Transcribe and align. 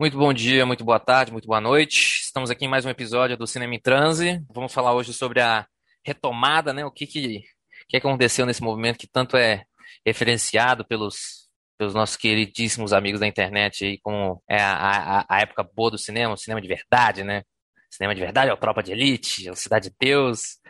Muito 0.00 0.16
bom 0.16 0.32
dia, 0.32 0.64
muito 0.64 0.82
boa 0.82 0.98
tarde, 0.98 1.30
muito 1.30 1.46
boa 1.46 1.60
noite. 1.60 2.22
Estamos 2.22 2.48
aqui 2.48 2.64
em 2.64 2.68
mais 2.68 2.86
um 2.86 2.88
episódio 2.88 3.36
do 3.36 3.46
Cinema 3.46 3.74
em 3.74 3.78
Transe. 3.78 4.42
Vamos 4.50 4.72
falar 4.72 4.94
hoje 4.94 5.12
sobre 5.12 5.42
a 5.42 5.66
retomada, 6.02 6.72
né? 6.72 6.86
O 6.86 6.90
que, 6.90 7.06
que, 7.06 7.42
que 7.86 7.98
aconteceu 7.98 8.46
nesse 8.46 8.62
movimento 8.62 8.96
que 8.96 9.06
tanto 9.06 9.36
é 9.36 9.62
referenciado 10.06 10.86
pelos, 10.86 11.50
pelos 11.76 11.92
nossos 11.92 12.16
queridíssimos 12.16 12.94
amigos 12.94 13.20
da 13.20 13.26
internet 13.26 13.84
aí, 13.84 13.98
como 13.98 14.42
é 14.48 14.58
a, 14.58 15.18
a, 15.18 15.26
a 15.28 15.40
época 15.42 15.62
boa 15.62 15.90
do 15.90 15.98
cinema, 15.98 16.32
o 16.32 16.38
cinema 16.38 16.62
de 16.62 16.68
verdade, 16.68 17.22
né? 17.22 17.42
Cinema 17.90 18.14
de 18.14 18.22
verdade 18.22 18.48
é 18.50 18.54
o 18.54 18.56
Tropa 18.56 18.82
de 18.82 18.92
Elite, 18.92 19.48
é 19.48 19.52
o 19.52 19.54
Cidade 19.54 19.90
de 19.90 19.96
Deus. 20.00 20.60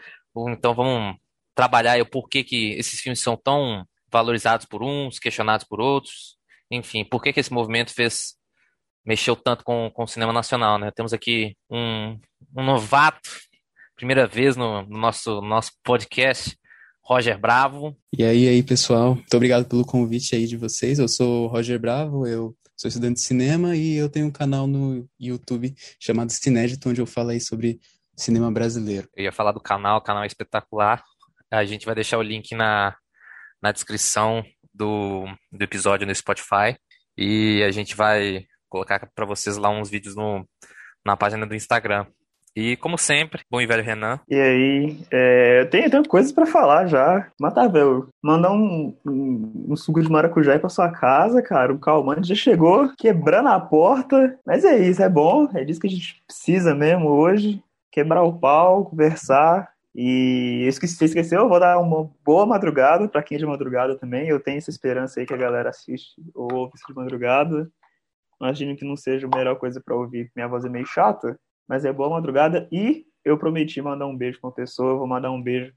Então 0.49 0.75
vamos 0.75 1.17
trabalhar 1.55 2.03
o 2.03 2.11
porquê 2.11 2.43
que 2.43 2.73
esses 2.73 2.99
filmes 2.99 3.21
são 3.21 3.37
tão 3.37 3.87
valorizados 4.11 4.67
por 4.67 4.83
uns, 4.83 5.21
questionados 5.21 5.65
por 5.65 5.81
outros. 5.81 6.37
Enfim, 6.69 7.05
por 7.05 7.23
que, 7.23 7.33
que 7.33 7.39
esse 7.39 7.53
movimento 7.53 7.95
fez 7.95 8.39
mexeu 9.05 9.35
tanto 9.35 9.64
com, 9.64 9.91
com 9.93 10.05
o 10.05 10.09
cinema 10.09 10.33
nacional, 10.33 10.79
né? 10.79 10.91
Temos 10.91 11.12
aqui 11.12 11.56
um, 11.70 12.19
um 12.56 12.65
novato, 12.65 13.30
primeira 13.97 14.27
vez 14.27 14.57
no, 14.57 14.83
no 14.83 14.98
nosso, 14.98 15.41
nosso 15.41 15.73
podcast, 15.83 16.57
Roger 17.02 17.38
Bravo. 17.38 17.97
E 18.16 18.23
aí, 18.23 18.48
aí, 18.48 18.62
pessoal, 18.62 19.15
muito 19.15 19.34
obrigado 19.34 19.66
pelo 19.66 19.84
convite 19.84 20.34
aí 20.34 20.47
de 20.47 20.57
vocês. 20.57 20.98
Eu 20.98 21.09
sou 21.09 21.45
o 21.45 21.47
Roger 21.48 21.79
Bravo, 21.79 22.27
eu 22.27 22.57
sou 22.77 22.88
estudante 22.88 23.15
de 23.15 23.21
cinema 23.27 23.77
e 23.77 23.95
eu 23.97 24.09
tenho 24.09 24.27
um 24.27 24.30
canal 24.30 24.66
no 24.66 25.09
YouTube 25.19 25.74
chamado 25.98 26.30
Cinédito, 26.30 26.88
onde 26.88 27.01
eu 27.01 27.07
falo 27.07 27.30
aí 27.30 27.41
sobre 27.41 27.80
cinema 28.16 28.51
brasileiro. 28.52 29.09
Eu 29.16 29.24
ia 29.24 29.32
falar 29.32 29.52
do 29.52 29.60
canal, 29.60 29.98
o 29.98 30.02
canal 30.02 30.23
é 30.23 30.27
espetacular. 30.27 31.02
A 31.51 31.65
gente 31.65 31.85
vai 31.85 31.95
deixar 31.95 32.19
o 32.19 32.23
link 32.23 32.55
na, 32.55 32.96
na 33.60 33.73
descrição 33.73 34.45
do, 34.73 35.24
do 35.51 35.62
episódio 35.62 36.07
no 36.07 36.15
Spotify. 36.15 36.77
E 37.19 37.62
a 37.65 37.71
gente 37.71 37.96
vai 37.96 38.46
colocar 38.70 39.06
para 39.15 39.27
vocês 39.27 39.59
lá 39.59 39.69
uns 39.69 39.91
vídeos 39.91 40.16
no, 40.16 40.47
na 41.05 41.16
página 41.16 41.47
do 41.47 41.55
Instagram. 41.55 42.06
E, 42.55 42.77
como 42.77 42.98
sempre, 42.98 43.43
bom 43.49 43.60
e 43.60 43.66
velho 43.66 43.82
Renan. 43.82 44.18
E 44.29 44.35
aí, 44.35 44.99
é, 45.10 45.60
eu 45.60 45.71
tenho, 45.71 45.90
tenho 45.90 46.09
coisas 46.09 46.32
para 46.32 46.46
falar 46.46 46.87
já. 46.87 47.30
Matavel, 47.38 48.09
mandar 48.21 48.51
um, 48.51 48.96
um, 49.07 49.66
um, 49.68 49.76
suco 49.76 50.02
de 50.02 50.10
maracujá 50.10 50.59
pra 50.59 50.68
sua 50.68 50.91
casa, 50.91 51.41
cara. 51.43 51.73
O 51.73 51.79
calmante 51.79 52.29
já 52.29 52.35
chegou 52.35 52.93
quebrando 52.96 53.48
a 53.48 53.60
porta. 53.60 54.37
Mas 54.45 54.65
é 54.65 54.79
isso, 54.79 55.02
é 55.02 55.09
bom. 55.09 55.48
É 55.54 55.65
disso 55.65 55.80
que 55.80 55.87
a 55.87 55.91
gente 55.91 56.21
precisa 56.26 56.74
mesmo 56.74 57.09
hoje. 57.09 57.63
Quebrar 57.93 58.23
o 58.23 58.32
pau, 58.32 58.85
conversar. 58.85 59.71
E 59.95 60.65
esqueci, 60.68 60.96
você 60.96 61.07
esqueceu, 61.07 61.41
eu 61.41 61.48
vou 61.48 61.59
dar 61.59 61.79
uma 61.79 62.09
boa 62.24 62.46
madrugada 62.46 63.09
para 63.09 63.23
quem 63.23 63.37
é 63.37 63.38
de 63.38 63.46
madrugada 63.46 63.96
também. 63.96 64.28
Eu 64.28 64.41
tenho 64.41 64.59
essa 64.59 64.71
esperança 64.71 65.19
aí 65.19 65.26
que 65.26 65.34
a 65.34 65.38
galera 65.38 65.71
assiste 65.71 66.15
ou 66.34 66.53
ouve 66.53 66.72
de 66.87 66.94
madrugada. 66.94 67.71
Imagino 68.41 68.77
que 68.77 68.84
não 68.84 68.97
seja 68.97 69.27
a 69.27 69.37
melhor 69.37 69.56
coisa 69.56 69.81
para 69.84 69.94
ouvir. 69.94 70.31
Minha 70.34 70.49
voz 70.49 70.65
é 70.65 70.69
meio 70.69 70.87
chata, 70.87 71.38
mas 71.69 71.84
é 71.84 71.93
boa 71.93 72.09
madrugada. 72.09 72.66
E 72.72 73.05
eu 73.25 73.37
prometi 73.37 73.82
mandar 73.82 74.06
um 74.06 74.16
beijo 74.16 74.41
para 74.41 74.49
uma 74.49 74.55
pessoa. 74.55 74.97
Vou 74.97 75.06
mandar 75.06 75.31
um 75.31 75.43
beijo 75.43 75.72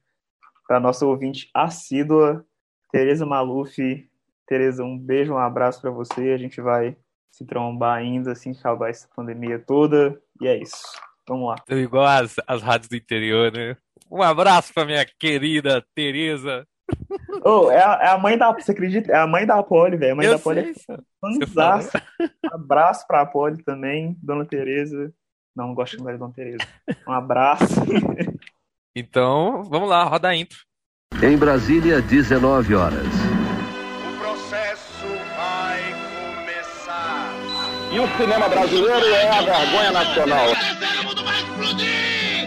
para 0.67 0.79
nossa 0.79 1.05
ouvinte 1.05 1.49
assídua, 1.53 2.45
Tereza 2.91 3.25
Maluf. 3.25 3.77
Tereza, 4.47 4.83
um 4.83 4.97
beijo, 4.97 5.33
um 5.33 5.37
abraço 5.37 5.81
para 5.81 5.91
você. 5.91 6.31
A 6.31 6.37
gente 6.37 6.61
vai 6.61 6.95
se 7.31 7.45
trombar 7.45 7.97
ainda 7.97 8.31
assim 8.31 8.51
acabar 8.51 8.89
essa 8.89 9.09
pandemia 9.15 9.59
toda. 9.59 10.21
E 10.41 10.47
é 10.47 10.57
isso. 10.57 10.83
Vamos 11.27 11.49
lá. 11.49 11.55
Igual 11.69 12.05
as, 12.05 12.35
as 12.47 12.61
rádios 12.61 12.89
do 12.89 12.95
interior, 12.95 13.51
né? 13.51 13.75
Um 14.09 14.21
abraço 14.21 14.73
para 14.73 14.85
minha 14.85 15.05
querida 15.05 15.83
Tereza. 15.95 16.67
Oh, 17.43 17.69
é, 17.69 17.83
a, 17.83 17.99
é 18.01 18.07
a 18.09 18.17
mãe 18.17 18.37
da. 18.37 18.51
Você 18.51 18.71
acredita? 18.71 19.11
É 19.11 19.17
a 19.17 19.27
mãe 19.27 19.45
da 19.45 19.61
Poli, 19.61 19.97
velho. 19.97 20.13
A 20.13 20.15
mãe 20.15 20.25
eu 20.25 20.33
da 20.33 20.39
Poli 20.39 20.59
é 20.59 20.73
fanzaça. 21.19 22.01
Abraço 22.51 23.07
pra 23.07 23.25
Poli 23.25 23.63
também, 23.63 24.17
Dona 24.21 24.45
Tereza. 24.45 25.13
Não, 25.55 25.67
não 25.67 25.75
gosto 25.75 25.91
de 25.91 25.97
chamar 25.97 26.13
de 26.13 26.19
Dona 26.19 26.33
Tereza. 26.33 26.65
Um 27.07 27.11
abraço. 27.11 27.65
então, 28.95 29.63
vamos 29.63 29.89
lá, 29.89 30.03
roda 30.03 30.29
a 30.29 30.35
intro. 30.35 30.59
Em 31.21 31.37
Brasília, 31.37 32.01
19 32.01 32.75
horas. 32.75 33.07
O 33.07 34.17
processo 34.19 35.05
vai 35.37 35.81
começar. 36.35 37.33
E 37.91 37.99
o 37.99 38.07
cinema 38.17 38.49
brasileiro 38.49 39.05
é 39.05 39.29
a 39.29 39.41
vergonha 39.41 39.91
nacional. 39.91 40.47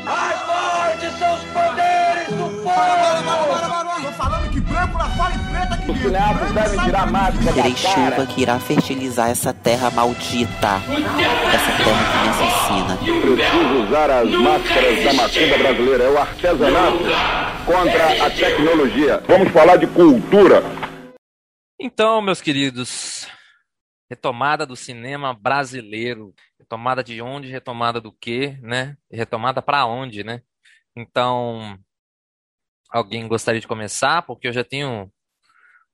Mais 0.05 0.41
forte 0.43 1.19
são 1.19 1.35
os 1.35 1.45
poderes 1.45 2.29
do 2.29 2.63
povo! 2.63 3.66
Os 5.88 5.99
cineastas 5.99 6.53
devem 6.53 6.84
tirar 6.84 7.10
máscara 7.10 7.53
Terei 7.54 7.77
chuva 7.77 8.27
que 8.27 8.43
irá 8.43 8.59
fertilizar 8.59 9.31
essa 9.31 9.54
terra 9.54 9.91
maldita. 9.91 10.77
Essa 11.54 11.84
terra 11.84 12.04
que 12.10 12.19
me 12.19 12.28
assassina. 12.28 12.97
Preciso 12.97 13.87
usar 13.87 14.10
as 14.10 14.31
máscaras 14.31 15.04
da 15.04 15.12
macumba 15.15 15.59
brasileira. 15.59 16.04
É 16.04 16.10
o 16.10 16.19
artesanato 16.19 16.99
contra 17.65 18.27
a 18.27 18.31
tecnologia. 18.31 19.22
Vamos 19.28 19.53
falar 19.53 19.77
de 19.77 19.87
cultura. 19.87 20.62
Então, 21.81 22.21
meus 22.21 22.41
queridos, 22.41 23.28
retomada 24.10 24.66
do 24.66 24.77
cinema 24.77 25.33
brasileiro. 25.34 26.34
Retomada 26.59 27.04
de 27.04 27.22
onde, 27.22 27.48
retomada 27.48 28.00
do 28.00 28.10
quê, 28.12 28.59
né? 28.60 28.97
Retomada 29.10 29.62
para 29.62 29.87
onde, 29.87 30.25
né? 30.25 30.43
Então, 30.97 31.78
Alguém 32.91 33.27
gostaria 33.29 33.61
de 33.61 33.67
começar? 33.67 34.23
Porque 34.23 34.49
eu 34.49 34.53
já 34.53 34.65
tenho 34.65 35.11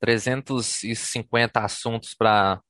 350 0.01 1.61
assuntos 1.61 2.15
para 2.15 2.61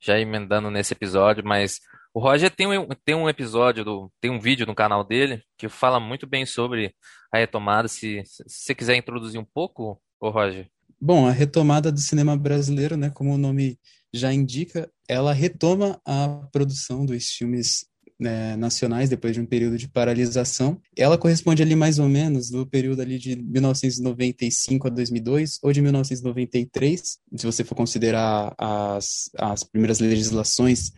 já 0.00 0.18
emendando 0.18 0.70
nesse 0.70 0.92
episódio, 0.92 1.44
mas 1.44 1.80
o 2.12 2.20
Roger 2.20 2.50
tem 2.50 2.66
um, 2.66 2.88
tem 3.04 3.14
um 3.14 3.28
episódio, 3.28 3.84
do, 3.84 4.12
tem 4.20 4.30
um 4.30 4.40
vídeo 4.40 4.66
no 4.66 4.74
canal 4.74 5.04
dele 5.04 5.42
que 5.56 5.68
fala 5.68 6.00
muito 6.00 6.26
bem 6.26 6.44
sobre 6.44 6.94
a 7.32 7.38
retomada. 7.38 7.88
Se, 7.88 8.22
se 8.26 8.44
você 8.46 8.74
quiser 8.74 8.96
introduzir 8.96 9.40
um 9.40 9.44
pouco, 9.44 10.00
o 10.20 10.28
Roger. 10.28 10.68
Bom, 11.00 11.26
a 11.26 11.32
retomada 11.32 11.90
do 11.90 12.00
cinema 12.00 12.36
brasileiro, 12.36 12.96
né, 12.96 13.10
como 13.10 13.34
o 13.34 13.38
nome 13.38 13.78
já 14.12 14.32
indica, 14.32 14.90
ela 15.08 15.32
retoma 15.32 16.00
a 16.06 16.46
produção 16.52 17.06
dos 17.06 17.30
filmes 17.30 17.86
né, 18.22 18.56
nacionais 18.56 19.10
depois 19.10 19.34
de 19.34 19.40
um 19.40 19.46
período 19.46 19.76
de 19.76 19.88
paralisação. 19.88 20.80
Ela 20.96 21.18
corresponde 21.18 21.62
ali 21.62 21.74
mais 21.74 21.98
ou 21.98 22.08
menos 22.08 22.48
do 22.48 22.64
período 22.64 23.02
ali 23.02 23.18
de 23.18 23.36
1995 23.36 24.86
a 24.86 24.90
2002 24.90 25.58
ou 25.62 25.72
de 25.72 25.82
1993, 25.82 27.18
se 27.36 27.46
você 27.46 27.64
for 27.64 27.74
considerar 27.74 28.54
as, 28.56 29.28
as 29.36 29.64
primeiras 29.64 29.98
legislações 29.98 30.92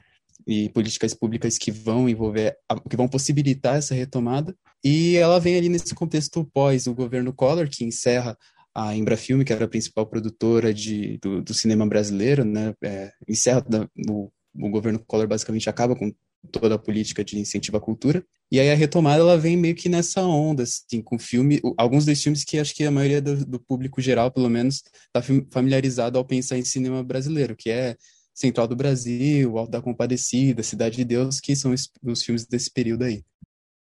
e 0.46 0.68
políticas 0.68 1.14
públicas 1.14 1.56
que 1.56 1.70
vão 1.70 2.08
envolver, 2.08 2.54
que 2.88 2.96
vão 2.96 3.08
possibilitar 3.08 3.76
essa 3.76 3.94
retomada. 3.94 4.54
E 4.84 5.16
ela 5.16 5.40
vem 5.40 5.56
ali 5.56 5.70
nesse 5.70 5.94
contexto 5.94 6.44
pós 6.52 6.86
o 6.86 6.94
governo 6.94 7.32
Collor, 7.32 7.68
que 7.70 7.84
encerra 7.84 8.36
a 8.74 8.94
Embrafilme, 8.94 9.44
que 9.44 9.52
era 9.52 9.64
a 9.64 9.68
principal 9.68 10.04
produtora 10.04 10.74
de, 10.74 11.16
do, 11.22 11.40
do 11.40 11.54
cinema 11.54 11.86
brasileiro, 11.86 12.44
né, 12.44 12.74
é, 12.82 13.12
encerra 13.26 13.62
da, 13.62 13.88
o, 14.10 14.30
o 14.54 14.68
governo 14.68 14.98
Collor 14.98 15.26
basicamente 15.26 15.70
acaba 15.70 15.96
com 15.96 16.12
toda 16.50 16.74
a 16.74 16.78
política 16.78 17.24
de 17.24 17.38
incentivo 17.38 17.76
à 17.76 17.80
cultura. 17.80 18.24
E 18.50 18.60
aí 18.60 18.70
a 18.70 18.74
retomada 18.74 19.20
ela 19.20 19.38
vem 19.38 19.56
meio 19.56 19.74
que 19.74 19.88
nessa 19.88 20.22
onda, 20.22 20.62
assim, 20.62 21.02
com 21.02 21.18
filme, 21.18 21.60
alguns 21.76 22.04
dos 22.04 22.22
filmes 22.22 22.44
que 22.44 22.58
acho 22.58 22.74
que 22.74 22.84
a 22.84 22.90
maioria 22.90 23.20
do, 23.20 23.44
do 23.44 23.58
público 23.58 24.00
geral, 24.00 24.30
pelo 24.30 24.48
menos, 24.48 24.82
está 25.06 25.22
familiarizado 25.50 26.18
ao 26.18 26.24
pensar 26.24 26.58
em 26.58 26.64
cinema 26.64 27.02
brasileiro, 27.02 27.56
que 27.56 27.70
é 27.70 27.96
Central 28.34 28.66
do 28.66 28.76
Brasil, 28.76 29.56
Alto 29.56 29.70
da 29.70 29.80
Compadecida, 29.80 30.62
Cidade 30.62 30.96
de 30.96 31.04
Deus, 31.04 31.40
que 31.40 31.54
são 31.54 31.72
os, 31.72 31.90
os 32.02 32.22
filmes 32.22 32.46
desse 32.46 32.70
período 32.70 33.04
aí. 33.04 33.24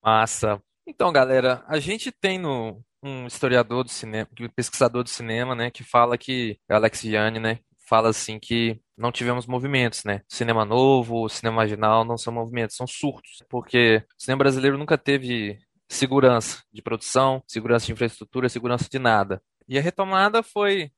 Massa. 0.02 0.62
Então, 0.86 1.12
galera, 1.12 1.64
a 1.66 1.80
gente 1.80 2.12
tem 2.12 2.38
no, 2.38 2.80
um 3.02 3.26
historiador 3.26 3.84
do 3.84 3.90
cinema, 3.90 4.28
pesquisador 4.54 5.02
do 5.02 5.08
cinema, 5.08 5.54
né, 5.54 5.70
que 5.70 5.82
fala 5.82 6.18
que, 6.18 6.58
Alex 6.68 7.04
Yanni, 7.04 7.40
né, 7.40 7.58
fala 7.86 8.10
assim 8.10 8.38
que 8.38 8.80
não 8.97 9.12
tivemos 9.12 9.47
movimentos, 9.47 10.04
né? 10.04 10.22
Cinema 10.28 10.64
novo, 10.64 11.28
cinema 11.28 11.56
marginal 11.58 12.04
não 12.04 12.19
são 12.19 12.32
movimentos, 12.32 12.76
são 12.76 12.86
surtos, 12.86 13.42
porque 13.48 14.04
o 14.18 14.22
cinema 14.22 14.41
brasileiro 14.41 14.78
nunca 14.78 14.98
teve 14.98 15.59
segurança 15.88 16.62
de 16.72 16.83
produção, 16.83 17.42
segurança 17.47 17.86
de 17.86 17.92
infraestrutura, 17.92 18.48
segurança 18.48 18.88
de 18.91 18.98
nada. 18.98 19.42
E 19.68 19.78
a 19.78 19.83
retomada 19.83 20.42
foi 20.42 20.91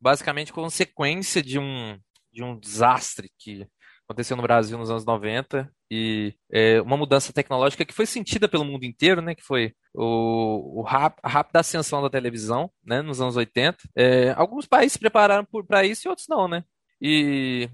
basicamente 0.00 0.52
consequência 0.52 1.42
de 1.42 1.58
um 1.58 1.98
de 2.32 2.42
um 2.42 2.58
desastre 2.58 3.30
que 3.38 3.68
aconteceu 4.04 4.36
no 4.36 4.42
Brasil 4.42 4.76
nos 4.78 4.90
anos 4.90 5.04
90 5.04 5.70
e 5.90 6.34
é, 6.50 6.80
uma 6.82 6.96
mudança 6.96 7.32
tecnológica 7.32 7.84
que 7.84 7.94
foi 7.94 8.06
sentida 8.06 8.48
pelo 8.48 8.64
mundo 8.64 8.84
inteiro, 8.84 9.20
né? 9.22 9.34
Que 9.34 9.42
foi 9.42 9.74
o, 9.94 10.80
o 10.80 10.82
rap, 10.82 11.18
a 11.22 11.28
rápida 11.28 11.60
ascensão 11.60 12.02
da 12.02 12.10
televisão, 12.10 12.70
né? 12.84 13.02
Nos 13.02 13.20
anos 13.20 13.36
80. 13.36 13.78
É, 13.96 14.30
alguns 14.32 14.66
países 14.66 14.94
se 14.94 14.98
prepararam 14.98 15.46
para 15.66 15.84
isso 15.84 16.06
e 16.06 16.10
outros 16.10 16.28
não, 16.28 16.48
né? 16.48 16.64
E, 17.00 17.68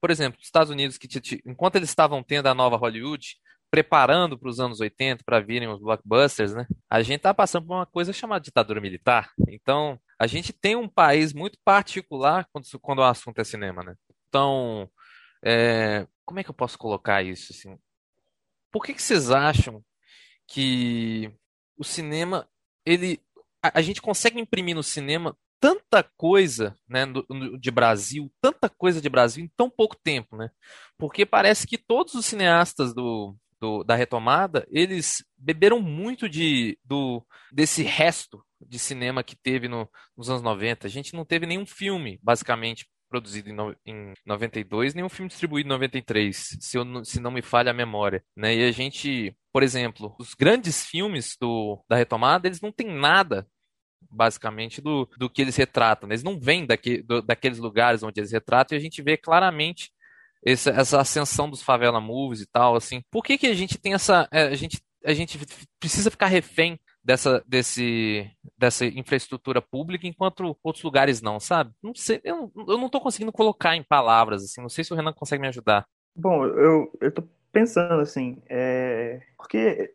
por 0.00 0.10
exemplo, 0.10 0.38
os 0.38 0.46
Estados 0.46 0.70
Unidos, 0.70 0.98
que 0.98 1.08
enquanto 1.46 1.76
eles 1.76 1.88
estavam 1.88 2.22
tendo 2.22 2.46
a 2.46 2.54
nova 2.54 2.76
Hollywood, 2.76 3.36
preparando 3.70 4.38
para 4.38 4.48
os 4.48 4.60
anos 4.60 4.78
80 4.78 5.24
para 5.24 5.40
virem 5.40 5.68
os 5.68 5.80
blockbusters, 5.80 6.54
né? 6.54 6.66
A 6.88 7.02
gente 7.02 7.16
está 7.16 7.34
passando 7.34 7.66
por 7.66 7.74
uma 7.74 7.86
coisa 7.86 8.12
chamada 8.12 8.40
ditadura 8.44 8.80
militar. 8.80 9.30
Então, 9.48 9.98
a 10.16 10.28
gente 10.28 10.52
tem 10.52 10.76
um 10.76 10.88
país 10.88 11.32
muito 11.32 11.58
particular 11.64 12.46
quando, 12.52 12.66
quando 12.80 12.98
o 13.00 13.02
assunto 13.02 13.40
é 13.40 13.44
cinema, 13.44 13.82
né? 13.82 13.94
Então, 14.28 14.88
é, 15.44 16.06
como 16.24 16.40
é 16.40 16.44
que 16.44 16.50
eu 16.50 16.54
posso 16.54 16.78
colocar 16.78 17.22
isso 17.22 17.52
assim? 17.52 17.78
Por 18.72 18.84
que 18.84 18.94
que 18.94 19.02
vocês 19.02 19.30
acham 19.30 19.84
que 20.48 21.32
o 21.78 21.84
cinema, 21.84 22.48
ele, 22.86 23.20
a, 23.62 23.78
a 23.78 23.82
gente 23.82 24.02
consegue 24.02 24.40
imprimir 24.40 24.74
no 24.74 24.82
cinema 24.82 25.36
tanta 25.60 26.02
coisa, 26.16 26.76
né, 26.88 27.06
de 27.58 27.70
Brasil, 27.70 28.32
tanta 28.40 28.68
coisa 28.68 29.00
de 29.00 29.08
Brasil 29.08 29.44
em 29.44 29.48
tão 29.56 29.70
pouco 29.70 29.96
tempo, 29.96 30.36
né? 30.36 30.50
Porque 30.98 31.24
parece 31.26 31.66
que 31.66 31.78
todos 31.78 32.14
os 32.14 32.26
cineastas 32.26 32.94
do, 32.94 33.36
do- 33.60 33.84
da 33.84 33.94
retomada, 33.94 34.66
eles 34.70 35.24
beberam 35.38 35.80
muito 35.80 36.28
de, 36.28 36.78
do, 36.84 37.24
desse 37.52 37.82
resto 37.82 38.44
de 38.60 38.78
cinema 38.78 39.22
que 39.24 39.36
teve 39.36 39.68
no- 39.68 39.88
nos 40.16 40.28
anos 40.28 40.42
90. 40.42 40.86
A 40.86 40.90
gente 40.90 41.14
não 41.14 41.24
teve 41.24 41.46
nenhum 41.46 41.66
filme, 41.66 42.18
basicamente, 42.22 42.86
produzido 43.14 43.48
em, 43.50 43.52
no- 43.52 43.76
em 43.86 44.12
92, 44.26 44.94
nenhum 44.94 45.08
filme 45.08 45.28
distribuído 45.28 45.68
em 45.68 45.70
93, 45.70 46.56
se, 46.60 46.76
eu, 46.76 47.04
se 47.04 47.20
não 47.20 47.30
me 47.30 47.42
falha 47.42 47.70
a 47.70 47.74
memória, 47.74 48.24
né? 48.36 48.54
E 48.56 48.64
a 48.68 48.72
gente, 48.72 49.34
por 49.52 49.62
exemplo, 49.62 50.14
os 50.18 50.34
grandes 50.34 50.84
filmes 50.84 51.36
do, 51.40 51.82
da 51.88 51.96
retomada, 51.96 52.48
eles 52.48 52.60
não 52.60 52.72
têm 52.72 52.88
nada 52.88 53.46
basicamente, 54.10 54.80
do, 54.80 55.08
do 55.18 55.28
que 55.30 55.42
eles 55.42 55.56
retratam. 55.56 56.08
Eles 56.08 56.22
não 56.22 56.38
vêm 56.38 56.66
daqui, 56.66 57.02
do- 57.02 57.22
daqueles 57.22 57.58
lugares 57.58 58.02
onde 58.02 58.20
eles 58.20 58.32
retratam 58.32 58.76
e 58.76 58.78
a 58.78 58.82
gente 58.82 59.02
vê 59.02 59.16
claramente 59.16 59.90
essa, 60.44 60.70
essa 60.70 61.00
ascensão 61.00 61.48
dos 61.50 61.62
favela 61.62 62.00
movies 62.00 62.40
e 62.42 62.46
tal, 62.46 62.76
assim. 62.76 63.02
Por 63.10 63.22
que 63.24 63.38
que 63.38 63.46
a 63.46 63.54
gente 63.54 63.78
tem 63.78 63.94
essa... 63.94 64.28
é, 64.32 64.42
A 64.44 64.54
gente, 64.54 64.80
a 65.04 65.12
gente 65.14 65.38
precisa 65.80 66.10
ficar 66.10 66.26
refém 66.26 66.78
dessa, 67.04 67.44
desse, 67.46 68.30
dessa 68.56 68.86
infraestrutura 68.86 69.60
pública 69.60 70.06
enquanto 70.06 70.56
outros 70.62 70.82
lugares 70.82 71.20
não, 71.20 71.38
sabe? 71.38 71.72
Não 71.82 71.94
sei, 71.94 72.20
eu, 72.24 72.50
não- 72.54 72.66
eu 72.68 72.78
não 72.78 72.88
tô 72.88 73.00
conseguindo 73.00 73.30
colocar 73.32 73.76
em 73.76 73.82
palavras, 73.82 74.42
assim. 74.42 74.60
Não 74.62 74.68
sei 74.70 74.82
se 74.84 74.92
o 74.92 74.96
Renan 74.96 75.12
consegue 75.12 75.42
me 75.42 75.48
ajudar. 75.48 75.86
Bom, 76.16 76.46
eu, 76.46 76.90
eu 77.00 77.12
tô 77.12 77.22
pensando 77.52 78.00
assim, 78.00 78.42
é, 78.48 79.20
porque 79.36 79.92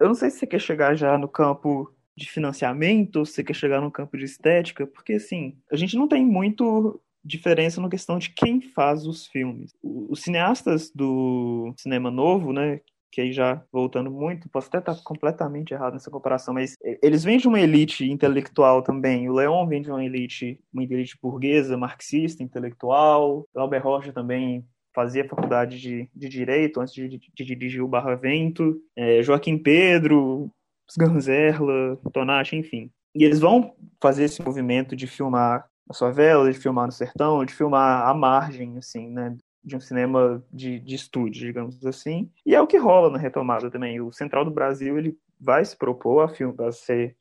eu 0.00 0.08
não 0.08 0.14
sei 0.14 0.30
se 0.30 0.38
você 0.38 0.46
quer 0.46 0.60
chegar 0.60 0.94
já 0.94 1.16
no 1.16 1.28
campo 1.28 1.94
de 2.16 2.28
financiamento 2.30 3.16
ou 3.16 3.26
se 3.26 3.32
você 3.34 3.44
quer 3.44 3.54
chegar 3.54 3.80
no 3.80 3.90
campo 3.90 4.16
de 4.18 4.24
estética, 4.24 4.86
porque 4.86 5.14
assim, 5.14 5.56
a 5.70 5.76
gente 5.76 5.96
não 5.96 6.08
tem 6.08 6.24
muito 6.24 7.00
diferença 7.24 7.80
na 7.80 7.88
questão 7.88 8.18
de 8.18 8.30
quem 8.30 8.60
faz 8.60 9.06
os 9.06 9.26
filmes. 9.26 9.72
Os 9.82 10.22
cineastas 10.22 10.90
do 10.90 11.72
cinema 11.78 12.10
novo, 12.10 12.52
né, 12.52 12.80
que 13.12 13.20
aí 13.20 13.32
já 13.32 13.62
voltando 13.70 14.10
muito, 14.10 14.48
posso 14.48 14.68
até 14.68 14.78
estar 14.78 14.96
completamente 15.04 15.74
errado 15.74 15.92
nessa 15.92 16.10
comparação, 16.10 16.54
mas 16.54 16.76
eh, 16.82 16.98
eles 17.02 17.22
vêm 17.22 17.36
de 17.38 17.46
uma 17.46 17.60
elite 17.60 18.10
intelectual 18.10 18.82
também. 18.82 19.28
O 19.28 19.34
Leon 19.34 19.66
vem 19.66 19.82
de 19.82 19.90
uma 19.90 20.02
elite, 20.04 20.58
uma 20.72 20.82
elite 20.82 21.18
burguesa, 21.22 21.76
marxista, 21.76 22.42
intelectual. 22.42 23.46
O 23.54 23.60
Albert 23.60 23.82
Rocha 23.84 24.12
também 24.12 24.64
fazia 24.94 25.28
faculdade 25.28 25.78
de, 25.80 26.08
de 26.14 26.28
Direito 26.28 26.80
antes 26.80 26.94
de, 26.94 27.06
de- 27.08 27.18
de 27.34 27.44
dirigir 27.44 27.82
o 27.82 27.88
Barra 27.88 28.14
Vento. 28.14 28.80
Eh, 28.96 29.22
Joaquim 29.22 29.58
Pedro, 29.58 30.50
Sganzerla, 30.90 31.98
Tonashi, 32.12 32.56
enfim. 32.56 32.90
E 33.14 33.24
eles 33.24 33.40
vão 33.40 33.74
fazer 34.00 34.24
esse 34.24 34.40
movimento 34.42 34.96
de 34.96 35.06
filmar 35.06 35.66
a 35.88 35.94
favela, 35.94 36.50
de 36.50 36.58
filmar 36.58 36.86
no 36.86 36.92
sertão, 36.92 37.44
de 37.44 37.52
filmar 37.52 38.06
à 38.08 38.14
margem, 38.14 38.78
assim, 38.78 39.08
né? 39.10 39.36
De 39.64 39.76
um 39.76 39.80
cinema 39.80 40.44
de, 40.52 40.80
de 40.80 40.94
estúdio, 40.94 41.46
digamos 41.46 41.84
assim. 41.86 42.30
E 42.44 42.54
é 42.54 42.60
o 42.60 42.66
que 42.66 42.76
rola 42.76 43.10
na 43.10 43.18
retomada 43.18 43.70
também. 43.70 44.00
O 44.00 44.12
Central 44.12 44.44
do 44.44 44.50
Brasil, 44.50 44.98
ele 44.98 45.16
vai 45.40 45.64
se 45.64 45.76
propor 45.76 46.24
a, 46.24 46.28
film, 46.28 46.54
a 46.60 46.72
ser, 46.72 47.16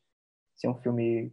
ser 0.56 0.68
um 0.68 0.76
filme 0.76 1.32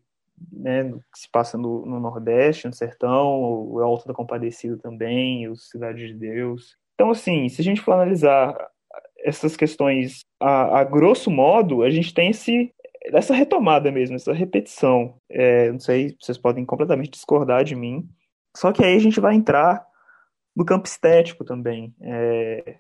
né, 0.53 0.85
que 1.13 1.21
se 1.21 1.31
passa 1.31 1.59
no, 1.59 1.85
no 1.85 2.01
Nordeste, 2.01 2.67
no 2.67 2.73
Sertão, 2.73 3.41
o 3.41 3.79
Alto 3.81 4.07
da 4.07 4.15
Compadecida 4.15 4.77
também, 4.79 5.49
o 5.49 5.57
Cidade 5.57 6.07
de 6.07 6.15
Deus. 6.15 6.77
Então, 6.95 7.11
assim, 7.11 7.49
se 7.49 7.61
a 7.61 7.65
gente 7.65 7.81
for 7.81 7.93
analisar 7.93 8.57
essas 9.21 9.57
questões 9.57 10.25
a, 10.41 10.81
a 10.81 10.85
grosso 10.85 11.31
modo, 11.31 11.83
a 11.83 11.91
gente 11.91 12.15
tem 12.15 12.31
esse, 12.31 12.73
essa 13.07 13.35
retomada 13.35 13.91
mesmo, 13.91 14.17
essa 14.17 14.33
repetição. 14.33 15.15
É, 15.29 15.71
não 15.71 15.81
sei, 15.81 16.17
vocês 16.21 16.39
podem 16.39 16.65
completamente 16.65 17.11
discordar 17.11 17.65
de 17.65 17.75
mim. 17.75 18.09
Só 18.57 18.73
que 18.73 18.85
aí 18.85 18.97
a 18.97 19.01
gente 19.01 19.21
vai 19.21 19.35
entrar 19.35 19.87
no 20.55 20.65
campo 20.65 20.87
estético 20.87 21.45
também. 21.45 21.95
É, 22.01 22.79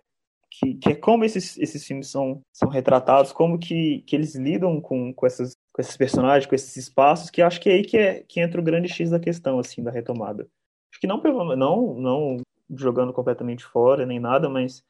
que, 0.50 0.74
que 0.74 0.88
é 0.90 0.94
como 0.94 1.24
esses, 1.24 1.58
esses 1.58 1.84
filmes 1.86 2.08
são, 2.08 2.42
são 2.52 2.68
retratados, 2.68 3.32
como 3.32 3.58
que, 3.58 4.02
que 4.06 4.16
eles 4.16 4.34
lidam 4.34 4.80
com, 4.80 5.12
com, 5.12 5.26
essas, 5.26 5.56
com 5.72 5.80
esses 5.80 5.96
personagens, 5.96 6.46
com 6.46 6.54
esses 6.54 6.76
espaços, 6.76 7.30
que 7.30 7.42
acho 7.42 7.60
que 7.60 7.68
é 7.68 7.74
aí 7.74 7.82
que, 7.82 7.96
é, 7.96 8.22
que 8.22 8.40
entra 8.40 8.60
o 8.60 8.64
grande 8.64 8.88
X 8.88 9.10
da 9.10 9.20
questão, 9.20 9.58
assim, 9.58 9.82
da 9.82 9.90
retomada. 9.90 10.48
Acho 10.90 11.00
que 11.00 11.06
não, 11.06 11.20
não, 11.56 11.94
não 11.94 12.36
jogando 12.70 13.12
completamente 13.12 13.64
fora, 13.64 14.06
nem 14.06 14.18
nada, 14.18 14.48
mas 14.48 14.82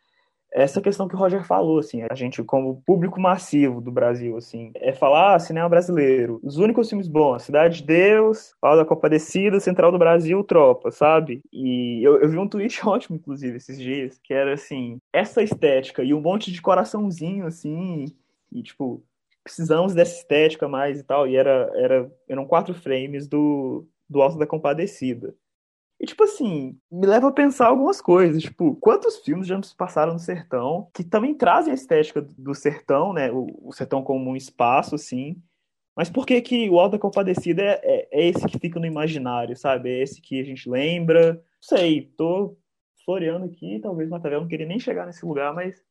essa 0.53 0.81
questão 0.81 1.07
que 1.07 1.15
o 1.15 1.19
Roger 1.19 1.47
falou, 1.47 1.79
assim, 1.79 2.03
a 2.09 2.15
gente 2.15 2.43
como 2.43 2.83
público 2.87 3.21
massivo 3.21 3.81
do 3.81 3.93
Brasil, 3.93 4.37
assim, 4.37 4.71
é 4.75 4.93
falar 4.93 5.35
ah, 5.35 5.39
cinema 5.39 5.69
brasileiro, 5.69 6.41
os 6.43 6.57
únicos 6.57 6.89
filmes 6.89 7.09
bons, 7.09 7.43
Cidade 7.43 7.79
de 7.79 7.87
Deus, 7.87 8.55
Fala 8.61 8.79
da 8.79 8.85
Compadecida, 8.85 9.61
Central 9.61 9.93
do 9.93 9.99
Brasil, 9.99 10.43
Tropa, 10.45 10.91
sabe? 10.91 11.43
E 11.53 12.03
eu, 12.03 12.21
eu 12.21 12.29
vi 12.29 12.39
um 12.39 12.49
tweet 12.49 12.81
ótimo, 12.87 13.17
inclusive, 13.17 13.57
esses 13.57 13.79
dias, 13.79 14.19
que 14.23 14.33
era 14.33 14.55
assim, 14.55 14.99
essa 15.13 15.43
estética 15.43 16.03
e 16.03 16.15
um 16.15 16.21
monte 16.21 16.51
de 16.51 16.63
coraçãozinho, 16.63 17.47
assim, 17.47 18.07
e 18.51 18.63
tipo, 18.63 19.03
precisamos 19.45 19.95
dessa 19.95 20.19
estética 20.19 20.69
mais 20.69 21.01
e 21.01 21.03
tal, 21.03 21.27
e 21.27 21.37
era, 21.37 21.71
era, 21.75 22.13
eram 22.29 22.47
quatro 22.47 22.75
frames 22.75 23.27
do, 23.27 23.87
do 24.09 24.23
Alto 24.23 24.39
da 24.39 24.47
Compadecida. 24.47 25.35
E, 26.01 26.07
tipo 26.07 26.23
assim, 26.23 26.79
me 26.91 27.07
leva 27.07 27.29
a 27.29 27.33
pensar 27.33 27.67
algumas 27.67 28.01
coisas. 28.01 28.43
Tipo, 28.43 28.77
quantos 28.77 29.19
filmes 29.19 29.49
já 29.49 29.57
nos 29.57 29.75
passaram 29.75 30.13
no 30.13 30.19
sertão 30.19 30.89
que 30.95 31.03
também 31.03 31.35
trazem 31.35 31.73
a 31.73 31.75
estética 31.75 32.23
do 32.23 32.55
sertão, 32.55 33.13
né? 33.13 33.33
O, 33.33 33.47
o 33.69 33.73
sertão 33.73 34.03
como 34.03 34.31
um 34.31 34.37
espaço, 34.37 34.95
assim. 34.95 35.43
Mas 35.97 36.09
por 36.09 36.25
que 36.25 36.41
que 36.41 36.71
o 36.71 36.79
Alto 36.79 36.93
da 36.93 36.99
Compadecida 36.99 37.61
é, 37.63 37.81
é, 37.83 38.09
é 38.13 38.29
esse 38.29 38.47
que 38.47 38.59
fica 38.59 38.79
no 38.79 38.87
imaginário, 38.87 39.57
sabe? 39.57 39.91
É 39.91 40.03
esse 40.03 40.21
que 40.21 40.41
a 40.41 40.45
gente 40.45 40.71
lembra. 40.71 41.35
Não 41.35 41.43
sei, 41.61 42.13
tô 42.17 42.57
floreando 43.05 43.47
aqui, 43.47 43.81
talvez 43.81 44.09
Matavel 44.09 44.43
não 44.43 44.49
queria 44.49 44.67
nem 44.67 44.79
chegar 44.79 45.07
nesse 45.07 45.25
lugar, 45.25 45.53
mas 45.55 45.83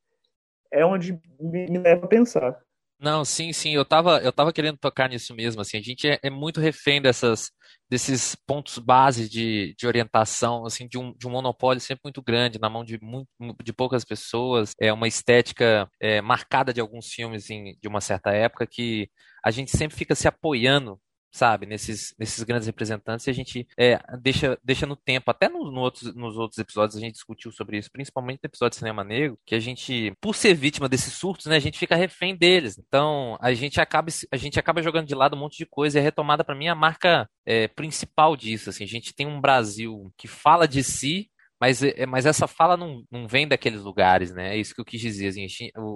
é 0.72 0.86
onde 0.86 1.20
me, 1.40 1.68
me 1.68 1.80
leva 1.80 2.06
a 2.06 2.08
pensar. 2.08 2.58
Não, 3.00 3.26
sim, 3.26 3.52
sim, 3.52 3.76
eu 3.76 3.84
tava, 3.84 4.20
eu 4.20 4.32
tava 4.32 4.54
querendo 4.54 4.78
tocar 4.78 5.10
nisso 5.10 5.36
mesmo, 5.36 5.62
assim, 5.62 5.78
a 5.78 5.82
gente 5.82 6.08
é, 6.08 6.20
é 6.24 6.30
muito 6.30 6.60
refém 6.60 7.02
dessas, 7.02 7.52
desses 7.90 8.36
pontos 8.36 8.78
base 8.80 9.30
de, 9.30 9.74
de 9.78 9.88
orientação, 9.88 10.66
assim, 10.66 10.88
de 10.88 10.98
um, 10.98 11.14
de 11.18 11.28
um 11.28 11.32
monopólio 11.32 11.80
sempre 11.82 12.02
muito 12.06 12.22
grande, 12.22 12.60
na 12.60 12.70
mão 12.70 12.84
de, 12.84 13.00
muito, 13.02 13.28
de 13.64 13.74
poucas 13.74 14.04
pessoas, 14.04 14.72
é 14.80 14.92
uma 14.92 15.08
estética 15.08 15.90
é, 16.00 16.22
marcada 16.22 16.74
de 16.74 16.82
alguns 16.82 17.08
filmes 17.08 17.50
em, 17.50 17.78
de 17.82 17.88
uma 17.88 18.02
certa 18.02 18.32
época 18.32 18.68
que 18.68 19.10
a 19.44 19.52
gente 19.52 19.72
sempre 19.72 19.98
fica 19.98 20.16
se 20.16 20.28
apoiando 20.28 21.00
sabe, 21.32 21.66
nesses, 21.66 22.16
nesses 22.18 22.44
grandes 22.44 22.68
representantes, 22.68 23.28
e 23.28 23.30
a 23.30 23.34
gente 23.34 23.68
é, 23.78 24.00
deixa, 24.20 24.58
deixa 24.64 24.86
no 24.86 24.96
tempo, 24.96 25.30
até 25.30 25.50
no, 25.50 25.72
no 25.72 25.82
outros, 25.82 26.14
nos 26.16 26.38
outros 26.38 26.58
episódios 26.58 26.98
a 26.98 27.00
gente 27.00 27.14
discutiu 27.14 27.52
sobre 27.52 27.78
isso, 27.78 27.92
principalmente 27.92 28.40
no 28.44 28.48
episódio 28.48 28.72
de 28.72 28.78
Cinema 28.78 29.04
Negro, 29.04 29.38
que 29.46 29.56
a 29.56 29.60
gente, 29.60 30.14
por 30.22 30.36
ser 30.36 30.54
vítima 30.54 30.90
desses 30.90 31.14
surtos, 31.14 31.46
né, 31.46 31.56
a 31.56 31.60
gente 31.60 31.78
fica 31.78 31.96
refém 31.96 32.36
deles. 32.36 32.78
Então, 32.78 33.38
a 33.42 33.54
gente 33.54 33.80
acaba, 33.80 34.10
a 34.32 34.38
gente 34.38 34.60
acaba 34.60 34.82
jogando 34.82 35.08
de 35.08 35.16
lado 35.16 35.36
um 35.36 35.40
monte 35.40 35.58
de 35.58 35.66
coisa, 35.66 35.98
e 35.98 36.02
a 36.02 36.04
retomada, 36.04 36.44
para 36.44 36.56
mim, 36.56 36.68
é 36.68 36.70
a 36.70 36.76
marca 36.76 37.30
é, 37.46 37.68
principal 37.68 38.36
disso, 38.36 38.70
assim, 38.70 38.84
a 38.84 38.88
gente 38.88 39.14
tem 39.14 39.28
um 39.28 39.42
Brasil 39.42 40.12
que 40.18 40.28
fala 40.28 40.68
de 40.68 40.84
si, 40.84 41.30
mas, 41.60 41.82
mas 42.08 42.26
essa 42.26 42.48
fala 42.48 42.78
não, 42.78 43.04
não 43.12 43.28
vem 43.28 43.48
daqueles 43.48 43.82
lugares, 43.82 44.34
né? 44.34 44.56
É 44.56 44.58
isso 44.58 44.74
que 44.76 44.82
eu 44.82 44.86
quis 44.86 45.02
dizer. 45.02 45.28
Assim, 45.28 45.48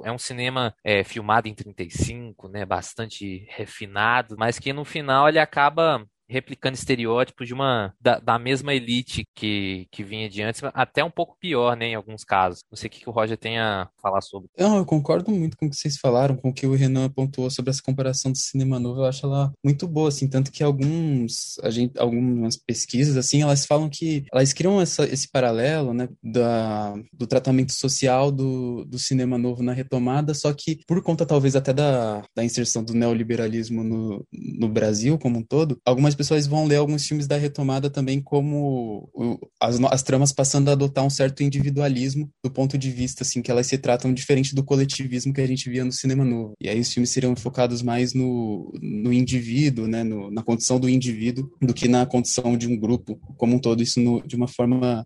é 0.04 0.12
um 0.12 0.18
cinema 0.18 0.74
é, 0.84 1.04
filmado 1.04 1.48
em 1.48 1.54
35, 1.54 2.48
né? 2.48 2.66
Bastante 2.66 3.46
refinado, 3.50 4.36
mas 4.38 4.60
que 4.60 4.74
no 4.74 4.86
final 4.86 5.30
ele 5.30 5.40
acaba 5.40 6.06
replicando 6.32 6.76
estereótipos 6.76 7.46
de 7.46 7.54
uma 7.54 7.94
da, 8.00 8.20
da, 8.20 8.40
mesma 8.40 8.74
elite 8.74 9.28
que, 9.36 9.88
que 9.92 10.04
vinha 10.04 10.30
de 10.30 10.42
antes, 10.42 10.62
até 10.74 11.04
um 11.04 11.12
pouco 11.12 11.38
pior, 11.40 11.76
né, 11.76 11.88
em 11.88 11.96
alguns 11.96 12.24
casos. 12.24 12.64
Não 12.72 12.78
sei 12.78 12.88
o 12.88 12.90
que, 12.90 13.02
que 13.02 13.10
o 13.10 13.12
Roger 13.12 13.38
tem 13.38 13.60
a 13.60 13.90
falar 14.02 14.22
sobre. 14.22 14.50
Não, 14.58 14.78
eu 14.78 14.86
concordo 14.86 15.32
muito 15.32 15.58
com 15.58 15.66
o 15.66 15.70
que 15.70 15.76
vocês 15.76 15.98
falaram, 15.98 16.36
com 16.36 16.50
o 16.50 16.54
que 16.54 16.66
o 16.66 16.74
Renan 16.74 17.10
pontuou 17.10 17.50
sobre 17.50 17.70
essa 17.70 17.82
comparação 17.84 18.32
do 18.32 18.38
cinema 18.38 18.80
novo, 18.80 19.02
eu 19.02 19.06
acho 19.06 19.26
ela 19.26 19.52
muito 19.64 19.88
boa, 19.88 20.08
assim, 20.08 20.28
tanto 20.28 20.52
que 20.52 20.64
alguns, 20.64 21.60
a 21.62 21.70
gente, 21.70 22.00
algumas 22.00 22.56
pesquisas, 22.56 23.18
assim, 23.18 23.42
elas 23.42 23.66
falam 23.66 23.90
que 23.90 24.26
elas 24.32 24.54
criam 24.54 24.80
essa, 24.80 25.04
esse 25.04 25.30
paralelo, 25.30 25.94
né, 25.94 26.08
da, 26.24 26.96
do 27.12 27.28
tratamento 27.28 27.74
social 27.74 28.32
do, 28.32 28.86
do 28.86 28.98
cinema 28.98 29.38
novo 29.38 29.62
na 29.62 29.74
retomada, 29.74 30.34
só 30.34 30.54
que 30.54 30.80
por 30.88 31.02
conta 31.04 31.26
talvez 31.26 31.56
até 31.56 31.74
da, 31.74 32.24
da 32.36 32.44
inserção 32.44 32.84
do 32.84 32.94
neoliberalismo 32.94 33.84
no, 33.84 34.26
no 34.32 34.70
Brasil 34.70 35.18
como 35.18 35.40
um 35.40 35.44
todo, 35.44 35.78
algumas 35.86 36.16
pessoas 36.22 36.46
vão 36.46 36.66
ler 36.66 36.76
alguns 36.76 37.08
filmes 37.08 37.26
da 37.26 37.36
retomada 37.36 37.90
também 37.90 38.22
como 38.22 39.10
o, 39.12 39.40
as, 39.60 39.82
as 39.86 40.04
tramas 40.04 40.32
passando 40.32 40.70
a 40.70 40.74
adotar 40.74 41.04
um 41.04 41.10
certo 41.10 41.42
individualismo 41.42 42.30
do 42.44 42.52
ponto 42.52 42.78
de 42.78 42.92
vista, 42.92 43.24
assim, 43.24 43.42
que 43.42 43.50
elas 43.50 43.66
se 43.66 43.76
tratam 43.76 44.14
diferente 44.14 44.54
do 44.54 44.64
coletivismo 44.64 45.34
que 45.34 45.42
a 45.42 45.48
gente 45.48 45.68
via 45.68 45.84
no 45.84 45.92
cinema 45.92 46.24
novo. 46.24 46.54
E 46.62 46.70
aí 46.70 46.80
os 46.80 46.94
filmes 46.94 47.10
seriam 47.10 47.36
focados 47.36 47.82
mais 47.82 48.14
no, 48.14 48.72
no 48.80 49.12
indivíduo, 49.12 49.88
né, 49.88 50.04
no, 50.04 50.30
na 50.30 50.44
condição 50.44 50.80
do 50.80 50.88
indivíduo, 50.88 51.50
do 51.60 51.74
que 51.74 51.88
na 51.88 52.06
condição 52.06 52.56
de 52.56 52.68
um 52.68 52.78
grupo 52.78 53.20
como 53.36 53.56
um 53.56 53.60
todo, 53.60 53.82
isso 53.82 54.00
no, 54.00 54.22
de 54.22 54.36
uma 54.36 54.48
forma 54.48 55.04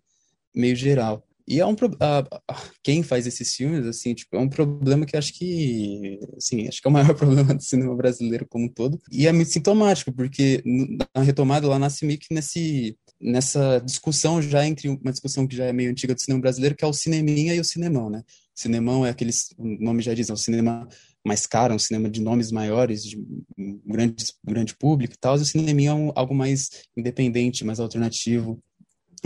meio 0.54 0.76
geral. 0.76 1.26
E 1.48 1.60
é 1.60 1.66
um 1.66 1.76
pro... 1.76 1.92
quem 2.84 3.04
faz 3.04 3.28
esses 3.28 3.54
filmes, 3.54 3.86
assim, 3.86 4.14
tipo, 4.14 4.36
é 4.36 4.40
um 4.40 4.50
problema 4.50 5.06
que 5.06 5.16
acho 5.16 5.34
que, 5.34 6.20
assim, 6.36 6.68
acho 6.68 6.82
que 6.82 6.88
é 6.88 6.90
o 6.90 6.94
maior 6.94 7.14
problema 7.16 7.54
do 7.54 7.62
cinema 7.62 7.96
brasileiro 7.96 8.46
como 8.50 8.66
um 8.66 8.70
todo. 8.70 9.00
E 9.12 9.28
é 9.28 9.32
muito 9.32 9.52
sintomático, 9.52 10.12
porque 10.12 10.64
na 10.66 11.22
retomada 11.22 11.68
ela 11.68 11.80
nasce 11.80 12.06
meio 12.06 12.20
que 12.20 12.34
nesse 12.34 12.98
nessa 13.20 13.80
discussão 13.80 14.42
já 14.42 14.66
entre 14.66 14.90
uma 14.90 15.12
discussão 15.12 15.48
que 15.48 15.56
já 15.56 15.66
é 15.66 15.74
meio 15.74 15.90
antiga 15.90 16.14
do 16.14 16.22
cinema 16.22 16.42
brasileiro, 16.42 16.76
que 16.76 16.84
é 16.84 16.88
o 16.88 16.94
cineminha 16.94 17.56
e 17.56 17.60
o 17.60 17.64
cinemão, 17.64 18.10
né? 18.10 18.24
O 18.56 18.60
cinemão 18.60 19.06
é 19.06 19.10
aquele, 19.10 19.32
o 19.58 19.66
nome 19.84 20.02
já 20.02 20.14
diz, 20.14 20.30
é 20.30 20.34
um 20.34 20.38
cinema 20.38 20.88
mais 21.26 21.46
caro, 21.48 21.74
um 21.74 21.80
cinema 21.80 22.10
de 22.10 22.22
nomes 22.22 22.52
maiores, 22.52 23.04
de 23.04 23.18
grande, 23.86 24.26
grande 24.44 24.76
público 24.76 25.16
e 25.16 25.18
tal, 25.18 25.38
e 25.38 25.42
o 25.42 25.46
cineminha 25.46 25.90
é 25.90 25.94
um, 25.94 26.12
algo 26.16 26.36
mais 26.36 26.70
independente, 26.96 27.66
mais 27.66 27.80
alternativo, 27.80 28.62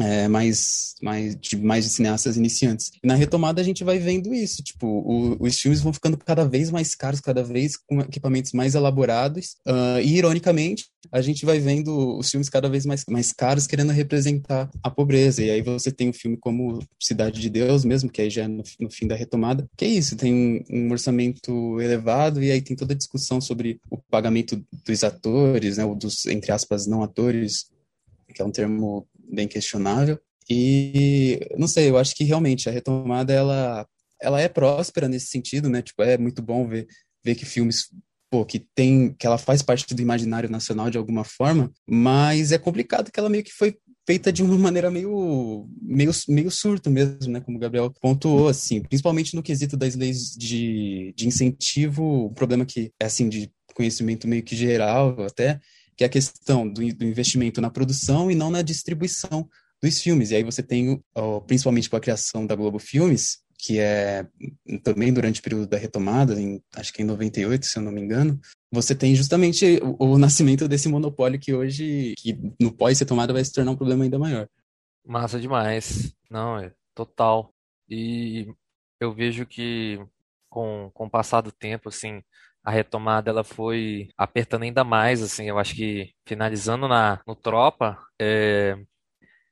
é, 0.01 0.27
mais, 0.27 0.95
mais, 1.01 1.35
de, 1.35 1.57
mais 1.57 1.85
de 1.85 1.91
cineastas 1.91 2.37
iniciantes. 2.37 2.91
E 3.03 3.07
na 3.07 3.15
retomada 3.15 3.61
a 3.61 3.63
gente 3.63 3.83
vai 3.83 3.99
vendo 3.99 4.33
isso, 4.33 4.63
tipo, 4.63 4.87
o, 4.87 5.37
os 5.39 5.59
filmes 5.59 5.81
vão 5.81 5.93
ficando 5.93 6.17
cada 6.17 6.45
vez 6.45 6.71
mais 6.71 6.95
caros, 6.95 7.19
cada 7.19 7.43
vez 7.43 7.77
com 7.77 8.01
equipamentos 8.01 8.51
mais 8.53 8.75
elaborados, 8.75 9.55
uh, 9.67 9.99
e 10.03 10.17
ironicamente 10.17 10.85
a 11.11 11.21
gente 11.21 11.45
vai 11.45 11.59
vendo 11.59 12.17
os 12.17 12.29
filmes 12.29 12.49
cada 12.49 12.69
vez 12.69 12.85
mais, 12.85 13.05
mais 13.09 13.31
caros 13.31 13.65
querendo 13.65 13.91
representar 13.91 14.69
a 14.83 14.89
pobreza. 14.89 15.43
E 15.43 15.49
aí 15.49 15.61
você 15.61 15.91
tem 15.91 16.09
um 16.09 16.13
filme 16.13 16.37
como 16.37 16.79
Cidade 16.99 17.39
de 17.39 17.49
Deus 17.49 17.85
mesmo, 17.85 18.09
que 18.09 18.21
aí 18.21 18.29
já 18.29 18.43
é 18.43 18.47
no, 18.47 18.63
no 18.79 18.91
fim 18.91 19.07
da 19.07 19.15
retomada, 19.15 19.67
que 19.77 19.85
é 19.85 19.87
isso, 19.87 20.15
tem 20.15 20.63
um, 20.69 20.91
orçamento 20.91 21.79
elevado 21.79 22.43
e 22.43 22.51
aí 22.51 22.61
tem 22.61 22.75
toda 22.75 22.93
a 22.93 22.97
discussão 22.97 23.39
sobre 23.39 23.79
o 23.89 23.97
pagamento 23.97 24.61
dos 24.85 25.03
atores, 25.03 25.77
né, 25.77 25.85
ou 25.85 25.95
dos, 25.95 26.25
entre 26.25 26.51
aspas, 26.51 26.85
não 26.85 27.01
atores, 27.01 27.69
que 28.33 28.41
é 28.41 28.45
um 28.45 28.51
termo 28.51 29.07
bem 29.29 29.47
questionável. 29.47 30.19
E 30.49 31.39
não 31.57 31.67
sei, 31.67 31.89
eu 31.89 31.97
acho 31.97 32.15
que 32.15 32.23
realmente 32.23 32.67
a 32.67 32.71
retomada 32.71 33.33
ela 33.33 33.87
ela 34.21 34.41
é 34.41 34.49
próspera 34.49 35.07
nesse 35.07 35.27
sentido, 35.27 35.69
né? 35.69 35.81
Tipo, 35.81 36.03
é 36.03 36.17
muito 36.17 36.41
bom 36.41 36.67
ver 36.67 36.87
ver 37.23 37.35
que 37.35 37.45
filmes 37.45 37.89
pô, 38.29 38.45
que 38.45 38.59
tem 38.75 39.13
que 39.13 39.25
ela 39.25 39.37
faz 39.37 39.61
parte 39.61 39.93
do 39.93 40.01
imaginário 40.01 40.49
nacional 40.49 40.89
de 40.89 40.97
alguma 40.97 41.23
forma, 41.23 41.71
mas 41.87 42.51
é 42.51 42.57
complicado 42.57 43.11
que 43.11 43.19
ela 43.19 43.29
meio 43.29 43.43
que 43.43 43.51
foi 43.51 43.77
feita 44.05 44.31
de 44.31 44.43
uma 44.43 44.57
maneira 44.57 44.91
meio 44.91 45.67
meio 45.81 46.11
meio 46.27 46.51
surto 46.51 46.89
mesmo, 46.89 47.31
né, 47.31 47.41
como 47.41 47.57
o 47.57 47.59
Gabriel 47.59 47.91
pontuou 48.01 48.47
assim, 48.47 48.81
principalmente 48.81 49.35
no 49.35 49.43
quesito 49.43 49.75
das 49.77 49.95
leis 49.95 50.35
de, 50.35 51.13
de 51.15 51.27
incentivo, 51.27 52.25
o 52.25 52.33
problema 52.33 52.65
que 52.65 52.91
é 52.99 53.05
assim 53.05 53.29
de 53.29 53.51
conhecimento 53.73 54.27
meio 54.27 54.43
que 54.43 54.55
geral 54.55 55.15
até 55.23 55.59
que 55.99 56.05
é 56.05 56.07
a 56.07 56.09
questão 56.09 56.65
do, 56.65 56.79
do 56.95 57.03
investimento 57.03 57.59
na 57.59 57.69
produção 57.69 58.31
e 58.31 58.35
não 58.35 58.49
na 58.49 58.61
distribuição 58.61 59.49
dos 59.83 59.99
filmes. 59.99 60.31
E 60.31 60.35
aí 60.37 60.43
você 60.45 60.63
tem, 60.63 61.03
principalmente 61.45 61.89
com 61.89 61.97
a 61.97 61.99
criação 61.99 62.47
da 62.47 62.55
Globo 62.55 62.79
Filmes, 62.79 63.39
que 63.57 63.79
é 63.79 64.25
também 64.81 65.11
durante 65.11 65.41
o 65.41 65.43
período 65.43 65.67
da 65.67 65.75
retomada, 65.75 66.39
em, 66.39 66.63
acho 66.73 66.93
que 66.93 67.01
em 67.01 67.05
98, 67.05 67.65
se 67.65 67.77
eu 67.77 67.83
não 67.83 67.91
me 67.91 67.99
engano, 67.99 68.39
você 68.71 68.95
tem 68.95 69.13
justamente 69.13 69.77
o, 69.83 70.13
o 70.13 70.17
nascimento 70.17 70.69
desse 70.69 70.87
monopólio 70.87 71.37
que 71.37 71.53
hoje, 71.53 72.13
que 72.17 72.39
no 72.57 72.71
pós-retomada 72.71 73.33
vai 73.33 73.43
se 73.43 73.51
tornar 73.51 73.71
um 73.71 73.75
problema 73.75 74.05
ainda 74.05 74.17
maior. 74.17 74.47
Massa 75.05 75.37
demais. 75.37 76.15
Não, 76.31 76.59
é 76.59 76.71
total. 76.95 77.53
E 77.89 78.47
eu 79.01 79.13
vejo 79.13 79.45
que 79.45 79.99
com, 80.49 80.89
com 80.93 81.07
o 81.07 81.09
passar 81.09 81.41
do 81.41 81.51
tempo, 81.51 81.89
assim, 81.89 82.23
a 82.69 82.71
retomada 82.71 83.31
ela 83.31 83.43
foi 83.43 84.09
apertando 84.15 84.63
ainda 84.63 84.83
mais, 84.83 85.23
assim, 85.23 85.49
eu 85.49 85.57
acho 85.57 85.75
que 85.75 86.13
finalizando 86.25 86.87
na, 86.87 87.19
no 87.25 87.35
Tropa, 87.35 87.97
é, 88.21 88.77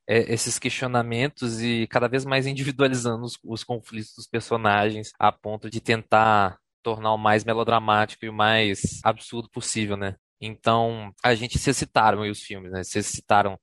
é, 0.07 0.31
esses 0.31 0.59
questionamentos 0.59 1.62
e 1.62 1.88
cada 1.88 2.07
vez 2.07 2.25
mais 2.25 2.45
individualizando 2.47 3.24
os, 3.25 3.38
os 3.43 3.63
conflitos 3.63 4.13
dos 4.15 4.27
personagens 4.27 5.12
a 5.19 5.31
ponto 5.31 5.69
de 5.69 5.81
tentar 5.81 6.59
tornar 6.83 7.13
o 7.13 7.17
mais 7.17 7.43
melodramático 7.43 8.24
e 8.24 8.29
o 8.29 8.33
mais 8.33 9.00
absurdo 9.03 9.50
possível, 9.50 9.97
né? 9.97 10.15
Então, 10.39 11.12
a 11.24 11.33
gente 11.33 11.57
se 11.57 11.74
citaram 11.74 12.21
os 12.21 12.41
filmes, 12.41 12.71
né? 12.71 12.83
Vocês 12.83 13.07
citaram 13.07 13.59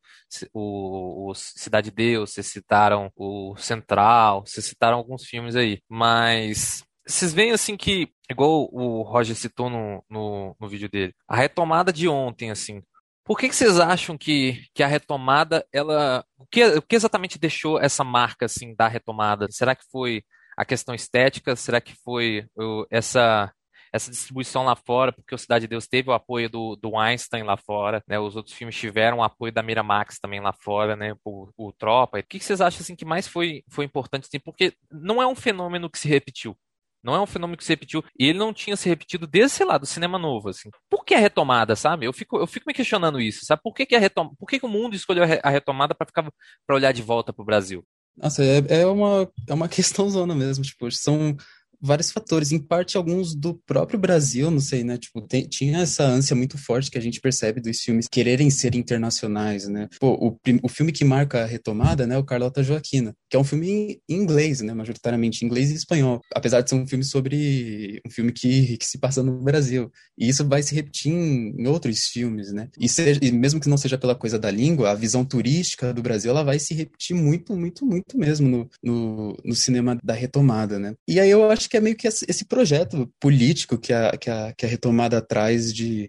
o, 0.53 1.31
o 1.31 1.35
Cidade 1.35 1.91
de 1.91 1.97
Deus, 1.97 2.33
vocês 2.33 2.49
citaram 2.49 3.13
o 3.15 3.55
Central, 3.57 4.45
vocês 4.45 4.67
citaram 4.67 4.97
alguns 4.97 5.25
filmes 5.25 5.55
aí. 5.55 5.81
Mas 5.89 6.85
vocês 7.07 7.33
veem 7.35 7.53
assim 7.53 7.77
que, 7.77 8.09
igual 8.31 8.69
o 8.73 9.03
Roger 9.03 9.37
citou 9.37 9.69
no, 9.69 10.05
no, 10.09 10.57
no 10.59 10.69
vídeo 10.69 10.89
dele, 10.89 11.15
a 11.29 11.37
retomada 11.37 11.93
de 11.93 12.09
ontem, 12.09 12.51
assim, 12.51 12.83
por 13.25 13.39
que, 13.39 13.49
que 13.49 13.57
vocês 13.57 13.81
acham 13.81 14.19
que, 14.19 14.63
que 14.75 14.83
a 14.83 14.87
retomada, 14.87 15.67
ela. 15.73 16.23
O 16.37 16.47
que, 16.47 16.63
o 16.63 16.83
que 16.83 16.95
exatamente 16.95 17.39
deixou 17.39 17.81
essa 17.81 18.05
marca 18.05 18.45
assim 18.45 18.75
da 18.75 18.87
retomada? 18.87 19.49
Será 19.51 19.75
que 19.75 19.85
foi 19.91 20.23
a 20.57 20.65
questão 20.65 20.95
estética? 20.95 21.57
Será 21.57 21.81
que 21.81 21.95
foi 22.05 22.47
essa 22.91 23.51
essa 23.95 24.11
distribuição 24.11 24.65
lá 24.65 24.75
fora, 24.75 25.13
porque 25.13 25.37
o 25.37 25.39
Cidade 25.39 25.63
de 25.63 25.69
Deus 25.69 25.87
teve 25.87 26.11
o 26.11 26.13
apoio 26.13 26.51
do, 26.51 26.75
do 26.75 26.99
Einstein 26.99 27.45
lá 27.45 27.57
fora, 27.57 28.03
né? 28.09 28.19
Os 28.19 28.35
outros 28.35 28.53
filmes 28.53 28.75
tiveram 28.77 29.19
o 29.19 29.23
apoio 29.23 29.53
da 29.53 29.63
Miramax 29.63 30.19
também 30.19 30.41
lá 30.41 30.53
fora, 30.53 30.97
né? 30.97 31.15
O, 31.25 31.49
o 31.57 31.73
Tropa. 31.73 32.19
O 32.19 32.23
que, 32.25 32.41
que 32.41 32.45
vocês 32.45 32.61
acham 32.61 32.81
assim 32.81 32.97
que 32.97 33.05
mais 33.05 33.29
foi, 33.29 33.63
foi 33.71 33.85
importante 33.85 34.27
assim? 34.27 34.41
Porque 34.41 34.75
não 34.91 35.23
é 35.23 35.27
um 35.29 35.37
fenômeno 35.37 35.89
que 35.89 35.97
se 35.97 36.09
repetiu. 36.09 36.57
Não 37.05 37.15
é 37.15 37.21
um 37.21 37.27
fenômeno 37.27 37.57
que 37.57 37.65
se 37.65 37.73
repetiu. 37.73 38.03
E 38.19 38.27
ele 38.27 38.39
não 38.39 38.53
tinha 38.53 38.77
se 38.77 38.89
repetido 38.89 39.27
desde, 39.27 39.59
sei 39.59 39.67
lá, 39.67 39.77
do 39.77 39.87
cinema 39.87 40.19
novo, 40.19 40.49
assim. 40.49 40.71
Por 40.89 41.05
que 41.05 41.15
a 41.15 41.19
retomada, 41.19 41.77
sabe? 41.77 42.07
Eu 42.07 42.13
fico, 42.13 42.39
eu 42.39 42.47
fico 42.47 42.65
me 42.67 42.73
questionando 42.75 43.21
isso, 43.21 43.45
sabe? 43.45 43.61
Por 43.63 43.75
que, 43.75 43.85
que 43.85 43.95
a 43.95 44.11
por 44.11 44.49
que, 44.49 44.59
que 44.59 44.67
o 44.67 44.69
mundo 44.69 44.97
escolheu 44.97 45.25
a 45.43 45.51
retomada 45.51 45.95
para 45.95 46.07
ficar 46.07 46.23
para 46.67 46.77
olhar 46.77 46.93
de 46.93 47.03
volta 47.03 47.33
para 47.33 47.43
o 47.43 47.47
Brasil? 47.47 47.85
Nossa, 48.17 48.43
é, 48.45 48.63
é, 48.69 48.87
uma, 48.87 49.31
é 49.49 49.55
uma 49.55 49.69
questão 49.69 50.09
zona 50.09 50.35
mesmo, 50.35 50.65
tipo, 50.65 50.91
são 50.91 51.37
vários 51.85 52.11
fatores, 52.11 52.51
em 52.51 52.59
parte 52.59 52.97
alguns 52.97 53.35
do 53.35 53.55
próprio 53.67 53.99
Brasil, 53.99 54.51
não 54.51 54.61
sei, 54.61 54.83
né? 54.83 54.97
Tipo, 54.97 55.21
tem, 55.21 55.47
tinha 55.47 55.81
essa 55.81 56.05
ânsia 56.05 56.35
muito 56.35 56.57
forte 56.57 56.91
que 56.91 56.99
a 56.99 57.01
gente 57.01 57.21
percebe 57.21 57.61
dos 57.61 57.81
filmes 57.81 58.07
quererem 58.11 58.49
ser 58.51 58.75
internacionais, 58.75 59.69
né? 59.69 59.89
Pô, 60.01 60.15
o, 60.15 60.39
o 60.63 60.69
filme 60.69 60.93
que 60.93 61.05
marca 61.05 61.43
a 61.43 61.47
retomada, 61.47 62.07
né, 62.07 62.15
é 62.15 62.19
o 62.19 62.25
Carlota 62.25 62.63
Joaquina, 62.63 63.15
que 63.29 63.37
é 63.37 63.41
um 63.41 63.45
filme 63.45 64.01
em 64.09 64.15
inglês, 64.15 64.61
né, 64.61 64.73
majoritariamente 64.73 65.45
inglês 65.45 65.71
e 65.71 65.75
espanhol, 65.75 66.21
apesar 66.35 66.61
de 66.61 66.71
ser 66.71 66.77
um 66.77 66.87
filme 66.87 67.05
sobre 67.05 68.01
um 68.07 68.11
filme 68.11 68.33
que, 68.33 68.77
que 68.79 68.87
se 68.87 68.99
passa 68.99 69.23
no 69.23 69.43
Brasil. 69.43 69.91
E 70.17 70.29
isso 70.29 70.47
vai 70.47 70.63
se 70.63 70.75
repetir 70.75 71.13
em, 71.13 71.55
em 71.59 71.67
outros 71.67 72.07
filmes, 72.07 72.53
né? 72.53 72.69
E, 72.79 72.89
seja, 72.89 73.21
e 73.23 73.31
mesmo 73.31 73.61
que 73.61 73.69
não 73.69 73.77
seja 73.77 73.99
pela 73.99 74.15
coisa 74.15 74.39
da 74.39 74.51
língua, 74.51 74.91
a 74.91 74.95
visão 74.95 75.25
turística 75.25 75.93
do 75.93 76.03
Brasil, 76.03 76.31
ela 76.31 76.43
vai 76.43 76.59
se 76.59 76.75
repetir 76.75 77.17
muito, 77.17 77.57
muito, 77.57 77.85
muito 77.85 78.17
mesmo 78.17 78.49
no, 78.49 78.71
no, 78.83 79.37
no 79.45 79.55
cinema 79.55 79.99
da 80.03 80.15
retomada, 80.15 80.79
né? 80.79 80.95
E 81.07 81.21
aí 81.21 81.31
eu 81.31 81.51
acho 81.51 81.69
que 81.69 81.74
que 81.75 81.79
é 81.79 81.81
meio 81.81 81.97
que 81.97 82.07
esse 82.07 82.45
projeto 82.45 83.13
político 83.19 83.77
que 83.77 83.93
a, 83.93 84.17
que 84.17 84.31
a, 84.31 84.53
que 84.53 84.65
a 84.65 84.69
retomada 84.69 85.21
traz 85.21 85.75
de 85.75 86.09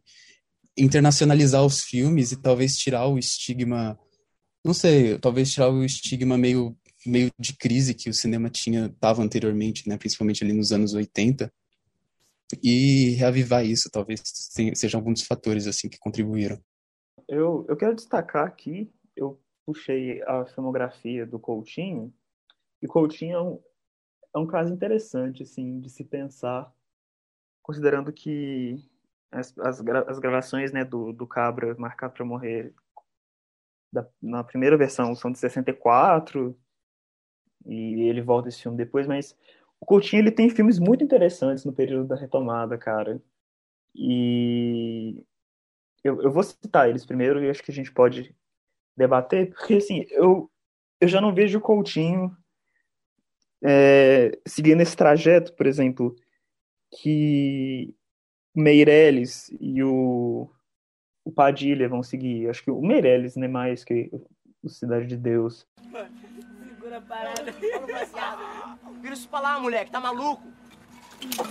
internacionalizar 0.78 1.66
os 1.66 1.82
filmes 1.82 2.32
e 2.32 2.40
talvez 2.40 2.78
tirar 2.78 3.08
o 3.08 3.18
estigma, 3.18 3.98
não 4.64 4.76
sei, 4.76 5.18
talvez 5.18 5.52
tirar 5.52 5.72
o 5.72 5.84
estigma 5.84 6.38
meio, 6.38 6.78
meio 7.04 7.32
de 7.40 7.58
crise 7.58 7.96
que 7.96 8.12
o 8.12 8.14
cinema 8.14 8.48
tinha, 8.48 8.94
tava 9.00 9.24
anteriormente, 9.24 9.90
né, 9.90 9.98
principalmente 9.98 10.44
ali 10.44 10.54
nos 10.54 10.72
anos 10.72 10.94
80, 10.94 11.52
e 12.62 13.16
reavivar 13.16 13.66
isso, 13.66 13.90
talvez 13.92 14.22
sejam 14.76 15.00
alguns 15.00 15.24
fatores 15.24 15.66
assim 15.66 15.90
que 15.90 15.98
contribuíram. 15.98 16.60
Eu, 17.28 17.66
eu 17.68 17.76
quero 17.76 17.96
destacar 17.96 18.46
aqui, 18.46 18.94
eu 19.16 19.42
puxei 19.66 20.22
a 20.28 20.46
filmografia 20.46 21.26
do 21.26 21.40
Coutinho, 21.40 22.14
e 22.84 22.88
Coutinho 22.88 23.60
é 24.36 24.40
um, 24.40 24.46
caso 24.46 24.74
interessante, 24.74 25.44
assim, 25.44 25.80
de 25.80 25.90
se 25.90 26.04
pensar, 26.04 26.72
considerando 27.64 28.12
que 28.12 28.84
as, 29.32 29.58
as, 29.60 29.82
as 30.08 30.20
gravações 30.20 30.72
né, 30.72 30.84
do, 30.84 31.14
do 31.14 31.26
Cabra 31.26 31.76
Marcado 31.78 32.14
para 32.14 32.26
Morrer 32.26 32.74
da, 33.92 34.06
na 34.22 34.44
primeira 34.44 34.78
versão 34.78 35.16
são 35.16 35.32
de 35.32 35.40
64 35.40 36.58
e 37.66 38.02
ele 38.02 38.22
volta 38.22 38.50
esse 38.50 38.62
filme 38.62 38.78
depois, 38.78 39.08
mas 39.08 39.36
o 39.80 39.86
Coutinho 39.86 40.22
ele 40.22 40.32
tem 40.32 40.50
filmes 40.50 40.78
muito 40.80 41.04
interessantes 41.04 41.66
no 41.66 41.74
período 41.74 42.08
da 42.08 42.16
retomada, 42.16 42.78
cara. 42.78 43.22
E 43.96 45.24
eu, 46.04 46.22
eu 46.22 46.32
vou 46.32 46.44
citar 46.44 46.90
eles 46.90 47.06
primeiro 47.06 47.44
e 47.44 47.50
acho 47.50 47.64
que 47.64 47.72
a 47.72 47.74
gente 47.74 47.92
pode 47.92 48.36
debater, 48.96 49.50
porque 49.52 49.76
assim, 49.76 50.06
eu, 50.10 50.52
eu 51.00 51.08
já 51.08 51.22
não 51.22 51.34
vejo 51.34 51.58
o 51.58 51.62
Coutinho 51.62 52.36
é, 53.64 54.38
seguindo 54.48 54.82
esse 54.82 54.96
trajeto, 54.96 55.54
por 55.54 55.66
exemplo, 55.66 56.16
que 57.02 57.94
Meirelles 58.56 59.50
e 59.60 59.84
o, 59.84 60.50
o 61.24 61.32
Padilha 61.32 61.90
vão 61.90 62.04
seguir. 62.04 62.50
Acho 62.50 62.64
que 62.64 62.72
o 62.72 62.82
Meirelles, 62.82 63.36
né, 63.36 63.48
mais 63.48 63.84
que 63.84 64.10
o 64.64 64.70
Cidade 64.70 65.08
de 65.08 65.18
Deus. 65.18 65.68
Segura 66.68 66.98
a 66.98 67.02
parada. 67.02 67.52
Vira 69.02 69.14
isso 69.14 69.30
pra 69.30 69.40
lá, 69.40 69.60
moleque, 69.60 69.92
tá 69.92 70.00
maluco? 70.00 70.44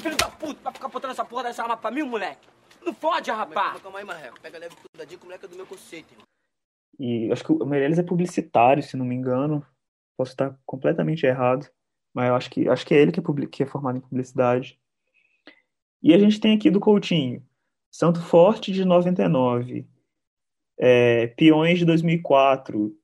Filho 0.00 0.16
da 0.16 0.28
puta, 0.28 0.61
vai 0.62 0.73
ficar 0.73 0.88
botando 0.88 1.11
essa 1.11 1.25
porra 1.25 1.44
dessa 1.44 1.62
arma 1.62 1.76
pra 1.76 1.90
mim, 1.90 2.02
moleque? 2.02 2.46
Não 2.84 2.92
fode, 2.92 3.30
rapaz! 3.30 3.80
Calma 3.80 3.99
aí, 3.99 4.04
Marreco. 4.04 4.40
Pega 4.40 4.58
leve 4.58 4.76
tudo 4.76 4.99
da 4.99 5.04
dica, 5.04 5.23
o 5.23 5.26
moleque 5.26 5.46
é 5.46 5.49
do 5.49 5.56
meu 5.56 5.66
conceito, 5.66 6.12
irmão. 6.12 6.26
E 6.99 7.32
acho 7.32 7.42
que 7.42 7.52
o 7.52 7.66
Meirelles 7.66 7.99
é 7.99 8.02
publicitário, 8.02 8.82
se 8.82 8.96
não 8.96 9.04
me 9.04 9.14
engano. 9.14 9.66
Posso 10.16 10.32
estar 10.32 10.56
completamente 10.64 11.26
errado, 11.26 11.68
mas 12.14 12.28
eu 12.28 12.35
acho 12.37 12.49
que, 12.50 12.68
acho 12.68 12.87
que 12.87 12.94
é 12.94 13.02
ele 13.02 13.11
que 13.11 13.18
é, 13.18 13.23
public, 13.23 13.50
que 13.50 13.62
é 13.64 13.66
formado 13.66 13.99
em 13.99 14.00
publicidade. 14.00 14.78
E 16.00 16.14
a 16.14 16.18
gente 16.18 16.38
tem 16.38 16.54
aqui 16.54 16.71
do 16.71 16.80
Coutinho, 16.80 17.44
Santo 17.90 18.23
Forte 18.23 18.71
de 18.71 18.85
99, 18.85 19.87
é, 20.78 21.26
Peões 21.28 21.78
de 21.80 21.85
2004, 21.85 22.97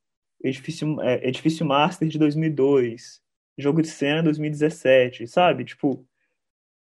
Edifício, 0.43 1.01
é, 1.01 1.27
Edifício 1.27 1.67
Master 1.67 2.09
de 2.09 2.19
2002, 2.19 3.21
Jogo 3.59 3.83
de 3.83 3.89
Cena 3.89 4.23
2017, 4.23 5.27
sabe? 5.27 5.65
Tipo, 5.65 6.07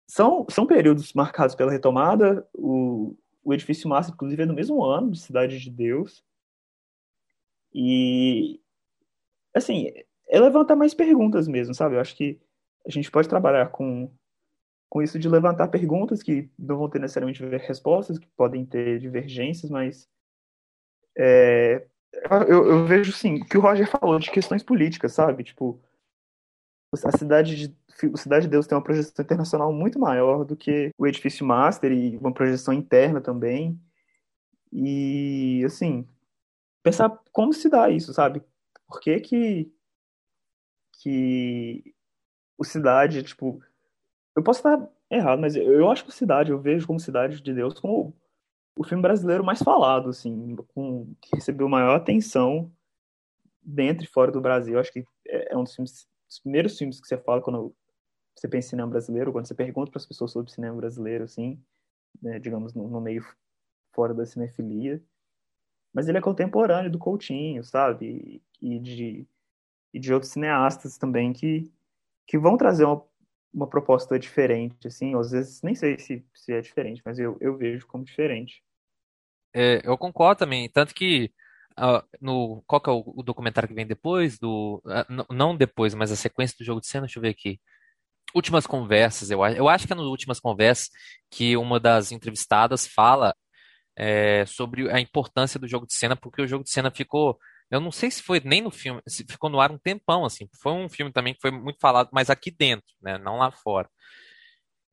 são, 0.08 0.46
são 0.50 0.66
períodos 0.66 1.14
marcados 1.14 1.56
pela 1.56 1.72
retomada. 1.72 2.48
O, 2.54 3.16
o 3.44 3.54
Edifício 3.54 3.90
Master, 3.90 4.14
inclusive, 4.14 4.44
é 4.44 4.46
no 4.46 4.54
mesmo 4.54 4.84
ano 4.84 5.12
de 5.12 5.20
Cidade 5.20 5.60
de 5.60 5.70
Deus. 5.70 6.24
E, 7.74 8.60
assim, 9.56 9.92
é 10.32 10.40
levantar 10.40 10.76
mais 10.76 10.94
perguntas 10.94 11.48
mesmo, 11.48 11.76
sabe? 11.76 11.96
Eu 11.96 12.00
acho 12.00 12.16
que 12.16 12.40
a 12.88 12.90
gente 12.90 13.12
pode 13.12 13.28
trabalhar 13.28 13.70
com, 13.70 14.10
com 14.90 15.02
isso 15.02 15.20
de 15.20 15.30
levantar 15.30 15.68
perguntas 15.68 16.24
que 16.24 16.50
não 16.58 16.78
vão 16.78 16.90
ter 16.90 17.00
necessariamente 17.00 17.44
respostas, 17.58 18.18
que 18.18 18.28
podem 18.36 18.66
ter 18.66 18.98
divergências, 19.00 19.70
mas 19.70 20.10
é, 21.18 21.86
eu, 22.48 22.66
eu, 22.66 22.86
vejo, 22.86 23.12
sim, 23.12 23.44
que 23.44 23.58
o 23.58 23.62
Roger 23.62 23.88
falou 23.90 24.18
de 24.18 24.32
questões 24.32 24.64
políticas, 24.64 25.14
sabe? 25.14 25.44
Tipo, 25.44 25.82
a 26.94 27.18
cidade 27.18 27.56
de, 27.56 27.76
a 28.14 28.18
cidade 28.18 28.46
de 28.46 28.52
Deus 28.52 28.66
tem 28.66 28.78
uma 28.78 28.84
projeção 28.84 29.24
internacional 29.24 29.72
muito 29.72 30.00
maior 30.00 30.46
do 30.46 30.56
que 30.56 30.92
o 30.98 31.06
edifício 31.06 31.46
master 31.46 31.92
e 31.92 32.18
uma 32.18 32.34
projeção 32.34 32.74
interna 32.74 33.22
também. 33.22 33.80
E, 34.72 35.62
assim, 35.66 36.08
pensar 36.82 37.18
como 37.32 37.54
se 37.54 37.70
dá 37.70 37.90
isso, 37.90 38.14
sabe? 38.14 38.42
Por 38.88 39.00
que 39.02 39.20
que, 39.20 39.74
que 41.02 41.96
o 42.58 42.64
cidade, 42.64 43.24
tipo, 43.24 43.62
eu 44.36 44.44
posso 44.44 44.60
estar 44.60 44.88
errado, 45.10 45.40
mas 45.40 45.56
eu 45.56 45.90
acho 45.90 46.04
que 46.04 46.10
o 46.10 46.14
cidade, 46.14 46.52
eu 46.52 46.60
vejo 46.60 46.86
como 46.86 47.00
cidade 47.00 47.42
de 47.42 47.54
Deus 47.54 47.80
como 47.80 48.16
o 48.76 48.84
filme 48.84 49.02
brasileiro 49.02 49.44
mais 49.44 49.62
falado, 49.62 50.10
assim, 50.10 50.56
com, 50.74 51.14
que 51.22 51.36
recebeu 51.36 51.68
maior 51.68 51.96
atenção 51.96 52.72
dentro 53.62 54.06
e 54.06 54.08
fora 54.08 54.32
do 54.32 54.40
Brasil. 54.40 54.80
Acho 54.80 54.94
que 54.94 55.06
é, 55.28 55.54
é 55.54 55.58
um 55.58 55.64
dos, 55.64 55.76
filmes, 55.76 56.08
dos 56.28 56.40
primeiros 56.40 56.78
filmes 56.78 57.02
que 57.02 57.08
você 57.08 57.18
fala 57.18 57.42
quando 57.42 57.76
você 58.36 58.48
pensa 58.48 58.68
em 58.68 58.70
cinema 58.70 58.90
brasileiro, 58.90 59.32
quando 59.32 59.48
você 59.48 59.56
pergunta 59.56 59.92
para 59.92 60.00
as 60.00 60.06
pessoas 60.06 60.32
sobre 60.32 60.52
cinema 60.52 60.76
brasileiro, 60.76 61.24
assim, 61.24 61.62
né, 62.22 62.40
digamos, 62.40 62.74
no, 62.74 62.88
no, 62.88 63.02
meio 63.02 63.26
fora 63.92 64.14
da 64.14 64.26
cinefilia. 64.26 65.04
Mas 65.94 66.08
ele 66.08 66.18
é 66.18 66.22
contemporâneo 66.22 66.90
do 66.90 66.98
Coutinho, 67.00 67.64
sabe? 67.64 68.42
E, 68.62 68.76
e 68.76 68.80
de, 68.80 69.28
e 69.94 70.00
de 70.00 70.14
outros 70.14 70.32
cineastas 70.32 70.98
também 70.98 71.34
que, 71.34 71.72
que 72.26 72.38
vão 72.38 72.58
trazer 72.58 72.86
uma, 72.86 73.04
uma 73.54 73.68
proposta 73.68 74.18
diferente, 74.18 74.88
assim, 74.88 75.16
às 75.16 75.32
vezes 75.32 75.62
nem 75.62 75.76
sei 75.76 76.00
se, 76.00 76.26
se 76.34 76.54
é 76.54 76.62
diferente, 76.62 77.02
mas 77.06 77.20
eu, 77.20 77.38
eu 77.42 77.58
vejo 77.58 77.86
como 77.88 78.04
diferente. 78.04 78.64
É, 79.54 79.82
eu 79.84 79.98
concordo 79.98 80.40
também, 80.40 80.70
tanto 80.70 80.94
que 80.94 81.32
uh, 81.78 82.02
no 82.22 82.62
qual 82.66 82.80
que 82.80 82.90
é 82.90 82.94
o, 82.94 83.04
o, 83.06 83.24
documentário 83.24 83.68
que 83.68 83.76
vem 83.76 83.86
depois 83.86 84.40
do 84.40 84.82
uh, 84.86 85.34
não 85.34 85.56
depois, 85.56 85.94
mas 85.94 86.12
a 86.12 86.16
sequência 86.16 86.58
do 86.58 86.64
jogo 86.64 86.80
de 86.80 86.88
cena, 86.88 87.06
deixa 87.06 87.20
eu 87.20 87.22
ver 87.22 87.30
aqui. 87.30 87.60
Últimas 88.34 88.66
conversas, 88.66 89.30
eu 89.30 89.44
acho. 89.44 89.58
Eu 89.58 89.68
acho 89.68 89.86
que 89.86 89.92
é 89.92 89.96
nas 89.96 90.06
últimas 90.06 90.40
conversas 90.40 90.90
que 91.30 91.58
uma 91.58 91.80
das 91.82 92.14
entrevistadas 92.14 92.88
fala 92.88 93.36
é, 93.96 94.46
sobre 94.46 94.90
a 94.90 95.02
importância 95.02 95.60
do 95.60 95.68
jogo 95.68 95.86
de 95.86 95.94
cena, 95.94 96.16
porque 96.16 96.42
o 96.42 96.48
jogo 96.48 96.64
de 96.64 96.72
cena 96.72 96.90
ficou 96.90 97.38
eu 97.72 97.80
não 97.80 97.92
sei 97.92 98.12
se 98.12 98.22
foi 98.22 98.42
nem 98.44 98.62
no 98.62 98.70
filme, 98.70 99.02
se 99.08 99.26
ficou 99.26 99.50
no 99.50 99.62
ar 99.62 99.72
um 99.72 99.78
tempão, 99.78 100.26
assim. 100.26 100.48
Foi 100.62 100.74
um 100.74 100.90
filme 100.90 101.12
também 101.12 101.34
que 101.34 101.42
foi 101.42 101.52
muito 101.52 101.80
falado, 101.80 102.10
mas 102.12 102.30
aqui 102.30 102.52
dentro, 102.52 102.94
né? 103.02 103.18
Não 103.18 103.38
lá 103.38 103.50
fora. 103.52 103.90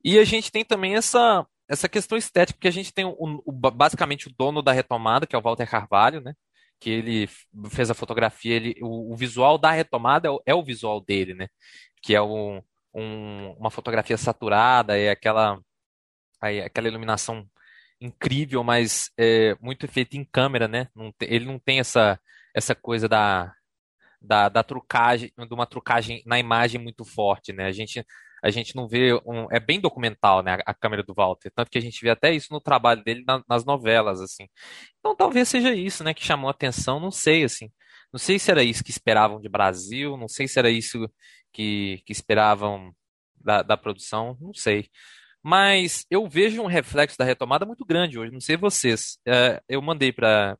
E 0.05 0.19
a 0.19 0.25
gente 0.25 0.53
tem 0.53 0.65
também 0.65 0.95
essa, 0.97 1.45
essa 1.69 1.89
questão 1.89 2.17
estética, 2.17 2.57
porque 2.57 2.69
a 2.69 2.73
gente 2.73 2.93
tem 2.95 3.05
o, 3.05 3.43
o, 3.45 3.53
basicamente 3.53 4.29
o 4.29 4.35
dono 4.39 4.63
da 4.63 4.73
retomada, 4.73 5.27
que 5.27 5.35
é 5.35 5.39
o 5.39 5.43
Walter 5.43 5.69
Carvalho, 5.69 6.21
né? 6.21 6.35
Que 6.81 6.91
ele 6.91 7.29
fez 7.71 7.91
a 7.91 7.95
fotografia, 7.95 8.55
ele, 8.55 8.77
o, 8.81 9.13
o 9.13 9.17
visual 9.17 9.59
da 9.59 9.73
retomada 9.73 10.29
é 10.29 10.31
o, 10.31 10.43
é 10.47 10.55
o, 10.55 10.63
visual 10.65 11.01
dele, 11.01 11.35
né? 11.35 11.49
Que 12.03 12.15
é 12.15 12.23
um, 12.23 12.63
uma 12.95 13.71
fotografia 13.71 14.17
saturada, 14.17 14.97
é 14.97 15.11
aquela, 15.11 15.61
é 16.43 16.61
aquela 16.61 16.89
iluminação 16.89 17.45
incrível, 18.01 18.63
mas 18.63 19.11
é 19.19 19.57
muito 19.61 19.85
efeito 19.85 20.17
em 20.17 20.25
câmera, 20.25 20.69
né? 20.69 20.89
Não, 20.95 21.13
ele 21.21 21.45
não 21.47 21.59
tem 21.59 21.81
essa 21.81 22.21
essa 22.55 22.75
coisa 22.75 23.09
da, 23.09 23.53
da, 24.21 24.49
da 24.49 24.63
trucagem, 24.63 25.33
de 25.37 25.55
uma 25.55 25.67
trucagem 25.67 26.23
na 26.27 26.39
imagem 26.39 26.81
muito 26.81 27.05
forte, 27.05 27.53
né? 27.53 27.67
A 27.67 27.73
gente, 27.73 28.05
a 28.43 28.51
gente 28.51 28.75
não 28.75 28.89
vê 28.89 29.15
um, 29.27 29.47
é 29.51 29.61
bem 29.61 29.81
documental, 29.81 30.43
né? 30.43 30.55
A, 30.67 30.71
a 30.71 30.75
câmera 30.75 31.03
do 31.03 31.15
Walter, 31.15 31.51
tanto 31.55 31.71
que 31.71 31.79
a 31.79 31.83
gente 31.83 32.01
vê 32.03 32.11
até 32.11 32.33
isso 32.33 32.49
no 32.53 32.61
trabalho 32.61 33.03
dele 33.05 33.25
na, 33.27 33.43
nas 33.49 33.65
novelas, 33.65 34.21
assim. 34.21 34.49
Então 34.99 35.15
talvez 35.17 35.49
seja 35.49 35.75
isso, 35.75 36.03
né? 36.05 36.15
Que 36.15 36.25
chamou 36.25 36.49
a 36.49 36.53
atenção, 36.53 37.01
não 37.01 37.11
sei, 37.11 37.45
assim. 37.45 37.71
Não 38.13 38.19
sei 38.19 38.39
se 38.39 38.51
era 38.51 38.63
isso 38.63 38.83
que 38.85 38.91
esperavam 38.91 39.41
de 39.41 39.49
Brasil, 39.49 40.17
não 40.17 40.29
sei 40.29 40.49
se 40.49 40.59
era 40.59 40.71
isso 40.71 41.09
que, 41.53 42.03
que 42.07 42.13
esperavam 42.13 42.93
da, 43.37 43.63
da 43.63 43.77
produção, 43.77 44.37
não 44.41 44.55
sei. 44.55 44.89
Mas 45.43 46.05
eu 46.11 46.29
vejo 46.29 46.63
um 46.63 46.67
reflexo 46.67 47.17
da 47.19 47.25
retomada 47.25 47.65
muito 47.67 47.85
grande 47.85 48.19
hoje, 48.19 48.33
não 48.33 48.41
sei 48.41 48.57
vocês. 48.57 49.19
É, 49.27 49.63
eu 49.69 49.81
mandei 49.83 50.13
para 50.13 50.59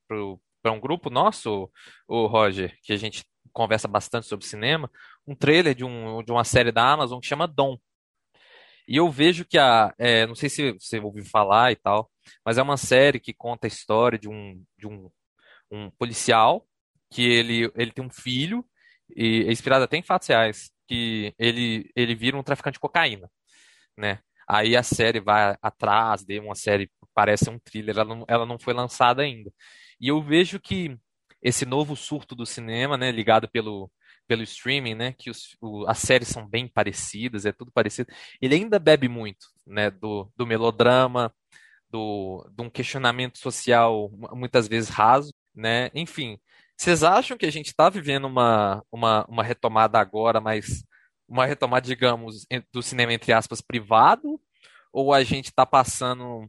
para 0.63 0.73
um 0.73 0.81
grupo 0.81 1.11
nosso, 1.11 1.71
o 2.07 2.27
Roger, 2.27 2.77
que 2.83 2.93
a 2.93 2.97
gente 2.97 3.25
conversa 3.53 3.89
bastante 3.89 4.27
sobre 4.27 4.47
cinema, 4.47 4.91
um 5.27 5.35
trailer 5.35 5.75
de, 5.75 5.85
um, 5.85 6.23
de 6.23 6.31
uma 6.31 6.45
série 6.45 6.73
da 6.73 6.93
Amazon 6.93 7.21
que 7.21 7.27
chama 7.27 7.47
Dom. 7.47 7.79
E 8.87 8.97
eu 8.97 9.11
vejo 9.11 9.45
que 9.45 9.59
a. 9.59 9.95
É, 9.99 10.27
não 10.27 10.35
sei 10.35 10.49
se 10.49 10.73
você 10.73 10.99
ouviu 10.99 11.25
falar 11.25 11.73
e 11.73 11.77
tal, 11.77 12.11
mas 12.45 12.57
é 12.57 12.63
uma 12.63 12.77
série 12.79 13.21
que 13.21 13.35
conta 13.35 13.67
a 13.67 13.69
história 13.69 14.19
de 14.19 14.29
um, 14.29 14.63
de 14.79 14.87
um, 14.87 15.11
um 15.71 15.91
policial 15.91 16.67
que 17.11 17.23
ele, 17.23 17.71
ele 17.77 17.93
tem 17.93 18.05
um 18.05 18.11
filho, 18.11 18.65
e 19.17 19.45
é 19.47 19.53
inspirado 19.53 19.85
até 19.85 19.97
em 19.97 20.03
fatos 20.03 20.29
reais, 20.29 20.71
que 20.87 21.35
ele, 21.39 21.91
ele 21.97 22.15
vira 22.15 22.37
um 22.37 22.43
traficante 22.43 22.75
de 22.75 22.81
cocaína, 22.81 23.31
né? 23.97 24.21
Aí 24.49 24.77
a 24.77 24.83
série 24.83 25.21
vai 25.21 25.57
atrás 25.61 26.25
de 26.25 26.41
uma 26.41 26.55
série, 26.55 26.91
parece 27.15 27.51
um 27.51 27.59
thriller, 27.59 27.97
ela 27.99 28.05
não, 28.05 28.25
ela 28.29 28.47
não 28.47 28.59
foi 28.59 28.73
lançada 28.73 29.23
ainda. 29.23 29.53
E 30.01 30.09
eu 30.09 30.23
vejo 30.23 30.61
que 30.61 30.99
esse 31.43 31.65
novo 31.65 31.97
surto 31.97 32.35
do 32.35 32.47
cinema, 32.47 32.97
né, 32.97 33.11
ligado 33.11 33.49
pelo, 33.49 33.91
pelo 34.27 34.43
streaming, 34.43 34.95
né, 34.95 35.15
que 35.17 35.31
os, 35.31 35.57
o, 35.61 35.87
as 35.89 35.99
séries 35.99 36.29
são 36.29 36.47
bem 36.47 36.69
parecidas, 36.69 37.47
é 37.47 37.53
tudo 37.53 37.71
parecido, 37.73 38.13
ele 38.41 38.55
ainda 38.55 38.79
bebe 38.79 39.09
muito, 39.09 39.47
né, 39.67 39.91
do, 39.91 40.31
do 40.37 40.47
melodrama, 40.47 41.33
do, 41.91 42.47
de 42.55 42.63
um 42.63 42.71
questionamento 42.71 43.39
social 43.39 44.11
muitas 44.33 44.69
vezes 44.69 44.91
raso, 44.91 45.33
né, 45.55 45.91
enfim. 45.95 46.39
Vocês 46.77 47.03
acham 47.03 47.37
que 47.37 47.47
a 47.47 47.51
gente 47.51 47.67
está 47.67 47.89
vivendo 47.89 48.27
uma, 48.27 48.85
uma, 48.93 49.25
uma 49.29 49.43
retomada 49.43 49.99
agora, 49.99 50.41
mas 50.41 50.85
uma 51.29 51.45
retomada, 51.45 51.87
digamos, 51.87 52.47
do 52.73 52.83
cinema, 52.83 53.13
entre 53.13 53.33
aspas, 53.33 53.61
privado? 53.61 54.41
Ou 54.93 55.13
a 55.13 55.23
gente 55.23 55.47
está 55.47 55.67
passando 55.67 56.49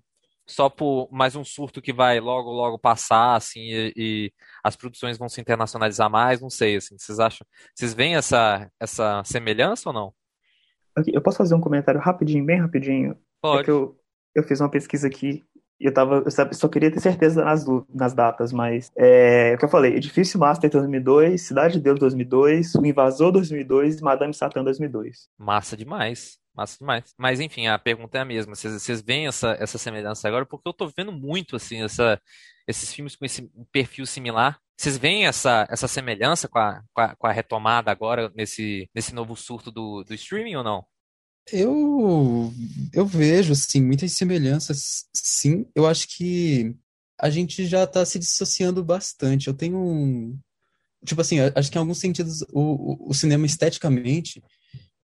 só 0.49 0.67
por 0.69 1.07
mais 1.11 1.35
um 1.35 1.43
surto 1.43 1.81
que 1.81 1.93
vai 1.93 2.19
logo, 2.19 2.49
logo 2.51 2.79
passar, 2.79 3.35
assim, 3.35 3.61
e, 3.61 3.93
e, 3.95 4.33
as 4.63 4.75
produções 4.75 5.17
vão 5.17 5.29
se 5.29 5.39
internacionalizar 5.39 6.09
mais, 6.09 6.41
não 6.41 6.49
sei, 6.49 6.77
assim, 6.77 6.97
vocês 6.97 7.19
acham, 7.19 7.45
vocês 7.75 7.93
veem 7.93 8.15
essa, 8.15 8.69
essa 8.79 9.23
semelhança 9.23 9.89
ou 9.89 9.93
não? 9.93 10.13
Eu 11.07 11.21
posso 11.21 11.37
fazer 11.37 11.53
um 11.53 11.61
comentário 11.61 12.01
rapidinho, 12.01 12.43
bem 12.43 12.59
rapidinho? 12.59 13.15
Pode. 13.41 13.61
É 13.61 13.63
que 13.65 13.71
eu, 13.71 13.95
eu 14.35 14.43
fiz 14.43 14.59
uma 14.59 14.69
pesquisa 14.69 15.07
aqui 15.07 15.45
e 15.79 15.85
eu, 15.85 15.93
tava, 15.93 16.23
eu 16.25 16.53
só 16.53 16.67
queria 16.67 16.91
ter 16.91 16.99
certeza 16.99 17.45
nas, 17.45 17.63
nas 17.87 18.13
datas, 18.13 18.51
mas 18.51 18.91
é, 18.97 19.51
é 19.51 19.55
o 19.55 19.57
que 19.57 19.65
eu 19.65 19.69
falei, 19.69 19.95
Edifício 19.95 20.39
Master 20.39 20.69
2002, 20.69 21.41
Cidade 21.41 21.75
de 21.75 21.81
Deus 21.81 21.99
2002, 21.99 22.73
O 22.75 22.85
Invasor 22.85 23.31
2002 23.31 24.01
Madame 24.01 24.33
Satã 24.33 24.63
2002. 24.63 25.29
Massa 25.37 25.77
demais. 25.77 26.38
Massa 26.59 26.77
demais. 26.77 27.13
Mas 27.17 27.39
enfim, 27.39 27.67
a 27.67 27.79
pergunta 27.79 28.17
é 28.17 28.21
a 28.21 28.25
mesma. 28.25 28.53
Vocês, 28.53 28.73
vocês 28.73 29.01
veem 29.01 29.27
essa, 29.27 29.55
essa 29.61 29.77
semelhança 29.77 30.27
agora? 30.27 30.45
Porque 30.45 30.67
eu 30.67 30.73
tô 30.73 30.89
vendo 30.89 31.09
muito 31.09 31.55
assim 31.55 31.81
essa, 31.81 32.21
esses 32.67 32.93
filmes 32.93 33.15
com 33.15 33.23
esse 33.23 33.49
perfil 33.71 34.05
similar. 34.05 34.59
Vocês 34.77 34.97
veem 34.97 35.25
essa, 35.25 35.65
essa 35.69 35.87
semelhança 35.87 36.49
com 36.49 36.59
a, 36.59 36.83
com 36.93 37.01
a, 37.01 37.15
com 37.15 37.27
a 37.27 37.31
retomada 37.31 37.89
agora 37.91 38.29
nesse, 38.35 38.89
nesse 38.93 39.15
novo 39.15 39.37
surto 39.37 39.71
do, 39.71 40.03
do 40.03 40.13
streaming 40.13 40.57
ou 40.57 40.63
não? 40.63 40.85
Eu, 41.49 42.51
eu 42.93 43.05
vejo, 43.05 43.53
assim, 43.53 43.81
muitas 43.81 44.11
semelhanças, 44.11 45.05
sim. 45.15 45.65
Eu 45.73 45.87
acho 45.87 46.09
que 46.09 46.75
a 47.17 47.29
gente 47.29 47.65
já 47.67 47.85
está 47.85 48.05
se 48.05 48.19
dissociando 48.19 48.83
bastante. 48.83 49.47
Eu 49.47 49.53
tenho 49.53 49.77
um. 49.77 50.37
Tipo 51.05 51.21
assim, 51.21 51.37
acho 51.55 51.71
que 51.71 51.77
em 51.77 51.79
alguns 51.79 51.99
sentidos 51.99 52.41
o, 52.51 53.05
o, 53.05 53.11
o 53.11 53.13
cinema 53.13 53.45
esteticamente 53.45 54.43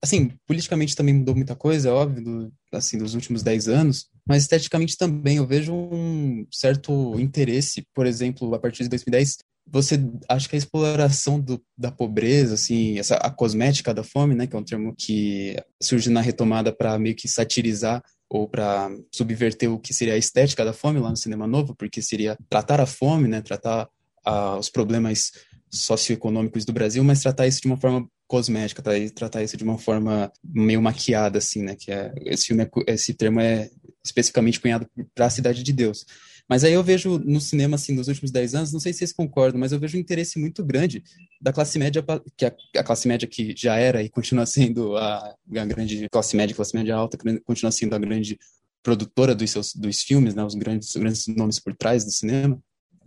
assim, 0.07 0.31
politicamente 0.47 0.95
também 0.95 1.13
mudou 1.13 1.35
muita 1.35 1.55
coisa, 1.55 1.89
é 1.89 1.91
óbvio, 1.91 2.23
do, 2.23 2.53
assim, 2.71 2.97
dos 2.97 3.13
últimos 3.13 3.43
10 3.43 3.67
anos, 3.67 4.07
mas 4.25 4.43
esteticamente 4.43 4.97
também 4.97 5.37
eu 5.37 5.45
vejo 5.45 5.73
um 5.73 6.45
certo 6.51 7.19
interesse, 7.19 7.85
por 7.93 8.05
exemplo, 8.05 8.53
a 8.55 8.59
partir 8.59 8.83
de 8.83 8.89
2010, 8.89 9.37
você 9.69 10.01
acha 10.29 10.47
que 10.47 10.55
a 10.55 10.57
exploração 10.57 11.39
do, 11.39 11.61
da 11.77 11.91
pobreza, 11.91 12.53
assim, 12.53 12.97
essa, 12.97 13.15
a 13.15 13.29
cosmética 13.29 13.93
da 13.93 14.03
fome, 14.03 14.33
né, 14.33 14.47
que 14.47 14.55
é 14.55 14.59
um 14.59 14.63
termo 14.63 14.95
que 14.97 15.57
surge 15.81 16.09
na 16.09 16.21
retomada 16.21 16.71
para 16.73 16.97
meio 16.97 17.15
que 17.15 17.27
satirizar 17.27 18.01
ou 18.29 18.47
para 18.47 18.89
subverter 19.13 19.71
o 19.71 19.79
que 19.79 19.93
seria 19.93 20.13
a 20.13 20.17
estética 20.17 20.63
da 20.63 20.73
fome 20.73 20.99
lá 20.99 21.09
no 21.09 21.17
cinema 21.17 21.45
novo, 21.45 21.75
porque 21.75 22.01
seria 22.01 22.37
tratar 22.49 22.79
a 22.79 22.85
fome, 22.85 23.27
né, 23.27 23.41
tratar 23.41 23.89
uh, 24.25 24.57
os 24.57 24.69
problemas 24.69 25.31
socioeconômicos 25.69 26.63
do 26.63 26.71
Brasil, 26.71 27.03
mas 27.03 27.21
tratar 27.21 27.45
isso 27.45 27.61
de 27.61 27.67
uma 27.67 27.77
forma 27.77 28.07
cosmética, 28.27 28.83
tratar 29.15 29.41
isso 29.43 29.57
de 29.57 29.63
uma 29.63 29.77
forma 29.77 30.31
meio 30.43 30.81
maquiada, 30.81 31.37
assim, 31.37 31.63
né? 31.63 31.75
Que 31.75 31.91
é, 31.91 32.13
esse, 32.25 32.47
filme 32.47 32.63
é, 32.63 32.93
esse 32.93 33.13
termo 33.13 33.39
é 33.39 33.69
especificamente 34.03 34.59
cunhado 34.59 34.87
para 35.15 35.25
a 35.25 35.29
Cidade 35.29 35.63
de 35.63 35.73
Deus. 35.73 36.05
Mas 36.49 36.63
aí 36.63 36.73
eu 36.73 36.83
vejo 36.83 37.19
no 37.19 37.41
cinema, 37.41 37.75
assim, 37.75 37.93
nos 37.93 38.07
últimos 38.07 38.31
10 38.31 38.55
anos, 38.55 38.71
não 38.71 38.79
sei 38.79 38.93
se 38.93 38.99
vocês 38.99 39.11
concordam, 39.11 39.59
mas 39.59 39.71
eu 39.71 39.79
vejo 39.79 39.97
um 39.97 39.99
interesse 39.99 40.39
muito 40.39 40.63
grande 40.63 41.03
da 41.41 41.51
classe 41.51 41.77
média, 41.77 42.03
que 42.37 42.45
a, 42.45 42.55
a 42.77 42.83
classe 42.83 43.07
média 43.07 43.27
que 43.27 43.53
já 43.55 43.75
era 43.75 44.01
e 44.01 44.09
continua 44.09 44.45
sendo 44.47 44.95
a, 44.95 45.35
a 45.55 45.65
grande 45.65 46.07
classe 46.09 46.37
média, 46.37 46.55
classe 46.55 46.75
média 46.75 46.95
alta, 46.95 47.17
continua 47.43 47.71
sendo 47.71 47.95
a 47.95 47.99
grande 47.99 48.39
produtora 48.81 49.35
dos 49.35 49.51
seus 49.51 49.73
dos 49.73 50.01
filmes, 50.01 50.33
né, 50.33 50.43
os 50.43 50.55
grandes, 50.55 50.89
os 50.89 50.95
grandes 50.95 51.27
nomes 51.27 51.59
por 51.59 51.75
trás 51.75 52.05
do 52.05 52.11
cinema, 52.11 52.57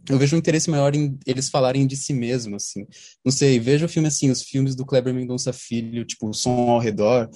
eu 0.08 0.18
vejo 0.18 0.34
um 0.34 0.38
interesse 0.38 0.70
maior 0.70 0.94
em 0.94 1.18
eles 1.26 1.48
falarem 1.48 1.86
de 1.86 1.96
si 1.96 2.12
mesmo, 2.12 2.56
assim. 2.56 2.86
Não 3.24 3.32
sei, 3.32 3.58
vejo 3.58 3.86
o 3.86 3.88
filme 3.88 4.08
assim, 4.08 4.30
os 4.30 4.42
filmes 4.42 4.74
do 4.74 4.86
Kleber 4.86 5.14
Mendonça 5.14 5.52
Filho, 5.52 6.04
tipo 6.04 6.28
O 6.28 6.34
Som 6.34 6.70
ao 6.70 6.78
Redor, 6.78 7.28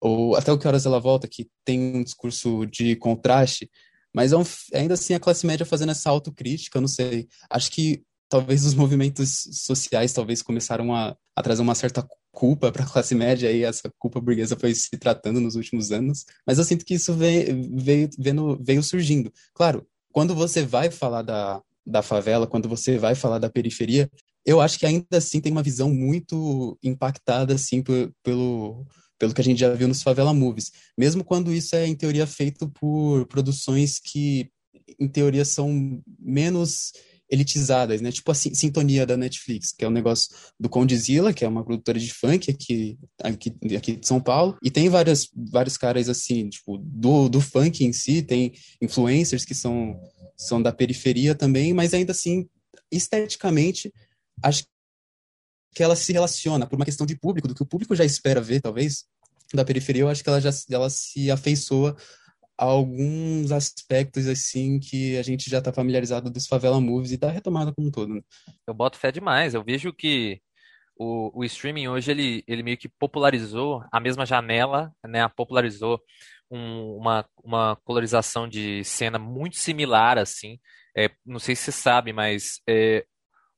ou 0.00 0.36
até 0.36 0.52
O 0.52 0.58
Que 0.58 0.66
Horas 0.66 0.86
Ela 0.86 1.00
Volta, 1.00 1.28
que 1.28 1.48
tem 1.64 1.96
um 1.96 2.02
discurso 2.02 2.66
de 2.66 2.96
contraste, 2.96 3.70
mas 4.14 4.32
é 4.32 4.36
um, 4.36 4.44
ainda 4.74 4.94
assim 4.94 5.14
a 5.14 5.20
classe 5.20 5.46
média 5.46 5.64
fazendo 5.64 5.90
essa 5.90 6.10
autocrítica, 6.10 6.80
não 6.80 6.88
sei. 6.88 7.28
Acho 7.50 7.70
que 7.70 8.02
talvez 8.28 8.64
os 8.64 8.74
movimentos 8.74 9.48
sociais 9.52 10.12
talvez 10.12 10.42
começaram 10.42 10.94
a, 10.94 11.16
a 11.36 11.42
trazer 11.42 11.62
uma 11.62 11.74
certa 11.74 12.06
culpa 12.30 12.72
para 12.72 12.84
a 12.84 12.88
classe 12.88 13.14
média 13.14 13.52
e 13.52 13.62
essa 13.62 13.92
culpa 13.98 14.20
burguesa 14.20 14.56
foi 14.56 14.74
se 14.74 14.90
tratando 14.98 15.40
nos 15.40 15.54
últimos 15.54 15.92
anos, 15.92 16.24
mas 16.46 16.58
eu 16.58 16.64
sinto 16.64 16.84
que 16.84 16.94
isso 16.94 17.12
veio, 17.14 17.70
veio, 17.76 18.08
veio, 18.18 18.58
veio 18.60 18.82
surgindo. 18.82 19.30
Claro, 19.54 19.86
quando 20.10 20.34
você 20.34 20.64
vai 20.64 20.90
falar 20.90 21.22
da, 21.22 21.62
da 21.86 22.02
favela, 22.02 22.46
quando 22.46 22.68
você 22.68 22.98
vai 22.98 23.14
falar 23.14 23.38
da 23.38 23.50
periferia, 23.50 24.10
eu 24.44 24.60
acho 24.60 24.78
que 24.78 24.86
ainda 24.86 25.06
assim 25.18 25.40
tem 25.40 25.52
uma 25.52 25.62
visão 25.62 25.92
muito 25.92 26.78
impactada 26.82 27.54
assim 27.54 27.82
pelo 28.22 28.86
pelo 29.18 29.32
que 29.32 29.40
a 29.40 29.44
gente 29.44 29.60
já 29.60 29.72
viu 29.72 29.86
nos 29.86 30.02
favela 30.02 30.34
movies, 30.34 30.72
mesmo 30.98 31.22
quando 31.22 31.52
isso 31.52 31.76
é 31.76 31.86
em 31.86 31.94
teoria 31.94 32.26
feito 32.26 32.68
por 32.70 33.24
produções 33.26 34.00
que 34.00 34.50
em 34.98 35.06
teoria 35.06 35.44
são 35.44 36.02
menos 36.18 36.92
elitizadas, 37.32 38.02
né? 38.02 38.12
Tipo 38.12 38.30
a 38.30 38.34
Sintonia 38.34 39.06
da 39.06 39.16
Netflix, 39.16 39.72
que 39.72 39.86
é 39.86 39.88
um 39.88 39.92
negócio 39.92 40.28
do 40.60 40.68
Condizila, 40.68 41.32
que 41.32 41.46
é 41.46 41.48
uma 41.48 41.64
produtora 41.64 41.98
de 41.98 42.12
funk 42.12 42.50
aqui, 42.50 42.98
aqui, 43.22 43.56
aqui 43.74 43.96
de 43.96 44.06
São 44.06 44.20
Paulo, 44.20 44.58
e 44.62 44.70
tem 44.70 44.90
várias, 44.90 45.30
vários 45.34 45.78
caras 45.78 46.10
assim, 46.10 46.50
tipo, 46.50 46.76
do, 46.76 47.30
do 47.30 47.40
funk 47.40 47.82
em 47.82 47.92
si, 47.92 48.20
tem 48.20 48.52
influencers 48.82 49.46
que 49.46 49.54
são 49.54 49.98
são 50.36 50.60
da 50.60 50.72
periferia 50.72 51.34
também, 51.34 51.72
mas 51.72 51.94
ainda 51.94 52.10
assim, 52.10 52.48
esteticamente, 52.90 53.92
acho 54.42 54.64
que 55.74 55.82
ela 55.82 55.94
se 55.94 56.12
relaciona 56.12 56.66
por 56.66 56.76
uma 56.76 56.84
questão 56.84 57.06
de 57.06 57.16
público, 57.16 57.46
do 57.46 57.54
que 57.54 57.62
o 57.62 57.66
público 57.66 57.94
já 57.94 58.04
espera 58.04 58.40
ver, 58.40 58.60
talvez, 58.60 59.04
da 59.54 59.64
periferia, 59.64 60.02
eu 60.02 60.08
acho 60.08 60.22
que 60.22 60.28
ela 60.28 60.40
já 60.40 60.50
ela 60.70 60.90
se 60.90 61.30
afeiçoa 61.30 61.96
alguns 62.56 63.50
aspectos, 63.50 64.26
assim, 64.26 64.78
que 64.78 65.16
a 65.16 65.22
gente 65.22 65.50
já 65.50 65.58
está 65.58 65.72
familiarizado 65.72 66.30
dos 66.30 66.46
favela 66.46 66.80
movies 66.80 67.12
e 67.12 67.16
da 67.16 67.30
retomada 67.30 67.72
como 67.72 67.88
um 67.88 67.90
todo. 67.90 68.14
Né? 68.14 68.20
Eu 68.66 68.74
boto 68.74 68.98
fé 68.98 69.10
demais, 69.10 69.54
eu 69.54 69.64
vejo 69.64 69.92
que 69.92 70.40
o, 70.96 71.40
o 71.40 71.44
streaming 71.44 71.88
hoje, 71.88 72.10
ele, 72.10 72.44
ele 72.46 72.62
meio 72.62 72.76
que 72.76 72.88
popularizou 72.88 73.84
a 73.90 73.98
mesma 73.98 74.26
janela, 74.26 74.92
né, 75.04 75.26
popularizou 75.28 76.00
um, 76.50 76.96
uma, 76.96 77.24
uma 77.42 77.76
colorização 77.84 78.46
de 78.46 78.84
cena 78.84 79.18
muito 79.18 79.56
similar, 79.56 80.18
assim. 80.18 80.58
É, 80.96 81.10
não 81.24 81.38
sei 81.38 81.56
se 81.56 81.64
você 81.64 81.72
sabe, 81.72 82.12
mas 82.12 82.60
é, 82.68 83.06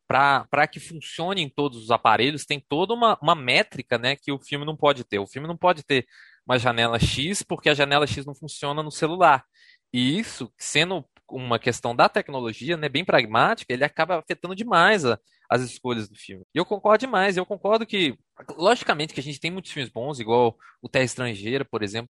para 0.07 0.67
que 0.69 0.79
funcione 0.79 1.43
em 1.43 1.49
todos 1.49 1.83
os 1.83 1.91
aparelhos, 1.91 2.47
tem 2.47 2.65
toda 2.69 2.95
uma, 2.95 3.19
uma 3.21 3.35
métrica 3.35 3.99
né, 3.99 4.17
que 4.17 4.31
o 4.31 4.39
filme 4.39 4.65
não 4.65 4.77
pode 4.77 5.03
ter. 5.05 5.19
O 5.19 5.27
filme 5.27 5.49
não 5.49 5.57
pode 5.57 5.83
ter 5.83 6.07
uma 6.47 6.59
janela 6.59 6.99
X, 6.99 7.43
porque 7.43 7.69
a 7.69 7.75
janela 7.75 8.07
X 8.07 8.25
não 8.25 8.35
funciona 8.35 8.83
no 8.83 8.91
celular. 8.91 9.45
E 9.93 10.19
isso, 10.19 10.53
sendo 10.59 11.05
uma 11.31 11.59
questão 11.59 11.95
da 11.95 12.09
tecnologia, 12.09 12.77
né, 12.77 12.89
bem 12.89 13.05
pragmática, 13.05 13.73
ele 13.73 13.85
acaba 13.85 14.19
afetando 14.19 14.55
demais 14.55 15.05
a, 15.05 15.19
as 15.51 15.63
escolhas 15.63 16.09
do 16.09 16.17
filme. 16.17 16.45
E 16.55 16.59
eu 16.59 16.65
concordo 16.65 17.01
demais, 17.01 17.37
eu 17.37 17.47
concordo 17.47 17.87
que, 17.87 18.17
logicamente, 18.57 19.15
que 19.15 19.21
a 19.21 19.23
gente 19.23 19.41
tem 19.41 19.51
muitos 19.51 19.73
filmes 19.73 19.91
bons, 19.91 20.21
igual 20.21 20.57
o 20.83 20.89
Terra 20.89 21.05
Estrangeira, 21.05 21.65
por 21.65 21.83
exemplo, 21.83 22.11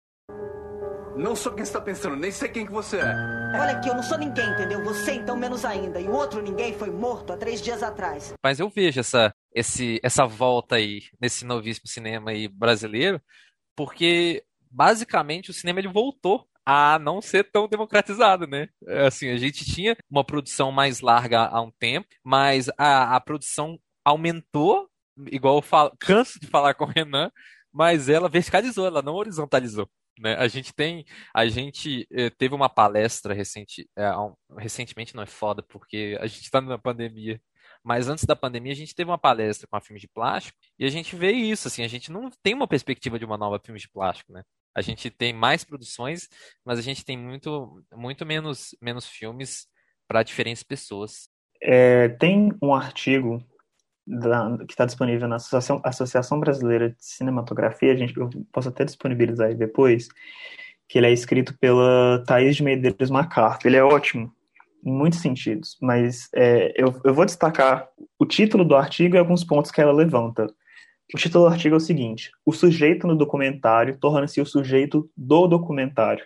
não 1.15 1.35
sou 1.35 1.53
quem 1.53 1.63
você 1.63 1.69
está 1.69 1.79
pensando, 1.79 2.15
nem 2.15 2.31
sei 2.31 2.49
quem 2.49 2.65
que 2.65 2.71
você 2.71 2.97
é. 2.97 3.13
Olha 3.53 3.73
aqui, 3.73 3.87
eu 3.87 3.93
não 3.93 4.01
sou 4.01 4.17
ninguém, 4.17 4.49
entendeu? 4.49 4.83
Você 4.83 5.13
então 5.13 5.37
menos 5.37 5.63
ainda. 5.63 6.01
E 6.01 6.07
o 6.07 6.11
outro 6.11 6.41
ninguém 6.41 6.73
foi 6.73 6.89
morto 6.89 7.31
há 7.31 7.37
três 7.37 7.61
dias 7.61 7.83
atrás. 7.83 8.33
Mas 8.43 8.59
eu 8.59 8.67
vejo 8.67 8.99
essa, 8.99 9.31
esse, 9.53 9.99
essa 10.01 10.25
volta 10.25 10.77
aí 10.77 11.03
nesse 11.21 11.45
novíssimo 11.45 11.87
cinema 11.87 12.31
aí 12.31 12.47
brasileiro, 12.47 13.21
porque 13.75 14.43
basicamente 14.69 15.51
o 15.51 15.53
cinema 15.53 15.79
ele 15.79 15.87
voltou 15.87 16.47
a 16.65 16.97
não 16.99 17.21
ser 17.21 17.49
tão 17.51 17.67
democratizado, 17.67 18.47
né? 18.47 18.69
É, 18.87 19.07
assim, 19.07 19.29
a 19.29 19.37
gente 19.37 19.65
tinha 19.65 19.95
uma 20.09 20.23
produção 20.23 20.71
mais 20.71 21.01
larga 21.01 21.45
há 21.45 21.61
um 21.61 21.71
tempo, 21.71 22.07
mas 22.23 22.69
a, 22.77 23.15
a 23.15 23.19
produção 23.19 23.77
aumentou, 24.05 24.89
igual 25.31 25.57
eu 25.57 25.61
falo, 25.61 25.93
canso 25.99 26.39
de 26.39 26.47
falar 26.47 26.73
com 26.73 26.85
o 26.85 26.87
Renan, 26.87 27.31
mas 27.71 28.07
ela 28.07 28.29
verticalizou, 28.29 28.85
ela 28.85 29.01
não 29.01 29.15
horizontalizou. 29.15 29.89
Né? 30.19 30.35
A 30.35 30.47
gente 30.47 30.73
tem, 30.73 31.05
a 31.33 31.47
gente 31.47 32.07
eh, 32.11 32.29
teve 32.29 32.53
uma 32.53 32.69
palestra 32.69 33.33
recente, 33.33 33.89
eh, 33.97 34.15
um, 34.15 34.33
recentemente 34.57 35.15
não 35.15 35.23
é 35.23 35.25
foda 35.25 35.63
porque 35.63 36.17
a 36.21 36.27
gente 36.27 36.43
está 36.43 36.61
na 36.61 36.77
pandemia, 36.77 37.41
mas 37.83 38.07
antes 38.07 38.23
da 38.23 38.35
pandemia 38.35 38.71
a 38.71 38.75
gente 38.75 38.95
teve 38.95 39.09
uma 39.09 39.17
palestra 39.17 39.67
com 39.67 39.75
a 39.75 39.81
filme 39.81 39.99
de 39.99 40.07
plástico 40.07 40.57
e 40.79 40.85
a 40.85 40.89
gente 40.89 41.15
vê 41.15 41.31
isso, 41.31 41.67
assim, 41.67 41.83
a 41.83 41.87
gente 41.87 42.11
não 42.11 42.29
tem 42.41 42.53
uma 42.53 42.67
perspectiva 42.67 43.19
de 43.19 43.25
uma 43.25 43.37
nova 43.37 43.59
filme 43.59 43.79
de 43.79 43.89
plástico, 43.89 44.31
né? 44.31 44.43
A 44.75 44.81
gente 44.81 45.09
tem 45.11 45.33
mais 45.33 45.63
produções, 45.63 46.27
mas 46.65 46.79
a 46.79 46.81
gente 46.81 47.05
tem 47.05 47.17
muito, 47.17 47.83
muito 47.93 48.25
menos, 48.25 48.75
menos 48.81 49.07
filmes 49.07 49.67
para 50.07 50.23
diferentes 50.23 50.63
pessoas. 50.63 51.29
É, 51.61 52.09
tem 52.09 52.51
um 52.61 52.73
artigo 52.73 53.43
da, 54.05 54.57
que 54.65 54.73
está 54.73 54.85
disponível 54.85 55.27
na 55.27 55.35
Associação, 55.35 55.81
Associação 55.83 56.39
Brasileira 56.39 56.89
de 56.89 57.05
Cinematografia, 57.05 57.93
a 57.93 57.95
gente, 57.95 58.17
eu 58.17 58.29
posso 58.51 58.69
até 58.69 58.83
disponibilizar 58.83 59.47
aí 59.47 59.55
depois, 59.55 60.07
que 60.89 60.97
ele 60.97 61.07
é 61.07 61.11
escrito 61.11 61.57
pela 61.57 62.23
Thaís 62.25 62.55
de 62.55 62.63
Medeiros 62.63 63.09
MacArthur. 63.09 63.67
Ele 63.67 63.77
é 63.77 63.83
ótimo 63.83 64.33
em 64.83 64.91
muitos 64.91 65.19
sentidos, 65.19 65.77
mas 65.81 66.29
é, 66.35 66.73
eu, 66.75 66.99
eu 67.03 67.13
vou 67.13 67.25
destacar 67.25 67.87
o 68.19 68.25
título 68.25 68.65
do 68.65 68.75
artigo 68.75 69.15
e 69.15 69.19
alguns 69.19 69.43
pontos 69.43 69.71
que 69.71 69.81
ela 69.81 69.91
levanta. 69.91 70.47
O 71.13 71.17
título 71.17 71.45
do 71.45 71.51
artigo 71.51 71.75
é 71.75 71.77
o 71.77 71.81
seguinte: 71.81 72.31
O 72.45 72.51
sujeito 72.51 73.07
no 73.07 73.15
documentário 73.15 73.97
torna-se 73.97 74.41
o 74.41 74.45
sujeito 74.45 75.09
do 75.15 75.47
documentário. 75.47 76.25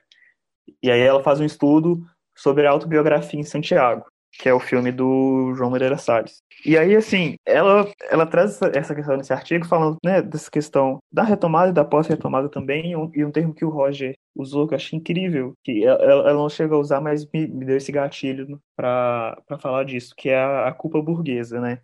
E 0.82 0.90
aí 0.90 1.00
ela 1.00 1.24
faz 1.24 1.40
um 1.40 1.46
estudo 1.46 2.06
sobre 2.36 2.66
a 2.66 2.72
autobiografia 2.72 3.40
em 3.40 3.44
Santiago 3.44 4.06
que 4.38 4.48
é 4.48 4.54
o 4.54 4.60
filme 4.60 4.92
do 4.92 5.54
João 5.56 5.72
Moreira 5.72 5.98
Salles. 5.98 6.42
E 6.66 6.78
aí, 6.78 6.96
assim, 6.96 7.36
ela, 7.46 7.92
ela 8.10 8.26
traz 8.26 8.62
essa 8.62 8.94
questão 8.94 9.18
nesse 9.18 9.34
artigo, 9.34 9.66
falando 9.66 9.98
né, 10.04 10.22
dessa 10.22 10.50
questão 10.50 11.00
da 11.12 11.24
retomada 11.24 11.70
e 11.70 11.74
da 11.74 11.84
pós-retomada 11.84 12.50
também, 12.50 12.92
e 12.92 12.96
um, 12.96 13.12
e 13.14 13.26
um, 13.26 13.32
termo 13.32 13.54
que 13.54 13.66
o 13.66 13.70
Roger 13.70 14.16
usou 14.36 14.68
que 14.68 14.74
eu 14.74 14.76
achei 14.76 14.98
incrível, 14.98 15.54
que 15.64 15.84
ela, 15.86 16.04
ela 16.04 16.34
não 16.34 16.50
chega 16.50 16.76
a 16.76 16.80
usar, 16.80 17.02
mas 17.02 17.26
me, 17.32 17.48
me 17.48 17.66
deu 17.66 17.78
esse 17.78 17.92
gatilho 17.92 18.60
para 18.76 19.38
falar 19.60 19.84
disso, 19.84 20.14
que 20.16 20.30
é 20.30 20.38
a, 20.38 20.68
a 20.68 20.74
culpa 20.74 21.02
burguesa, 21.02 21.60
né? 21.60 21.80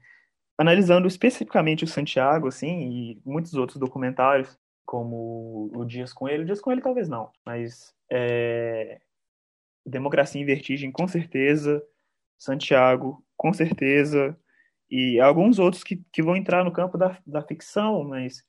Analisando 0.57 1.07
especificamente 1.07 1.83
o 1.83 1.87
Santiago, 1.87 2.47
assim, 2.47 2.89
e 2.89 3.21
muitos 3.25 3.53
outros 3.55 3.79
documentários, 3.79 4.57
como 4.85 5.71
o 5.73 5.85
Dias 5.85 6.13
com 6.13 6.27
ele, 6.27 6.43
o 6.43 6.45
Dias 6.45 6.61
com 6.61 6.71
ele 6.71 6.81
talvez 6.81 7.09
não, 7.09 7.31
mas 7.45 7.93
é, 8.11 8.99
Democracia 9.85 10.41
em 10.41 10.45
Vertigem, 10.45 10.91
com 10.91 11.07
certeza, 11.07 11.83
Santiago, 12.37 13.23
com 13.37 13.53
certeza, 13.53 14.37
e 14.89 15.19
alguns 15.19 15.59
outros 15.59 15.83
que, 15.83 15.97
que 16.11 16.21
vão 16.21 16.35
entrar 16.35 16.63
no 16.63 16.71
campo 16.71 16.97
da, 16.97 17.17
da 17.25 17.41
ficção, 17.41 18.03
mas 18.03 18.43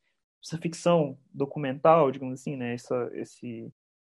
essa 0.45 0.59
ficção 0.59 1.19
documental, 1.33 2.11
digamos 2.11 2.41
assim, 2.41 2.57
né, 2.57 2.75
essa, 2.75 3.11
esse, 3.15 3.73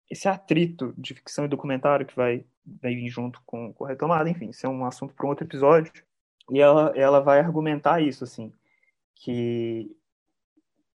esse 0.10 0.28
atrito 0.28 0.94
de 0.98 1.14
ficção 1.14 1.46
e 1.46 1.48
documentário 1.48 2.06
que 2.06 2.16
vai, 2.16 2.44
vai 2.66 2.96
vir 2.96 3.08
junto 3.08 3.42
com, 3.46 3.74
com 3.74 3.86
a 3.86 3.90
retomada, 3.90 4.30
enfim, 4.30 4.50
isso 4.50 4.66
é 4.66 4.70
um 4.70 4.86
assunto 4.86 5.14
para 5.14 5.26
um 5.26 5.30
outro 5.30 5.46
episódio, 5.46 5.92
e 6.52 6.60
ela, 6.60 6.92
ela 6.96 7.20
vai 7.22 7.40
argumentar 7.40 8.02
isso, 8.02 8.24
assim, 8.24 8.52
que 9.16 9.96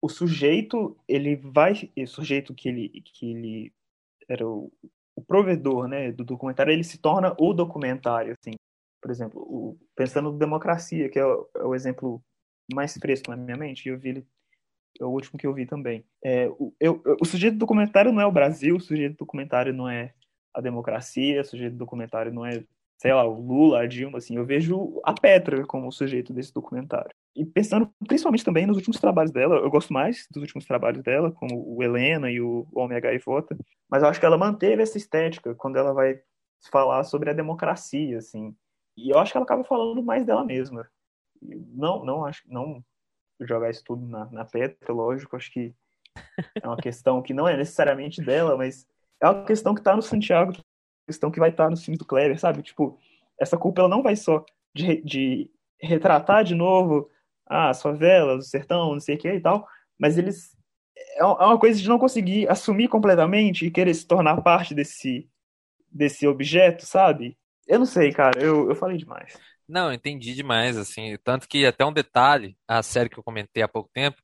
o 0.00 0.08
sujeito, 0.08 0.96
ele 1.06 1.36
vai, 1.36 1.90
o 1.96 2.06
sujeito 2.06 2.54
que 2.54 2.68
ele, 2.68 2.88
que 3.04 3.30
ele 3.30 3.72
era 4.28 4.46
o, 4.46 4.72
o 5.18 5.20
provedor, 5.20 5.88
né, 5.88 6.12
do 6.12 6.24
documentário, 6.24 6.72
ele 6.72 6.84
se 6.84 6.98
torna 6.98 7.34
o 7.38 7.52
documentário, 7.52 8.36
assim, 8.40 8.54
Por 9.02 9.10
exemplo, 9.10 9.40
o, 9.42 9.76
pensando 9.96 10.30
no 10.30 10.38
Democracia, 10.38 11.08
que 11.08 11.18
é 11.18 11.26
o, 11.26 11.48
é 11.56 11.64
o, 11.64 11.74
exemplo 11.74 12.22
mais 12.72 12.94
fresco 12.94 13.30
na 13.30 13.36
minha 13.36 13.56
mente, 13.56 13.86
e 13.86 13.88
eu 13.88 13.98
vi 13.98 14.10
ele, 14.10 14.26
é 15.00 15.04
o 15.04 15.08
último 15.08 15.36
que 15.36 15.46
eu 15.46 15.52
vi 15.52 15.66
também. 15.66 16.04
É, 16.22 16.48
o, 16.50 16.72
eu, 16.78 17.02
o 17.20 17.24
sujeito 17.24 17.54
do 17.54 17.60
documentário 17.60 18.12
não 18.12 18.22
é 18.22 18.26
o 18.26 18.32
Brasil, 18.32 18.76
o 18.76 18.80
sujeito 18.80 19.14
do 19.14 19.18
documentário 19.18 19.74
não 19.74 19.88
é 19.88 20.14
a 20.54 20.60
democracia, 20.60 21.40
o 21.40 21.44
sujeito 21.44 21.72
do 21.72 21.78
documentário 21.78 22.32
não 22.32 22.46
é, 22.46 22.64
sei 22.98 23.14
lá, 23.14 23.24
o 23.24 23.40
Lula, 23.40 23.80
a 23.80 23.86
Dilma, 23.86 24.18
assim. 24.18 24.36
Eu 24.36 24.44
vejo 24.44 25.00
a 25.04 25.14
Petra 25.14 25.64
como 25.64 25.86
o 25.86 25.92
sujeito 25.92 26.32
desse 26.32 26.52
documentário. 26.52 27.10
E 27.34 27.44
pensando 27.46 27.88
principalmente 28.06 28.44
também 28.44 28.66
nos 28.66 28.76
últimos 28.76 29.00
trabalhos 29.00 29.30
dela, 29.30 29.56
eu 29.56 29.70
gosto 29.70 29.92
mais 29.92 30.26
dos 30.30 30.42
últimos 30.42 30.66
trabalhos 30.66 31.02
dela, 31.02 31.30
como 31.30 31.76
o 31.76 31.82
Helena 31.82 32.30
e 32.30 32.40
o 32.40 32.66
Homem 32.74 32.98
H 32.98 33.14
e 33.14 33.18
Vota, 33.18 33.56
mas 33.88 34.02
eu 34.02 34.08
acho 34.08 34.18
que 34.18 34.26
ela 34.26 34.36
manteve 34.36 34.82
essa 34.82 34.98
estética 34.98 35.54
quando 35.54 35.76
ela 35.76 35.92
vai 35.92 36.20
falar 36.70 37.04
sobre 37.04 37.30
a 37.30 37.32
democracia, 37.32 38.18
assim. 38.18 38.54
E 38.96 39.10
eu 39.10 39.18
acho 39.18 39.30
que 39.30 39.38
ela 39.38 39.44
acaba 39.44 39.62
falando 39.62 40.02
mais 40.02 40.24
dela 40.24 40.44
mesma. 40.44 40.90
Não, 41.40 42.04
não 42.04 42.24
acho, 42.24 42.42
não 42.48 42.84
jogar 43.40 43.70
isso 43.70 43.84
tudo 43.84 44.04
na, 44.04 44.26
na 44.32 44.44
Petra, 44.44 44.92
lógico, 44.92 45.36
acho 45.36 45.52
que 45.52 45.72
é 46.60 46.66
uma 46.66 46.76
questão 46.76 47.22
que 47.22 47.32
não 47.32 47.46
é 47.46 47.56
necessariamente 47.56 48.20
dela, 48.20 48.56
mas 48.56 48.84
é 49.20 49.28
uma 49.28 49.44
questão 49.44 49.72
que 49.72 49.80
está 49.80 49.94
no 49.94 50.02
Santiago, 50.02 50.52
questão 51.08 51.30
que 51.30 51.40
vai 51.40 51.48
estar 51.48 51.64
tá 51.64 51.70
no 51.70 51.76
filme 51.76 51.96
do 51.96 52.04
Kleber, 52.04 52.38
sabe? 52.38 52.62
Tipo, 52.62 52.98
essa 53.40 53.56
culpa 53.56 53.80
ela 53.80 53.88
não 53.88 54.02
vai 54.02 54.14
só 54.14 54.44
de, 54.74 55.02
de 55.02 55.50
retratar 55.80 56.44
de 56.44 56.54
novo 56.54 57.10
ah, 57.48 57.70
as 57.70 57.80
favelas, 57.80 58.46
o 58.46 58.48
sertão, 58.48 58.92
não 58.92 59.00
sei 59.00 59.16
o 59.16 59.18
que 59.18 59.32
e 59.32 59.40
tal, 59.40 59.66
mas 59.98 60.18
eles 60.18 60.54
é, 60.96 61.20
é 61.20 61.24
uma 61.24 61.58
coisa 61.58 61.80
de 61.80 61.88
não 61.88 61.98
conseguir 61.98 62.48
assumir 62.48 62.88
completamente 62.88 63.64
e 63.64 63.70
querer 63.70 63.94
se 63.94 64.06
tornar 64.06 64.40
parte 64.42 64.74
desse 64.74 65.28
desse 65.90 66.26
objeto, 66.26 66.84
sabe? 66.84 67.36
Eu 67.66 67.78
não 67.78 67.86
sei, 67.86 68.12
cara, 68.12 68.38
eu, 68.38 68.68
eu 68.68 68.76
falei 68.76 68.98
demais. 68.98 69.38
Não, 69.66 69.90
entendi 69.90 70.34
demais, 70.34 70.76
assim, 70.76 71.16
tanto 71.24 71.48
que 71.48 71.64
até 71.64 71.84
um 71.84 71.92
detalhe, 71.92 72.56
a 72.66 72.82
série 72.82 73.08
que 73.08 73.18
eu 73.18 73.22
comentei 73.22 73.62
há 73.62 73.68
pouco 73.68 73.90
tempo, 73.92 74.20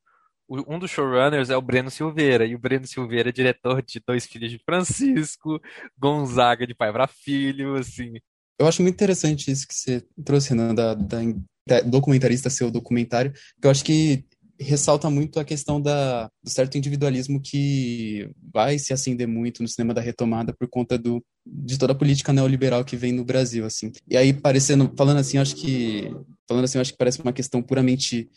um 0.48 0.78
dos 0.78 0.90
showrunners 0.90 1.50
é 1.50 1.56
o 1.56 1.62
Breno 1.62 1.90
Silveira, 1.90 2.44
e 2.44 2.54
o 2.54 2.58
Breno 2.58 2.86
Silveira 2.86 3.30
é 3.30 3.32
diretor 3.32 3.82
de 3.82 4.00
Dois 4.06 4.26
Filhos 4.26 4.50
de 4.50 4.58
Francisco, 4.58 5.60
Gonzaga 5.98 6.66
de 6.66 6.74
Pai 6.74 6.92
para 6.92 7.06
Filho, 7.06 7.76
assim. 7.76 8.14
Eu 8.58 8.66
acho 8.66 8.82
muito 8.82 8.94
interessante 8.94 9.50
isso 9.50 9.66
que 9.66 9.74
você 9.74 10.04
trouxe, 10.24 10.50
Renan, 10.50 10.74
da, 10.74 10.94
da, 10.94 11.18
da 11.66 11.80
documentarista 11.80 12.50
seu 12.50 12.70
documentário, 12.70 13.32
que 13.32 13.66
eu 13.66 13.70
acho 13.70 13.84
que 13.84 14.24
ressalta 14.58 15.10
muito 15.10 15.40
a 15.40 15.44
questão 15.44 15.80
da, 15.80 16.30
do 16.42 16.50
certo 16.50 16.78
individualismo 16.78 17.40
que 17.40 18.30
vai 18.52 18.78
se 18.78 18.92
acender 18.92 19.26
muito 19.26 19.62
no 19.62 19.68
cinema 19.68 19.92
da 19.92 20.00
retomada 20.00 20.54
por 20.56 20.68
conta 20.68 20.96
do, 20.96 21.24
de 21.44 21.78
toda 21.78 21.92
a 21.92 21.96
política 21.96 22.32
neoliberal 22.32 22.84
que 22.84 22.96
vem 22.96 23.12
no 23.12 23.24
Brasil, 23.24 23.64
assim. 23.64 23.90
E 24.08 24.16
aí, 24.16 24.32
parecendo, 24.32 24.92
falando 24.96 25.18
assim, 25.18 25.38
acho 25.38 25.56
que, 25.56 26.10
falando 26.48 26.64
assim, 26.64 26.78
acho 26.78 26.92
que 26.92 26.98
parece 26.98 27.20
uma 27.20 27.32
questão 27.32 27.60
puramente 27.60 28.30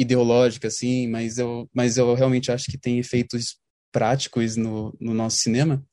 ideológica, 0.00 0.68
assim, 0.68 1.06
mas 1.08 1.36
eu, 1.36 1.68
mas 1.74 1.98
eu 1.98 2.14
realmente 2.14 2.50
acho 2.50 2.64
que 2.70 2.78
tem 2.78 2.98
efeitos 2.98 3.56
práticos 3.92 4.56
no, 4.56 4.96
no 4.98 5.12
nosso 5.12 5.36
cinema, 5.36 5.84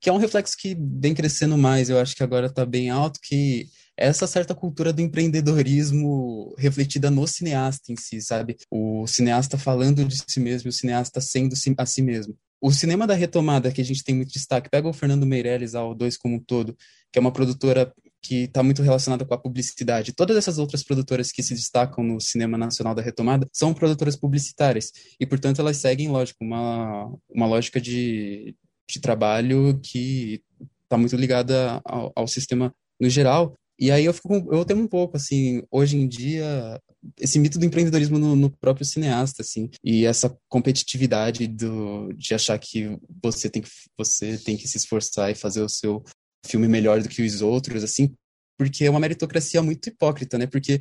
que 0.00 0.08
é 0.08 0.12
um 0.12 0.16
reflexo 0.16 0.56
que 0.58 0.74
vem 0.98 1.12
crescendo 1.12 1.58
mais, 1.58 1.90
eu 1.90 1.98
acho 1.98 2.16
que 2.16 2.22
agora 2.22 2.46
está 2.46 2.64
bem 2.64 2.88
alto, 2.88 3.20
que 3.22 3.66
é 3.98 4.06
essa 4.06 4.26
certa 4.26 4.54
cultura 4.54 4.94
do 4.94 5.02
empreendedorismo 5.02 6.54
refletida 6.56 7.10
no 7.10 7.26
cineasta 7.26 7.92
em 7.92 7.96
si, 7.96 8.22
sabe? 8.22 8.56
O 8.70 9.06
cineasta 9.06 9.58
falando 9.58 10.02
de 10.06 10.16
si 10.26 10.40
mesmo, 10.40 10.70
o 10.70 10.72
cineasta 10.72 11.20
sendo 11.20 11.54
a 11.76 11.86
si 11.86 12.00
mesmo. 12.00 12.34
O 12.62 12.72
cinema 12.72 13.06
da 13.06 13.14
retomada, 13.14 13.70
que 13.70 13.80
a 13.80 13.84
gente 13.84 14.02
tem 14.02 14.14
muito 14.14 14.32
destaque, 14.32 14.70
pega 14.70 14.88
o 14.88 14.92
Fernando 14.92 15.26
Meirelles, 15.26 15.74
ao 15.74 15.94
Dois 15.94 16.16
como 16.16 16.36
um 16.36 16.40
todo, 16.40 16.74
que 17.12 17.18
é 17.18 17.20
uma 17.20 17.32
produtora 17.32 17.92
que 18.22 18.44
está 18.44 18.62
muito 18.62 18.82
relacionada 18.82 19.24
com 19.24 19.34
a 19.34 19.38
publicidade. 19.38 20.12
Todas 20.12 20.36
essas 20.36 20.58
outras 20.58 20.82
produtoras 20.82 21.32
que 21.32 21.42
se 21.42 21.54
destacam 21.54 22.04
no 22.04 22.20
cinema 22.20 22.58
nacional 22.58 22.94
da 22.94 23.02
retomada 23.02 23.48
são 23.52 23.72
produtoras 23.72 24.16
publicitárias 24.16 24.92
e, 25.18 25.26
portanto, 25.26 25.60
elas 25.60 25.78
seguem, 25.78 26.08
lógico, 26.08 26.44
uma, 26.44 27.12
uma 27.28 27.46
lógica 27.46 27.80
de, 27.80 28.54
de 28.88 29.00
trabalho 29.00 29.80
que 29.82 30.42
está 30.84 30.98
muito 30.98 31.16
ligada 31.16 31.80
ao, 31.84 32.12
ao, 32.14 32.26
sistema 32.26 32.74
no 33.00 33.08
geral. 33.08 33.54
E 33.78 33.90
aí 33.90 34.04
eu 34.04 34.12
fico, 34.12 34.34
eu 34.52 34.64
temo 34.64 34.82
um 34.82 34.88
pouco 34.88 35.16
assim, 35.16 35.62
hoje 35.70 35.96
em 35.96 36.06
dia 36.06 36.78
esse 37.18 37.38
mito 37.38 37.58
do 37.58 37.64
empreendedorismo 37.64 38.18
no, 38.18 38.36
no, 38.36 38.50
próprio 38.50 38.84
cineasta, 38.84 39.42
assim, 39.42 39.70
e 39.82 40.04
essa 40.04 40.36
competitividade 40.48 41.46
do, 41.46 42.12
de 42.12 42.34
achar 42.34 42.58
que 42.58 42.98
você 43.22 43.48
tem 43.48 43.62
que 43.62 43.70
você 43.96 44.36
tem 44.36 44.56
que 44.56 44.68
se 44.68 44.76
esforçar 44.76 45.30
e 45.30 45.34
fazer 45.34 45.62
o 45.62 45.68
seu 45.68 46.04
filme 46.46 46.68
melhor 46.68 47.02
do 47.02 47.08
que 47.08 47.22
os 47.22 47.42
outros, 47.42 47.84
assim, 47.84 48.14
porque 48.58 48.84
é 48.84 48.90
uma 48.90 49.00
meritocracia 49.00 49.62
muito 49.62 49.88
hipócrita, 49.88 50.36
né? 50.38 50.46
Porque, 50.46 50.80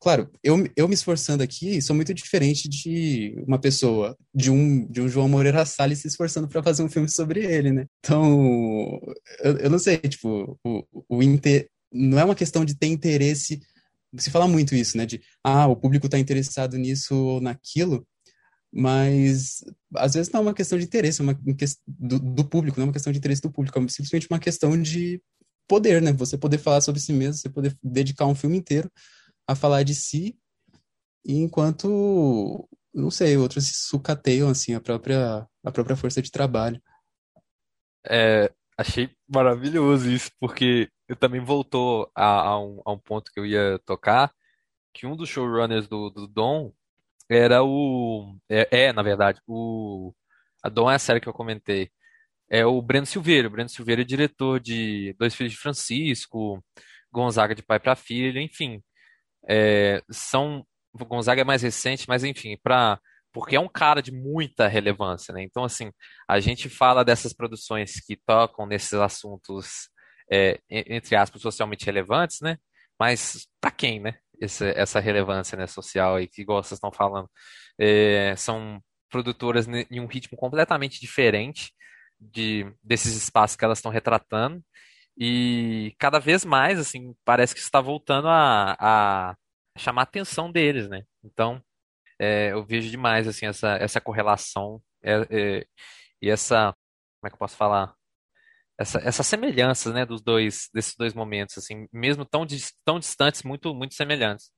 claro, 0.00 0.30
eu, 0.42 0.66
eu 0.76 0.88
me 0.88 0.94
esforçando 0.94 1.42
aqui 1.42 1.80
sou 1.82 1.94
muito 1.94 2.14
diferente 2.14 2.68
de 2.68 3.34
uma 3.46 3.58
pessoa, 3.58 4.16
de 4.34 4.50
um, 4.50 4.86
de 4.86 5.00
um 5.00 5.08
João 5.08 5.28
Moreira 5.28 5.64
Salles 5.66 5.98
se 6.00 6.08
esforçando 6.08 6.48
para 6.48 6.62
fazer 6.62 6.82
um 6.82 6.88
filme 6.88 7.08
sobre 7.08 7.44
ele, 7.44 7.70
né? 7.70 7.86
Então, 7.98 9.00
eu, 9.40 9.58
eu 9.58 9.70
não 9.70 9.78
sei, 9.78 9.98
tipo, 9.98 10.58
o, 10.64 10.84
o 11.08 11.22
inter... 11.22 11.68
não 11.92 12.18
é 12.18 12.24
uma 12.24 12.34
questão 12.34 12.64
de 12.64 12.76
ter 12.76 12.86
interesse. 12.86 13.60
Se 14.18 14.30
fala 14.30 14.46
muito 14.46 14.74
isso, 14.74 14.96
né? 14.96 15.06
De, 15.06 15.20
ah, 15.42 15.66
o 15.66 15.76
público 15.76 16.06
está 16.06 16.18
interessado 16.18 16.76
nisso 16.76 17.14
ou 17.14 17.40
naquilo, 17.40 18.06
mas 18.72 19.62
às 19.94 20.14
vezes 20.14 20.32
não 20.32 20.40
é 20.40 20.42
uma 20.44 20.54
questão 20.54 20.78
de 20.78 20.84
interesse, 20.84 21.20
é 21.20 21.24
uma 21.24 21.38
do, 21.86 22.18
do, 22.18 22.44
público, 22.44 22.78
não 22.78 22.84
é 22.84 22.86
uma 22.86 22.92
questão 22.92 23.12
de 23.12 23.18
interesse 23.18 23.42
do 23.42 23.52
público, 23.52 23.78
é 23.78 23.88
simplesmente 23.88 24.26
uma 24.30 24.38
questão 24.38 24.80
de 24.80 25.20
poder, 25.68 26.00
né? 26.00 26.12
Você 26.14 26.38
poder 26.38 26.58
falar 26.58 26.80
sobre 26.80 27.00
si 27.00 27.12
mesmo, 27.12 27.34
você 27.34 27.50
poder 27.50 27.76
dedicar 27.82 28.26
um 28.26 28.34
filme 28.34 28.56
inteiro 28.56 28.90
a 29.46 29.54
falar 29.54 29.82
de 29.82 29.94
si, 29.94 30.38
enquanto, 31.26 32.66
não 32.94 33.10
sei, 33.10 33.36
outros 33.36 33.70
sucateiam, 33.74 34.48
assim, 34.48 34.74
a 34.74 34.80
própria, 34.80 35.46
a 35.62 35.70
própria 35.70 35.96
força 35.96 36.22
de 36.22 36.30
trabalho. 36.30 36.80
É, 38.08 38.50
achei 38.76 39.10
maravilhoso 39.28 40.10
isso, 40.10 40.30
porque 40.40 40.88
eu 41.08 41.14
também 41.14 41.44
voltou 41.44 42.10
a, 42.14 42.24
a, 42.24 42.60
um, 42.60 42.80
a 42.86 42.92
um 42.92 42.98
ponto 42.98 43.30
que 43.30 43.38
eu 43.38 43.44
ia 43.44 43.78
tocar, 43.84 44.32
que 44.94 45.06
um 45.06 45.16
dos 45.16 45.28
showrunners 45.28 45.86
do, 45.86 46.08
do 46.10 46.26
Dom 46.26 46.72
era 47.28 47.62
o. 47.64 48.36
É, 48.48 48.86
é, 48.86 48.92
na 48.92 49.02
verdade, 49.02 49.40
o. 49.46 50.14
A 50.62 50.68
Dom 50.68 50.90
é 50.90 50.94
a 50.96 50.98
série 50.98 51.20
que 51.20 51.28
eu 51.28 51.32
comentei. 51.32 51.90
É 52.50 52.66
o 52.66 52.80
Breno 52.82 53.06
Silveira. 53.06 53.48
O 53.48 53.50
Breno 53.50 53.68
Silveira 53.68 54.02
é 54.02 54.04
diretor 54.04 54.60
de 54.60 55.14
Dois 55.18 55.34
Filhos 55.34 55.52
de 55.52 55.58
Francisco, 55.58 56.62
Gonzaga 57.12 57.54
de 57.54 57.62
Pai 57.62 57.80
para 57.80 57.96
Filho, 57.96 58.40
enfim. 58.40 58.82
É, 59.48 60.02
são. 60.10 60.66
O 60.92 61.04
Gonzaga 61.06 61.40
é 61.42 61.44
mais 61.44 61.62
recente, 61.62 62.06
mas 62.08 62.24
enfim, 62.24 62.58
para 62.62 63.00
porque 63.32 63.56
é 63.56 63.60
um 63.60 63.68
cara 63.68 64.02
de 64.02 64.12
muita 64.12 64.68
relevância, 64.68 65.32
né? 65.32 65.42
Então, 65.42 65.64
assim, 65.64 65.90
a 66.28 66.38
gente 66.38 66.68
fala 66.68 67.04
dessas 67.04 67.32
produções 67.32 67.98
que 68.00 68.16
tocam 68.16 68.66
nesses 68.66 68.92
assuntos, 68.94 69.88
é, 70.30 70.60
entre 70.70 71.16
aspas, 71.16 71.40
socialmente 71.40 71.86
relevantes, 71.86 72.40
né? 72.42 72.58
Mas 72.98 73.48
para 73.60 73.70
quem, 73.70 74.00
né? 74.00 74.18
Essa, 74.40 74.66
essa 74.66 75.00
relevância 75.00 75.56
né, 75.56 75.66
social 75.66 76.16
aí 76.16 76.28
que 76.28 76.44
vocês 76.44 76.72
estão 76.72 76.92
falando. 76.92 77.28
É, 77.78 78.34
são 78.36 78.80
produtoras 79.10 79.66
em 79.68 80.00
um 80.00 80.06
ritmo 80.06 80.38
completamente 80.38 81.00
diferente 81.00 81.72
de, 82.18 82.72
desses 82.82 83.14
espaços 83.14 83.56
que 83.56 83.64
elas 83.64 83.78
estão 83.78 83.92
retratando 83.92 84.62
e 85.16 85.94
cada 85.98 86.18
vez 86.18 86.44
mais 86.44 86.78
assim 86.78 87.14
parece 87.24 87.54
que 87.54 87.60
está 87.60 87.80
voltando 87.80 88.28
a, 88.28 88.76
a 88.78 89.36
chamar 89.76 90.02
a 90.02 90.04
atenção 90.04 90.50
deles, 90.50 90.88
né? 90.88 91.02
Então 91.22 91.62
é, 92.18 92.52
eu 92.52 92.64
vejo 92.64 92.90
demais 92.90 93.28
assim 93.28 93.46
essa, 93.46 93.76
essa 93.76 94.00
correlação 94.00 94.82
é, 95.02 95.66
e 96.20 96.30
essa 96.30 96.74
como 97.20 97.26
é 97.26 97.30
que 97.30 97.34
eu 97.34 97.38
posso 97.38 97.56
falar 97.56 97.94
essa, 98.82 98.98
essa 98.98 99.22
semelhança, 99.22 99.92
né, 99.92 100.04
dos 100.04 100.20
dois, 100.20 100.68
desses 100.74 100.94
dois 100.96 101.14
momentos, 101.14 101.56
assim, 101.58 101.86
mesmo 101.92 102.24
tão, 102.24 102.46
tão 102.84 102.98
distantes, 102.98 103.42
muito, 103.42 103.74
muito 103.74 103.94
semelhantes. 103.94 104.50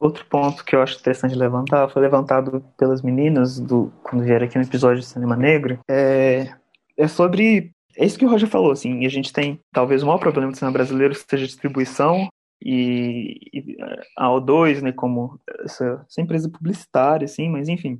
Outro 0.00 0.24
ponto 0.26 0.64
que 0.64 0.74
eu 0.74 0.82
acho 0.82 0.98
interessante 0.98 1.34
levantar 1.34 1.88
foi 1.88 2.02
levantado 2.02 2.64
pelas 2.76 3.00
meninas 3.02 3.60
do 3.60 3.92
quando 4.02 4.24
vieram 4.24 4.46
aqui 4.46 4.58
no 4.58 4.64
episódio 4.64 5.00
de 5.00 5.06
Cinema 5.06 5.36
Negro, 5.36 5.78
é, 5.88 6.52
é 6.96 7.08
sobre 7.08 7.72
é 7.96 8.04
isso 8.04 8.18
que 8.18 8.24
o 8.24 8.28
Roger 8.28 8.48
falou, 8.48 8.72
assim, 8.72 9.06
a 9.06 9.08
gente 9.08 9.32
tem 9.32 9.60
talvez 9.72 10.02
o 10.02 10.06
maior 10.06 10.18
problema 10.18 10.50
do 10.50 10.56
cinema 10.56 10.72
brasileiro 10.72 11.14
seja 11.14 11.46
distribuição 11.46 12.28
e, 12.60 13.38
e 13.52 13.76
a 14.18 14.26
O2, 14.28 14.82
né, 14.82 14.90
como 14.90 15.38
essa, 15.60 16.04
essa 16.08 16.20
empresa 16.20 16.50
publicitária, 16.50 17.24
assim, 17.24 17.48
mas 17.48 17.68
enfim, 17.68 17.98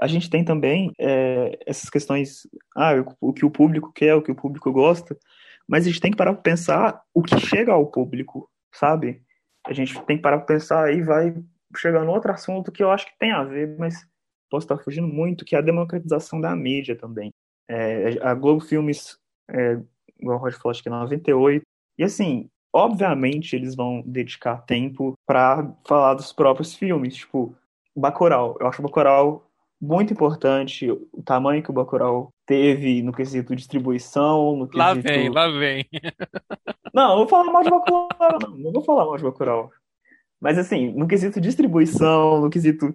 a 0.00 0.06
gente 0.06 0.28
tem 0.28 0.44
também 0.44 0.92
é, 0.98 1.58
essas 1.66 1.88
questões, 1.88 2.46
ah, 2.76 2.92
o 3.20 3.32
que 3.32 3.44
o 3.44 3.50
público 3.50 3.92
quer, 3.92 4.14
o 4.14 4.22
que 4.22 4.32
o 4.32 4.34
público 4.34 4.72
gosta, 4.72 5.16
mas 5.68 5.84
a 5.84 5.88
gente 5.88 6.00
tem 6.00 6.10
que 6.10 6.16
parar 6.16 6.32
para 6.34 6.42
pensar 6.42 7.02
o 7.12 7.22
que 7.22 7.38
chega 7.38 7.72
ao 7.72 7.86
público, 7.86 8.50
sabe? 8.72 9.22
A 9.66 9.72
gente 9.72 9.94
tem 10.02 10.16
que 10.16 10.22
parar 10.22 10.38
para 10.38 10.46
pensar 10.46 10.92
e 10.92 11.02
vai 11.02 11.34
chegar 11.76 12.04
no 12.04 12.12
outro 12.12 12.30
assunto 12.32 12.70
que 12.70 12.82
eu 12.82 12.90
acho 12.90 13.06
que 13.06 13.18
tem 13.18 13.32
a 13.32 13.42
ver, 13.42 13.76
mas 13.78 14.06
posso 14.50 14.66
estar 14.66 14.78
fugindo 14.78 15.08
muito, 15.08 15.44
que 15.44 15.56
é 15.56 15.58
a 15.58 15.62
democratização 15.62 16.40
da 16.40 16.54
mídia 16.54 16.96
também. 16.96 17.32
É, 17.68 18.18
a 18.20 18.34
Globo 18.34 18.60
Filmes, 18.60 19.18
é, 19.50 19.80
igual 20.20 20.38
o 20.38 20.40
Roger 20.40 20.58
falou, 20.58 20.70
acho 20.70 20.82
que 20.82 20.88
é 20.88 20.92
98, 20.92 21.64
e 21.98 22.04
assim, 22.04 22.48
obviamente 22.72 23.56
eles 23.56 23.74
vão 23.74 24.02
dedicar 24.04 24.58
tempo 24.58 25.14
para 25.26 25.72
falar 25.86 26.14
dos 26.14 26.32
próprios 26.32 26.74
filmes, 26.74 27.16
tipo 27.16 27.56
Bacurau. 27.96 28.56
Eu 28.60 28.66
acho 28.66 28.80
o 28.80 28.84
Bacurau 28.84 29.50
muito 29.84 30.12
importante, 30.12 30.90
o 30.90 31.22
tamanho 31.22 31.62
que 31.62 31.70
o 31.70 31.74
Bacurau 31.74 32.32
teve 32.46 33.02
no 33.02 33.12
quesito 33.12 33.54
distribuição, 33.54 34.56
no 34.56 34.66
quesito... 34.66 34.78
Lá 34.78 34.94
vem, 34.94 35.28
lá 35.28 35.48
vem. 35.48 35.86
Não, 36.94 37.08
não 37.08 37.16
vou 37.16 37.26
falar 37.26 37.52
mal 37.52 37.64
de 37.64 37.70
Bacurau, 37.70 38.38
não, 38.40 38.56
não 38.56 38.72
vou 38.72 38.84
falar 38.84 39.04
mal 39.04 39.16
de 39.16 39.24
Bacurau. 39.24 39.68
Mas 40.40 40.56
assim, 40.56 40.92
no 40.92 41.08
quesito 41.08 41.40
distribuição, 41.40 42.40
no 42.40 42.48
quesito 42.48 42.94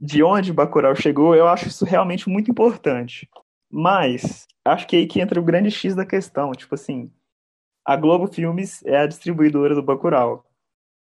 de 0.00 0.20
onde 0.20 0.52
Bacurau 0.52 0.96
chegou, 0.96 1.36
eu 1.36 1.46
acho 1.46 1.68
isso 1.68 1.84
realmente 1.84 2.28
muito 2.28 2.50
importante. 2.50 3.28
Mas 3.70 4.48
acho 4.64 4.84
que 4.88 4.96
aí 4.96 5.06
que 5.06 5.20
entra 5.20 5.38
o 5.38 5.44
grande 5.44 5.70
X 5.70 5.94
da 5.94 6.04
questão, 6.04 6.50
tipo 6.50 6.74
assim, 6.74 7.08
a 7.84 7.94
Globo 7.94 8.26
Filmes 8.26 8.84
é 8.84 8.96
a 8.96 9.06
distribuidora 9.06 9.76
do 9.76 9.82
Bacurau. 9.82 10.44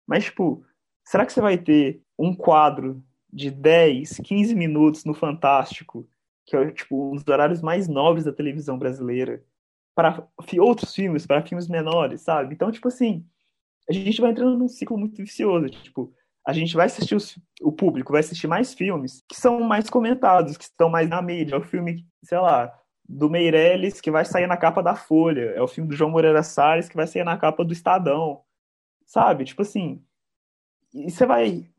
Mas 0.05 0.25
tipo, 0.25 0.61
será 1.05 1.25
que 1.25 1.31
você 1.31 1.39
vai 1.39 1.57
ter 1.57 2.01
um 2.17 2.35
quadro 2.35 3.01
de 3.31 3.51
10, 3.51 4.17
15 4.23 4.55
minutos 4.55 5.05
no 5.05 5.13
Fantástico, 5.13 6.07
que 6.45 6.55
é 6.55 6.71
tipo 6.71 7.11
um 7.11 7.15
dos 7.15 7.27
horários 7.27 7.61
mais 7.61 7.87
nobres 7.87 8.25
da 8.25 8.33
televisão 8.33 8.77
brasileira, 8.77 9.43
para 9.95 10.27
outros 10.59 10.93
filmes, 10.93 11.27
para 11.27 11.45
filmes 11.45 11.67
menores, 11.67 12.21
sabe? 12.21 12.53
Então, 12.53 12.71
tipo 12.71 12.87
assim, 12.87 13.25
a 13.89 13.93
gente 13.93 14.21
vai 14.21 14.31
entrando 14.31 14.57
num 14.57 14.67
ciclo 14.67 14.97
muito 14.97 15.17
vicioso, 15.17 15.69
tipo, 15.69 16.13
a 16.49 16.53
gente 16.53 16.75
vai 16.75 16.87
assistir 16.87 17.15
os, 17.15 17.37
o 17.61 17.71
público 17.71 18.11
vai 18.11 18.21
assistir 18.21 18.47
mais 18.47 18.73
filmes 18.73 19.23
que 19.27 19.35
são 19.35 19.59
mais 19.59 19.89
comentados, 19.89 20.57
que 20.57 20.63
estão 20.63 20.89
mais 20.89 21.07
na 21.07 21.21
mídia. 21.21 21.55
É 21.55 21.57
o 21.57 21.63
filme, 21.63 22.07
sei 22.23 22.39
lá, 22.39 22.73
do 23.07 23.29
Meirelles 23.29 24.01
que 24.01 24.09
vai 24.09 24.25
sair 24.25 24.47
na 24.47 24.57
capa 24.57 24.81
da 24.81 24.95
Folha. 24.95 25.51
É 25.51 25.61
o 25.61 25.67
filme 25.67 25.89
do 25.89 25.95
João 25.95 26.09
Moreira 26.09 26.41
Salles 26.41 26.89
que 26.89 26.95
vai 26.95 27.05
sair 27.05 27.23
na 27.23 27.37
capa 27.37 27.63
do 27.63 27.73
Estadão. 27.73 28.41
Sabe? 29.05 29.45
Tipo 29.45 29.61
assim. 29.61 30.03
E 30.91 31.11
você 31.11 31.25
vai 31.25 31.69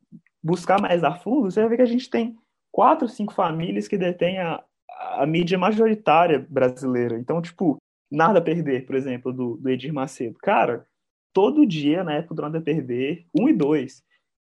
buscar 0.42 0.80
mais 0.80 1.04
a 1.04 1.14
fundo, 1.14 1.50
você 1.50 1.60
vai 1.60 1.70
ver 1.70 1.76
que 1.76 1.82
a 1.82 1.86
gente 1.86 2.08
tem 2.08 2.36
quatro, 2.72 3.08
cinco 3.08 3.34
famílias 3.34 3.88
que 3.88 3.98
detêm 3.98 4.38
a, 4.38 4.62
a 4.90 5.26
mídia 5.26 5.58
majoritária 5.58 6.46
brasileira. 6.48 7.18
Então, 7.18 7.40
tipo, 7.42 7.76
Nada 8.10 8.38
a 8.38 8.42
Perder, 8.42 8.86
por 8.86 8.94
exemplo, 8.96 9.32
do, 9.32 9.56
do 9.56 9.70
Edir 9.70 9.92
Macedo. 9.92 10.38
Cara, 10.38 10.86
todo 11.32 11.66
dia, 11.66 12.02
na 12.02 12.14
época 12.14 12.34
do 12.34 12.42
Nada 12.42 12.58
a 12.58 12.62
Perder, 12.62 13.26
um 13.38 13.48
e 13.48 13.52
dois, 13.52 14.02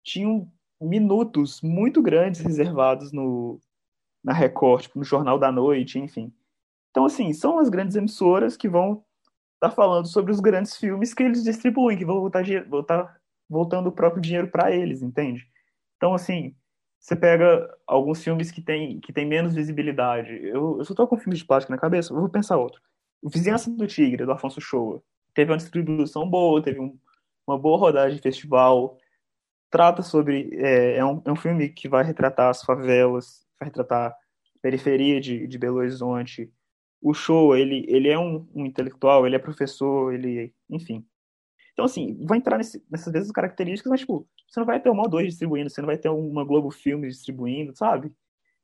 tinham 0.03 0.51
minutos 0.81 1.61
muito 1.61 2.01
grandes 2.01 2.41
reservados 2.41 3.11
no, 3.11 3.59
na 4.23 4.33
Record, 4.33 4.83
tipo, 4.83 4.97
no 4.97 5.05
Jornal 5.05 5.37
da 5.37 5.51
Noite, 5.51 5.99
enfim. 5.99 6.33
Então, 6.89 7.05
assim, 7.05 7.31
são 7.33 7.59
as 7.59 7.69
grandes 7.69 7.95
emissoras 7.95 8.57
que 8.57 8.67
vão 8.67 9.03
estar 9.55 9.69
tá 9.69 9.71
falando 9.71 10.07
sobre 10.07 10.31
os 10.31 10.39
grandes 10.39 10.75
filmes 10.75 11.13
que 11.13 11.21
eles 11.21 11.43
distribuem, 11.43 11.97
que 11.97 12.05
vão 12.05 12.19
voltar, 12.19 12.43
voltar 12.67 13.21
voltando 13.47 13.87
o 13.87 13.91
próprio 13.91 14.21
dinheiro 14.21 14.47
para 14.47 14.71
eles, 14.71 15.01
entende? 15.01 15.50
Então, 16.01 16.15
assim, 16.15 16.55
você 16.99 17.15
pega 17.15 17.71
alguns 17.85 18.23
filmes 18.23 18.49
que 18.49 18.59
têm 18.59 18.99
que 18.99 19.13
tem 19.13 19.23
menos 19.23 19.53
visibilidade. 19.53 20.31
Eu, 20.47 20.79
eu 20.79 20.83
só 20.83 20.95
tô 20.95 21.07
com 21.07 21.15
filmes 21.15 21.37
de 21.37 21.45
plástico 21.45 21.71
na 21.71 21.77
cabeça, 21.77 22.11
vou 22.11 22.27
pensar 22.27 22.57
outro. 22.57 22.81
O 23.21 23.29
Vizinhança 23.29 23.69
do 23.69 23.85
Tigre, 23.85 24.25
do 24.25 24.31
Afonso 24.31 24.59
Shoa. 24.59 25.03
Teve 25.35 25.51
uma 25.51 25.57
distribuição 25.57 26.27
boa, 26.27 26.59
teve 26.59 26.79
um, 26.79 26.97
uma 27.45 27.55
boa 27.55 27.77
rodagem 27.77 28.15
de 28.15 28.23
festival, 28.23 28.97
trata 29.69 30.01
sobre. 30.01 30.49
É, 30.53 30.97
é, 30.97 31.05
um, 31.05 31.21
é 31.23 31.31
um 31.31 31.35
filme 31.35 31.69
que 31.69 31.87
vai 31.87 32.03
retratar 32.03 32.49
as 32.49 32.63
favelas, 32.63 33.45
vai 33.59 33.69
retratar 33.69 34.09
a 34.09 34.15
periferia 34.59 35.21
de, 35.21 35.45
de 35.45 35.57
Belo 35.59 35.77
Horizonte. 35.77 36.51
O 36.99 37.13
show, 37.13 37.55
ele, 37.55 37.85
ele 37.87 38.09
é 38.09 38.17
um, 38.17 38.47
um 38.55 38.65
intelectual, 38.65 39.27
ele 39.27 39.35
é 39.35 39.39
professor, 39.39 40.11
ele. 40.11 40.51
Enfim. 40.67 41.05
Então, 41.73 41.85
assim, 41.85 42.17
vai 42.25 42.37
entrar 42.37 42.57
nesse, 42.57 42.83
nessas 42.89 43.11
mesmas 43.11 43.31
características, 43.31 43.89
mas, 43.89 43.99
tipo, 44.01 44.27
você 44.47 44.59
não 44.59 44.67
vai 44.67 44.79
ter 44.79 44.89
uma 44.89 45.03
ou 45.03 45.09
dois 45.09 45.27
distribuindo, 45.27 45.69
você 45.69 45.81
não 45.81 45.87
vai 45.87 45.97
ter 45.97 46.09
uma 46.09 46.43
Globo 46.43 46.69
Filmes 46.69 47.15
distribuindo, 47.15 47.75
sabe? 47.75 48.11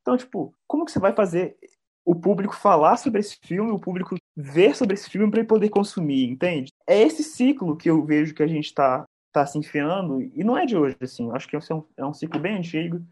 Então, 0.02 0.17
tipo, 0.17 0.54
como 0.67 0.86
que 0.86 0.91
você 0.91 1.00
vai 1.00 1.13
fazer 1.13 1.58
o 2.06 2.15
público 2.15 2.56
falar 2.56 2.98
sobre 2.98 3.20
esse 3.20 3.38
filme, 3.43 3.72
o 3.72 3.80
público 3.80 4.15
ver 4.36 4.76
sobre 4.76 4.93
esse 4.93 5.10
filme 5.10 5.30
para 5.30 5.41
ele 5.41 5.48
poder 5.48 5.70
consumir, 5.70 6.30
entende? 6.30 6.72
É 6.88 7.02
esse 7.02 7.24
ciclo 7.24 7.76
que 7.76 7.89
eu 7.89 8.04
vejo 8.06 8.34
que 8.34 8.43
a 8.43 8.48
gente 8.48 8.65
está 8.65 9.06
está 9.28 9.46
se 9.46 9.58
enfiando, 9.58 10.22
e 10.22 10.43
não 10.43 10.58
é 10.58 10.65
de 10.65 10.76
hoje, 10.76 10.96
assim, 11.02 11.30
acho 11.32 11.48
que 11.48 11.56
é 11.56 11.60
um, 11.60 11.84
é 11.98 12.06
um 12.06 12.13
ciclo 12.13 12.39
bem 12.39 12.58
antigo, 12.58 13.06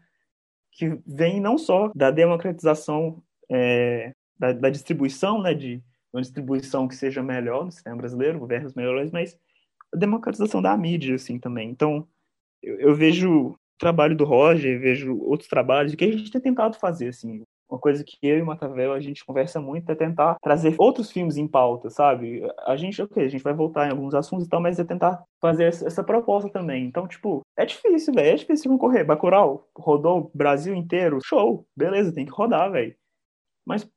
que 0.72 0.98
vem 1.06 1.40
não 1.40 1.56
só 1.56 1.92
da 1.94 2.10
democratização 2.10 3.22
é, 3.48 4.12
da, 4.38 4.52
da, 4.52 4.70
distribuição, 4.70 5.40
né, 5.40 5.54
de 5.54 5.82
uma 6.12 6.20
distribuição 6.20 6.88
que 6.88 6.96
seja 6.96 7.22
melhor 7.22 7.64
no 7.64 7.70
cinema 7.70 7.98
brasileiro, 7.98 8.40
governos 8.40 8.74
melhores, 8.74 9.10
mas 9.10 9.38
a 9.92 9.96
democratização 9.96 10.62
da 10.62 10.76
mídia, 10.76 11.14
assim, 11.14 11.38
também. 11.38 11.70
Então, 11.70 12.06
eu, 12.62 12.78
eu 12.80 12.94
vejo 12.94 13.30
o 13.30 13.58
trabalho 13.78 14.16
do 14.16 14.24
Roger, 14.24 14.80
vejo 14.80 15.18
outros 15.20 15.48
trabalhos, 15.48 15.94
que 15.94 16.04
a 16.04 16.12
gente 16.12 16.30
tem 16.30 16.40
tentado 16.40 16.76
fazer, 16.78 17.08
assim, 17.08 17.44
uma 17.68 17.80
coisa 17.80 18.04
que 18.04 18.16
eu 18.22 18.38
e 18.38 18.42
o 18.42 18.46
Matavel 18.46 18.92
a 18.92 19.00
gente 19.00 19.24
conversa 19.24 19.60
muito 19.60 19.90
é 19.90 19.94
tentar 19.94 20.36
trazer 20.40 20.74
outros 20.78 21.10
filmes 21.10 21.36
em 21.36 21.48
pauta, 21.48 21.90
sabe? 21.90 22.42
A 22.64 22.76
gente, 22.76 23.02
ok, 23.02 23.24
a 23.24 23.28
gente 23.28 23.42
vai 23.42 23.52
voltar 23.52 23.88
em 23.88 23.90
alguns 23.90 24.14
assuntos 24.14 24.46
e 24.46 24.48
tal, 24.48 24.60
mas 24.60 24.78
é 24.78 24.84
tentar 24.84 25.24
fazer 25.40 25.64
essa 25.64 26.04
proposta 26.04 26.48
também. 26.48 26.86
Então, 26.86 27.08
tipo, 27.08 27.42
é 27.56 27.66
difícil, 27.66 28.14
velho. 28.14 28.28
É 28.28 28.34
difícil 28.34 28.70
concorrer. 28.70 29.04
Bacurau 29.04 29.68
rodou 29.76 30.18
o 30.20 30.30
Brasil 30.32 30.74
inteiro. 30.74 31.18
Show. 31.24 31.66
Beleza, 31.76 32.14
tem 32.14 32.24
que 32.24 32.32
rodar, 32.32 32.70
velho. 32.70 32.94
Mas, 33.66 33.88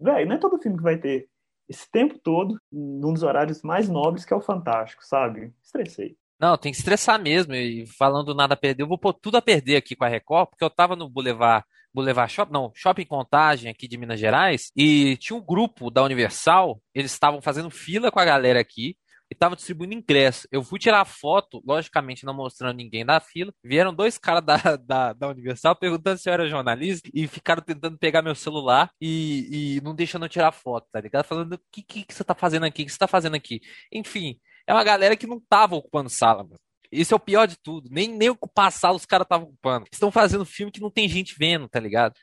velho, 0.00 0.26
não 0.26 0.36
é 0.36 0.38
todo 0.38 0.58
filme 0.58 0.78
que 0.78 0.82
vai 0.82 0.96
ter 0.96 1.28
esse 1.68 1.90
tempo 1.90 2.18
todo 2.18 2.58
num 2.72 3.12
dos 3.12 3.22
horários 3.22 3.62
mais 3.62 3.88
nobres 3.88 4.24
que 4.24 4.32
é 4.32 4.36
o 4.36 4.40
Fantástico, 4.40 5.04
sabe? 5.04 5.52
Estressei. 5.62 6.16
Não, 6.40 6.56
tem 6.56 6.70
que 6.72 6.78
estressar 6.78 7.20
mesmo. 7.20 7.54
E 7.54 7.86
falando 7.86 8.34
nada 8.34 8.54
a 8.54 8.56
perder, 8.56 8.82
eu 8.82 8.88
vou 8.88 8.98
pôr 8.98 9.12
tudo 9.12 9.36
a 9.36 9.42
perder 9.42 9.76
aqui 9.76 9.96
com 9.96 10.04
a 10.04 10.08
Record, 10.08 10.50
porque 10.50 10.64
eu 10.64 10.70
tava 10.70 10.94
no 10.94 11.08
Boulevard 11.08 11.64
Boulevard 11.92 12.32
Shop, 12.32 12.52
não, 12.52 12.70
Shopping 12.74 13.06
Contagem 13.06 13.70
aqui 13.70 13.88
de 13.88 13.96
Minas 13.96 14.20
Gerais, 14.20 14.70
e 14.76 15.16
tinha 15.16 15.36
um 15.36 15.44
grupo 15.44 15.90
da 15.90 16.02
Universal, 16.02 16.80
eles 16.94 17.10
estavam 17.10 17.40
fazendo 17.40 17.70
fila 17.70 18.10
com 18.10 18.20
a 18.20 18.24
galera 18.24 18.60
aqui, 18.60 18.96
e 19.30 19.34
estavam 19.34 19.56
distribuindo 19.56 19.94
ingresso. 19.94 20.48
Eu 20.50 20.62
fui 20.62 20.78
tirar 20.78 21.04
foto, 21.04 21.62
logicamente 21.66 22.24
não 22.24 22.34
mostrando 22.34 22.76
ninguém 22.76 23.04
da 23.04 23.20
fila. 23.20 23.52
Vieram 23.62 23.94
dois 23.94 24.18
caras 24.18 24.44
da, 24.44 24.56
da, 24.76 25.12
da, 25.12 25.28
Universal 25.28 25.76
perguntando 25.76 26.18
se 26.18 26.28
eu 26.28 26.32
era 26.32 26.48
jornalista 26.48 27.08
e 27.12 27.26
ficaram 27.26 27.62
tentando 27.62 27.98
pegar 27.98 28.22
meu 28.22 28.34
celular 28.34 28.90
e, 29.00 29.76
e 29.76 29.80
não 29.82 29.94
deixando 29.94 30.24
eu 30.24 30.28
tirar 30.28 30.52
foto, 30.52 30.86
tá 30.90 31.00
ligado? 31.00 31.24
Falando, 31.24 31.54
o 31.54 31.60
que, 31.70 31.82
que, 31.82 32.04
que 32.04 32.14
você 32.14 32.24
tá 32.24 32.34
fazendo 32.34 32.64
aqui? 32.64 32.82
O 32.82 32.86
que 32.86 32.92
você 32.92 32.98
tá 32.98 33.08
fazendo 33.08 33.34
aqui? 33.34 33.60
Enfim, 33.92 34.38
é 34.66 34.72
uma 34.72 34.84
galera 34.84 35.16
que 35.16 35.26
não 35.26 35.40
tava 35.40 35.76
ocupando 35.76 36.08
sala, 36.08 36.42
mano. 36.42 36.58
Esse 36.90 37.12
é 37.12 37.16
o 37.16 37.20
pior 37.20 37.46
de 37.46 37.56
tudo. 37.58 37.88
Nem, 37.90 38.08
nem 38.08 38.30
ocupar 38.30 38.68
a 38.68 38.70
sala 38.70 38.96
os 38.96 39.04
caras 39.04 39.26
estavam 39.26 39.48
ocupando. 39.48 39.86
Estão 39.92 40.10
fazendo 40.10 40.44
filme 40.46 40.72
que 40.72 40.80
não 40.80 40.90
tem 40.90 41.08
gente 41.08 41.34
vendo, 41.38 41.68
tá 41.68 41.78
ligado? 41.78 42.14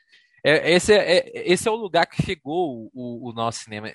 É, 0.44 0.72
esse, 0.72 0.92
é, 0.92 1.18
é, 1.18 1.52
esse 1.52 1.66
é 1.66 1.70
o 1.70 1.74
lugar 1.74 2.06
que 2.06 2.22
chegou 2.22 2.88
o, 2.94 3.30
o, 3.30 3.32
nosso 3.32 3.64
cinema. 3.64 3.92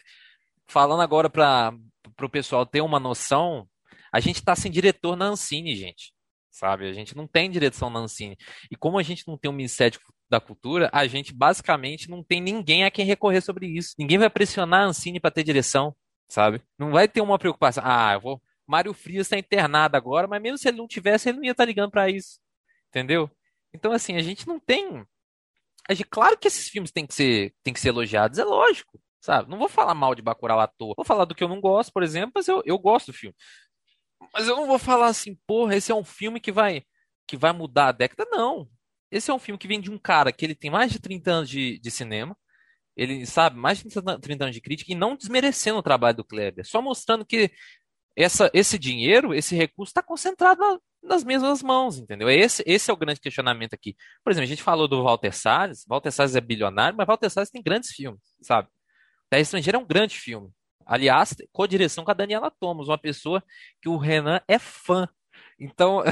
Falando 0.71 1.01
agora 1.01 1.29
para 1.29 1.73
o 2.21 2.29
pessoal 2.29 2.65
ter 2.65 2.79
uma 2.79 2.97
noção, 2.97 3.67
a 4.09 4.21
gente 4.21 4.37
está 4.37 4.55
sem 4.55 4.71
diretor 4.71 5.17
na 5.17 5.25
Ancine, 5.25 5.75
gente. 5.75 6.13
Sabe? 6.49 6.87
A 6.87 6.93
gente 6.93 7.13
não 7.13 7.27
tem 7.27 7.51
direção 7.51 7.89
na 7.89 7.99
Ancine. 7.99 8.37
E 8.71 8.77
como 8.77 8.97
a 8.97 9.03
gente 9.03 9.27
não 9.27 9.37
tem 9.37 9.51
um 9.51 9.53
Ministério 9.53 9.99
da 10.29 10.39
Cultura, 10.39 10.89
a 10.93 11.05
gente 11.07 11.33
basicamente 11.33 12.09
não 12.09 12.23
tem 12.23 12.39
ninguém 12.39 12.85
a 12.85 12.91
quem 12.91 13.05
recorrer 13.05 13.41
sobre 13.41 13.67
isso. 13.67 13.95
Ninguém 13.99 14.17
vai 14.17 14.29
pressionar 14.29 14.83
a 14.83 14.85
Ancine 14.85 15.19
para 15.19 15.29
ter 15.29 15.43
direção, 15.43 15.93
sabe? 16.29 16.61
Não 16.79 16.91
vai 16.91 17.05
ter 17.05 17.19
uma 17.19 17.37
preocupação. 17.37 17.83
Ah, 17.85 18.13
eu 18.13 18.21
vou 18.21 18.41
Mário 18.65 18.93
Frias 18.93 19.27
está 19.27 19.37
internado 19.37 19.97
agora, 19.97 20.25
mas 20.25 20.41
mesmo 20.41 20.57
se 20.57 20.69
ele 20.69 20.77
não 20.77 20.87
tivesse, 20.87 21.27
ele 21.27 21.39
não 21.39 21.43
ia 21.43 21.51
estar 21.51 21.63
tá 21.63 21.67
ligando 21.67 21.91
para 21.91 22.09
isso. 22.09 22.39
Entendeu? 22.87 23.29
Então, 23.73 23.91
assim, 23.91 24.15
a 24.15 24.21
gente 24.21 24.47
não 24.47 24.57
tem. 24.57 25.05
Claro 26.09 26.37
que 26.37 26.47
esses 26.47 26.69
filmes 26.69 26.91
têm 26.91 27.05
que 27.05 27.13
ser, 27.13 27.53
têm 27.61 27.73
que 27.73 27.79
ser 27.81 27.89
elogiados, 27.89 28.39
é 28.39 28.45
lógico. 28.45 28.97
Sabe? 29.21 29.49
Não 29.49 29.59
vou 29.59 29.69
falar 29.69 29.93
mal 29.93 30.15
de 30.15 30.21
Bacurau 30.21 30.59
à 30.59 30.67
toa. 30.67 30.95
Vou 30.97 31.05
falar 31.05 31.25
do 31.25 31.35
que 31.35 31.43
eu 31.43 31.47
não 31.47 31.61
gosto, 31.61 31.93
por 31.93 32.01
exemplo, 32.01 32.31
mas 32.35 32.47
eu, 32.47 32.61
eu 32.65 32.77
gosto 32.77 33.11
do 33.11 33.17
filme. 33.17 33.35
Mas 34.33 34.47
eu 34.47 34.55
não 34.55 34.65
vou 34.65 34.79
falar 34.79 35.07
assim, 35.07 35.37
porra, 35.47 35.75
esse 35.75 35.91
é 35.91 35.95
um 35.95 36.03
filme 36.03 36.39
que 36.39 36.51
vai, 36.51 36.83
que 37.27 37.37
vai 37.37 37.53
mudar 37.53 37.89
a 37.89 37.91
década. 37.91 38.27
Não. 38.31 38.67
Esse 39.11 39.29
é 39.29 39.33
um 39.33 39.39
filme 39.39 39.59
que 39.59 39.67
vem 39.67 39.79
de 39.79 39.91
um 39.91 39.97
cara 39.97 40.31
que 40.31 40.45
ele 40.45 40.55
tem 40.55 40.71
mais 40.71 40.91
de 40.91 40.99
30 40.99 41.31
anos 41.31 41.49
de, 41.49 41.79
de 41.79 41.91
cinema. 41.91 42.35
Ele 42.95 43.25
sabe 43.25 43.57
mais 43.57 43.79
de 43.79 43.89
30 43.89 44.43
anos 44.43 44.55
de 44.55 44.61
crítica 44.61 44.91
e 44.91 44.95
não 44.95 45.15
desmerecendo 45.15 45.79
o 45.79 45.83
trabalho 45.83 46.17
do 46.17 46.25
Kleber, 46.25 46.65
só 46.67 46.81
mostrando 46.81 47.25
que 47.25 47.51
essa, 48.15 48.49
esse 48.53 48.77
dinheiro, 48.77 49.33
esse 49.33 49.55
recurso 49.55 49.91
está 49.91 50.03
concentrado 50.03 50.59
na, 50.59 50.79
nas 51.03 51.23
mesmas 51.23 51.63
mãos, 51.63 51.97
entendeu? 51.97 52.29
Esse, 52.29 52.63
esse 52.65 52.89
é 52.91 52.93
o 52.93 52.97
grande 52.97 53.19
questionamento 53.19 53.73
aqui. 53.73 53.95
Por 54.23 54.31
exemplo, 54.31 54.45
a 54.45 54.47
gente 54.47 54.63
falou 54.63 54.87
do 54.87 55.03
Walter 55.03 55.33
Salles, 55.33 55.85
Walter 55.87 56.11
Salles 56.11 56.35
é 56.35 56.41
bilionário, 56.41 56.97
mas 56.97 57.07
Walter 57.07 57.29
Salles 57.29 57.49
tem 57.49 57.61
grandes 57.63 57.91
filmes, 57.91 58.21
sabe? 58.41 58.67
Terra 59.31 59.41
Estrangeira 59.41 59.77
é 59.77 59.81
um 59.81 59.87
grande 59.87 60.19
filme. 60.19 60.49
Aliás, 60.85 61.33
co-direção 61.53 62.03
com 62.03 62.11
a 62.11 62.13
Daniela 62.13 62.51
Thomas, 62.51 62.89
uma 62.89 62.97
pessoa 62.97 63.41
que 63.81 63.87
o 63.87 63.95
Renan 63.95 64.41
é 64.45 64.59
fã. 64.59 65.07
Então, 65.57 66.03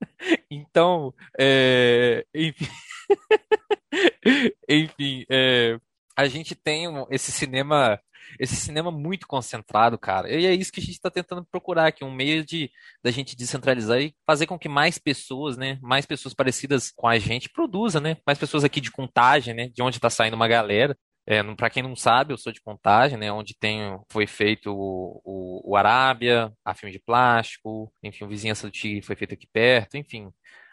então, 0.50 1.14
é, 1.38 2.24
enfim, 2.34 2.66
enfim 4.66 5.26
é, 5.30 5.78
a 6.16 6.26
gente 6.28 6.54
tem 6.54 6.86
esse 7.10 7.30
cinema 7.30 8.00
esse 8.40 8.56
cinema 8.56 8.90
muito 8.90 9.26
concentrado, 9.26 9.96
cara. 9.98 10.28
E 10.28 10.46
é 10.46 10.52
isso 10.52 10.72
que 10.72 10.80
a 10.80 10.82
gente 10.82 10.94
está 10.94 11.10
tentando 11.10 11.44
procurar 11.44 11.86
aqui, 11.86 12.04
um 12.04 12.10
meio 12.10 12.44
de 12.44 12.70
da 13.02 13.10
gente 13.10 13.36
descentralizar 13.36 14.00
e 14.00 14.14
fazer 14.26 14.46
com 14.46 14.58
que 14.58 14.68
mais 14.68 14.98
pessoas, 14.98 15.56
né, 15.56 15.78
mais 15.80 16.06
pessoas 16.06 16.34
parecidas 16.34 16.90
com 16.90 17.06
a 17.06 17.18
gente 17.18 17.48
produzam, 17.48 18.00
né, 18.00 18.16
mais 18.26 18.38
pessoas 18.38 18.64
aqui 18.64 18.80
de 18.80 18.90
contagem, 18.90 19.54
né, 19.54 19.68
de 19.68 19.82
onde 19.82 19.98
está 19.98 20.10
saindo 20.10 20.34
uma 20.34 20.48
galera. 20.48 20.96
É, 21.28 21.42
para 21.54 21.68
quem 21.70 21.82
não 21.82 21.96
sabe, 21.96 22.32
eu 22.32 22.38
sou 22.38 22.52
de 22.52 22.60
Contagem, 22.60 23.18
né, 23.18 23.32
onde 23.32 23.52
tem, 23.58 23.98
foi 24.08 24.28
feito 24.28 24.70
o, 24.70 25.20
o, 25.24 25.72
o 25.72 25.76
Arábia, 25.76 26.52
a 26.64 26.72
filme 26.72 26.92
de 26.92 27.00
plástico, 27.00 27.92
enfim, 28.00 28.24
o 28.24 28.28
Vizinhança 28.28 28.68
do 28.68 28.70
Tigre 28.70 29.02
foi 29.02 29.16
feito 29.16 29.34
aqui 29.34 29.46
perto, 29.52 29.96
enfim. 29.96 30.30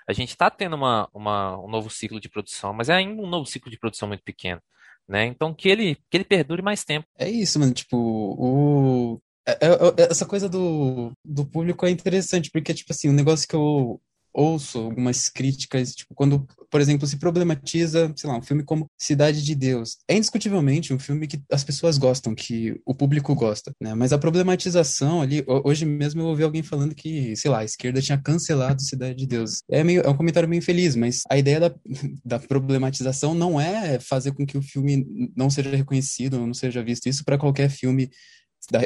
A 0.07 0.13
gente 0.13 0.29
está 0.29 0.51
tendo 0.51 0.75
uma, 0.75 1.09
uma, 1.11 1.59
um 1.59 1.67
novo 1.67 1.89
ciclo 1.89 2.19
de 2.19 2.29
produção, 2.29 2.71
mas 2.71 2.89
é 2.89 2.93
ainda 2.93 3.19
um 3.19 3.27
novo 3.27 3.47
ciclo 3.47 3.71
de 3.71 3.79
produção 3.79 4.07
muito 4.07 4.23
pequeno, 4.23 4.61
né? 5.07 5.25
Então 5.25 5.55
que 5.55 5.69
ele, 5.69 5.95
que 5.95 6.17
ele 6.17 6.23
perdure 6.23 6.61
mais 6.61 6.83
tempo. 6.83 7.07
É 7.17 7.27
isso, 7.27 7.59
mano, 7.59 7.73
tipo, 7.73 7.97
o... 7.97 9.19
É, 9.47 9.53
é, 9.53 10.03
é, 10.03 10.11
essa 10.11 10.25
coisa 10.25 10.47
do, 10.47 11.11
do 11.25 11.45
público 11.45 11.85
é 11.85 11.89
interessante, 11.89 12.51
porque, 12.51 12.73
tipo 12.73 12.93
assim, 12.93 13.09
um 13.09 13.13
negócio 13.13 13.47
que 13.47 13.55
eu 13.55 13.99
ouço 14.33 14.79
algumas 14.79 15.29
críticas, 15.29 15.93
tipo, 15.93 16.13
quando, 16.15 16.47
por 16.69 16.81
exemplo, 16.81 17.07
se 17.07 17.17
problematiza, 17.17 18.11
sei 18.15 18.29
lá, 18.29 18.37
um 18.37 18.41
filme 18.41 18.63
como 18.63 18.87
Cidade 18.97 19.43
de 19.43 19.53
Deus. 19.53 19.97
É 20.07 20.15
indiscutivelmente 20.15 20.93
um 20.93 20.99
filme 20.99 21.27
que 21.27 21.41
as 21.51 21.63
pessoas 21.63 21.97
gostam, 21.97 22.33
que 22.33 22.79
o 22.85 22.95
público 22.95 23.35
gosta, 23.35 23.71
né? 23.79 23.93
Mas 23.93 24.11
a 24.11 24.17
problematização 24.17 25.21
ali, 25.21 25.43
hoje 25.63 25.85
mesmo 25.85 26.21
eu 26.21 26.27
ouvi 26.27 26.43
alguém 26.43 26.63
falando 26.63 26.95
que, 26.95 27.35
sei 27.35 27.51
lá, 27.51 27.59
a 27.59 27.65
esquerda 27.65 28.01
tinha 28.01 28.17
cancelado 28.17 28.81
Cidade 28.81 29.15
de 29.15 29.27
Deus. 29.27 29.61
É, 29.69 29.83
meio, 29.83 30.01
é 30.01 30.09
um 30.09 30.17
comentário 30.17 30.49
meio 30.49 30.59
infeliz, 30.59 30.95
mas 30.95 31.21
a 31.29 31.37
ideia 31.37 31.59
da, 31.59 31.75
da 32.25 32.39
problematização 32.39 33.33
não 33.35 33.59
é 33.59 33.99
fazer 33.99 34.33
com 34.33 34.45
que 34.45 34.57
o 34.57 34.61
filme 34.61 35.05
não 35.35 35.49
seja 35.49 35.69
reconhecido, 35.75 36.39
não 36.39 36.53
seja 36.53 36.83
visto. 36.83 37.07
Isso 37.07 37.23
para 37.23 37.37
qualquer 37.37 37.69
filme 37.69 38.09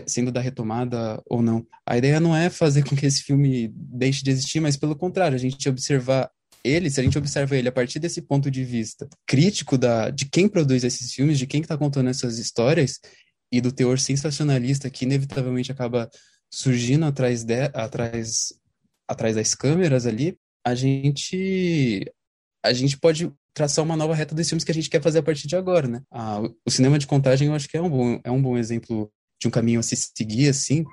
sendo 0.06 0.32
da 0.32 0.42
retomada 0.42 1.22
ou 1.26 1.42
não. 1.42 1.66
A 1.86 1.98
ideia 1.98 2.20
não 2.20 2.36
é 2.36 2.50
fazer 2.50 2.84
com 2.84 2.96
que 2.96 3.06
esse 3.06 3.24
filme 3.24 3.72
deixe 3.74 4.24
de 4.24 4.32
existir, 4.32 4.60
mas 4.60 4.78
pelo 4.78 4.96
contrário, 4.96 5.36
a 5.36 5.40
gente 5.40 5.70
observar 5.70 6.30
ele, 6.64 6.90
se 6.90 7.00
a 7.00 7.04
gente 7.04 7.18
observa 7.18 7.56
ele 7.56 7.70
a 7.70 7.72
partir 7.72 8.00
desse 8.00 8.22
ponto 8.22 8.52
de 8.52 8.64
vista 8.64 9.08
crítico 9.26 9.78
da, 9.78 10.10
de 10.10 10.26
quem 10.26 10.48
produz 10.50 10.84
esses 10.84 11.14
filmes, 11.14 11.38
de 11.38 11.48
quem 11.48 11.62
está 11.62 11.78
contando 11.78 12.10
essas 12.10 12.40
histórias 12.40 13.00
e 13.52 13.62
do 13.62 13.72
teor 13.72 14.00
sensacionalista 14.00 14.90
que 14.90 15.06
inevitavelmente 15.06 15.72
acaba 15.72 16.10
surgindo 16.52 17.06
atrás, 17.06 17.44
de, 17.44 17.70
atrás, 17.74 18.54
atrás 19.08 19.36
das 19.36 19.56
câmeras 19.56 20.06
ali, 20.06 20.38
a 20.66 20.76
gente 20.76 22.06
a 22.64 22.74
gente 22.74 22.98
pode 22.98 23.32
traçar 23.54 23.84
uma 23.84 23.96
nova 23.96 24.14
reta 24.14 24.36
dos 24.36 24.48
filmes 24.48 24.64
que 24.64 24.72
a 24.72 24.74
gente 24.74 24.90
quer 24.90 25.02
fazer 25.02 25.20
a 25.20 25.24
partir 25.24 25.48
de 25.48 25.56
agora, 25.56 25.88
né? 25.88 26.02
Ah, 26.12 26.42
o 26.66 26.70
cinema 26.70 27.00
de 27.00 27.08
contagem 27.08 27.48
eu 27.48 27.54
acho 27.54 27.68
que 27.68 27.78
é 27.78 27.82
um 27.82 27.90
bom, 27.90 28.20
é 28.24 28.30
um 28.30 28.42
bom 28.42 28.58
exemplo 28.58 29.12
de 29.40 29.48
um 29.48 29.52
caminho 29.52 29.80
a 29.80 29.84
se 29.84 29.96
seguir, 29.96 30.50
assim, 30.50 30.86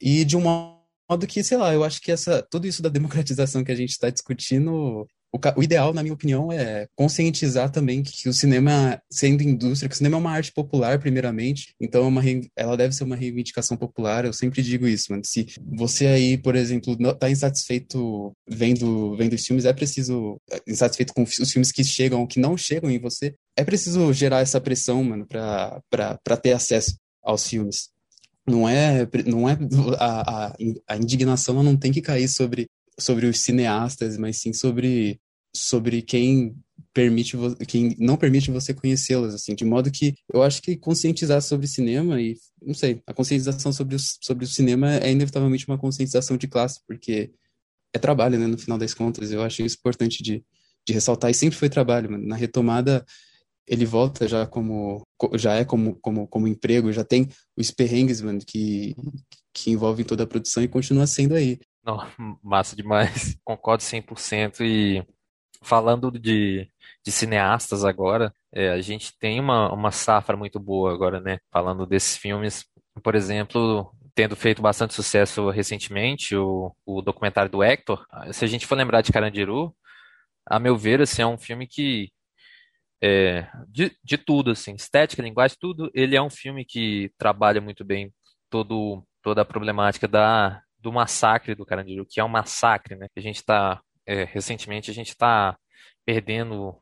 e 0.00 0.24
de 0.24 0.36
um 0.36 0.40
modo 0.40 1.26
que, 1.26 1.42
sei 1.42 1.58
lá, 1.58 1.74
eu 1.74 1.84
acho 1.84 2.00
que 2.00 2.10
essa, 2.12 2.46
tudo 2.50 2.66
isso 2.66 2.82
da 2.82 2.88
democratização 2.88 3.64
que 3.64 3.72
a 3.72 3.76
gente 3.76 3.90
está 3.90 4.08
discutindo, 4.08 5.06
o, 5.32 5.38
o, 5.56 5.62
ideal, 5.62 5.92
na 5.92 6.02
minha 6.02 6.14
opinião, 6.14 6.50
é 6.50 6.88
conscientizar 6.96 7.70
também 7.70 8.02
que, 8.02 8.28
o 8.28 8.32
cinema, 8.32 9.00
sendo 9.10 9.42
indústria, 9.42 9.88
que 9.88 9.94
o 9.94 9.98
cinema 9.98 10.16
é 10.16 10.20
uma 10.20 10.32
arte 10.32 10.52
popular, 10.52 10.98
primeiramente, 10.98 11.74
então 11.80 12.04
é 12.04 12.06
uma, 12.06 12.22
ela 12.56 12.76
deve 12.76 12.94
ser 12.94 13.04
uma 13.04 13.14
reivindicação 13.14 13.76
popular, 13.76 14.24
eu 14.24 14.32
sempre 14.32 14.62
digo 14.62 14.88
isso, 14.88 15.06
mano. 15.10 15.22
Se 15.24 15.46
você 15.64 16.06
aí, 16.06 16.38
por 16.38 16.56
exemplo, 16.56 16.96
está 17.00 17.30
insatisfeito 17.30 18.32
vendo, 18.48 19.16
vendo 19.16 19.34
os 19.34 19.44
filmes, 19.44 19.64
é 19.64 19.72
preciso, 19.72 20.36
insatisfeito 20.66 21.12
com 21.12 21.22
os 21.22 21.50
filmes 21.50 21.70
que 21.70 21.84
chegam, 21.84 22.26
que 22.26 22.40
não 22.40 22.56
chegam 22.56 22.90
em 22.90 22.98
você, 22.98 23.34
é 23.56 23.64
preciso 23.64 24.12
gerar 24.12 24.40
essa 24.40 24.60
pressão, 24.60 25.04
mano, 25.04 25.26
para 25.26 26.36
ter 26.42 26.52
acesso 26.52 26.96
aos 27.22 27.46
filmes. 27.48 27.90
Não 28.46 28.68
é, 28.68 29.08
não 29.26 29.48
é 29.48 29.58
a, 29.98 30.46
a, 30.46 30.56
a 30.88 30.96
indignação 30.96 31.62
não 31.62 31.76
tem 31.76 31.92
que 31.92 32.00
cair 32.00 32.28
sobre, 32.28 32.68
sobre 32.98 33.26
os 33.26 33.40
cineastas, 33.40 34.16
mas 34.16 34.38
sim 34.38 34.52
sobre, 34.52 35.20
sobre 35.54 36.02
quem 36.02 36.56
permite 36.92 37.36
quem 37.68 37.94
não 37.98 38.16
permite 38.16 38.50
você 38.50 38.74
conhecê-las 38.74 39.34
assim 39.34 39.54
de 39.54 39.64
modo 39.64 39.90
que 39.90 40.14
eu 40.32 40.42
acho 40.42 40.60
que 40.62 40.76
conscientizar 40.76 41.40
sobre 41.42 41.66
cinema 41.66 42.20
e 42.20 42.36
não 42.60 42.74
sei 42.74 43.02
a 43.06 43.14
conscientização 43.14 43.72
sobre 43.72 43.96
o, 43.96 43.98
sobre 43.98 44.44
o 44.44 44.48
cinema 44.48 44.96
é 44.96 45.10
inevitavelmente 45.10 45.68
uma 45.68 45.78
conscientização 45.78 46.36
de 46.36 46.48
classe 46.48 46.80
porque 46.86 47.30
é 47.92 47.98
trabalho 47.98 48.38
né 48.38 48.46
no 48.46 48.58
final 48.58 48.78
das 48.78 48.94
contas 48.94 49.30
eu 49.30 49.42
acho 49.42 49.62
isso 49.62 49.76
importante 49.78 50.22
de, 50.22 50.44
de 50.86 50.92
ressaltar 50.92 51.30
e 51.30 51.34
sempre 51.34 51.58
foi 51.58 51.68
trabalho 51.68 52.10
mano. 52.10 52.26
na 52.26 52.36
retomada 52.36 53.04
ele 53.70 53.86
volta 53.86 54.26
já 54.26 54.46
como 54.46 55.00
já 55.34 55.54
é 55.54 55.64
como 55.64 55.94
como, 56.00 56.26
como 56.26 56.48
emprego, 56.48 56.92
já 56.92 57.04
tem 57.04 57.28
os 57.56 57.70
perrengues, 57.70 58.20
mano, 58.20 58.40
que 58.44 58.96
que 59.54 59.70
envolvem 59.70 60.04
toda 60.04 60.24
a 60.24 60.26
produção 60.26 60.62
e 60.62 60.68
continua 60.68 61.06
sendo 61.06 61.34
aí. 61.34 61.58
Não, 61.84 61.98
massa 62.42 62.74
demais. 62.74 63.36
Concordo 63.44 63.82
100% 63.82 64.60
e 64.62 65.04
falando 65.62 66.10
de, 66.10 66.68
de 67.04 67.12
cineastas 67.12 67.84
agora, 67.84 68.32
é, 68.52 68.70
a 68.70 68.80
gente 68.80 69.16
tem 69.18 69.38
uma, 69.38 69.72
uma 69.72 69.90
safra 69.90 70.36
muito 70.36 70.58
boa 70.58 70.92
agora, 70.92 71.20
né? 71.20 71.38
Falando 71.52 71.86
desses 71.86 72.16
filmes, 72.16 72.64
por 73.02 73.14
exemplo, 73.14 73.92
tendo 74.14 74.36
feito 74.36 74.62
bastante 74.62 74.94
sucesso 74.94 75.50
recentemente, 75.50 76.34
o, 76.36 76.74
o 76.84 77.02
documentário 77.02 77.50
do 77.50 77.62
Hector. 77.62 78.04
Se 78.32 78.44
a 78.44 78.48
gente 78.48 78.66
for 78.66 78.76
lembrar 78.76 79.02
de 79.02 79.12
Carandiru, 79.12 79.74
a 80.46 80.58
meu 80.58 80.76
ver, 80.76 81.00
assim, 81.02 81.22
é 81.22 81.26
um 81.26 81.38
filme 81.38 81.66
que 81.66 82.10
é, 83.02 83.48
de, 83.68 83.96
de 84.04 84.18
tudo, 84.18 84.50
assim, 84.50 84.74
estética, 84.74 85.22
linguagem, 85.22 85.56
tudo. 85.60 85.90
Ele 85.94 86.16
é 86.16 86.22
um 86.22 86.30
filme 86.30 86.64
que 86.64 87.10
trabalha 87.18 87.60
muito 87.60 87.84
bem 87.84 88.12
todo, 88.50 89.06
toda 89.22 89.42
a 89.42 89.44
problemática 89.44 90.06
da, 90.06 90.62
do 90.78 90.92
massacre 90.92 91.54
do 91.54 91.66
Carandiru, 91.66 92.06
que 92.06 92.20
é 92.20 92.24
um 92.24 92.28
massacre, 92.28 92.96
né? 92.96 93.06
A 93.16 93.20
gente 93.20 93.36
está, 93.36 93.80
é, 94.06 94.24
recentemente, 94.24 94.90
a 94.90 94.94
gente 94.94 95.08
está 95.08 95.56
perdendo 96.04 96.76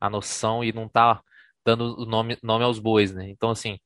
a 0.00 0.08
noção 0.08 0.62
e 0.62 0.72
não 0.72 0.86
está 0.86 1.22
dando 1.64 2.06
nome, 2.06 2.38
nome 2.42 2.64
aos 2.64 2.78
bois, 2.78 3.12
né? 3.12 3.28
Então, 3.28 3.50
assim, 3.50 3.78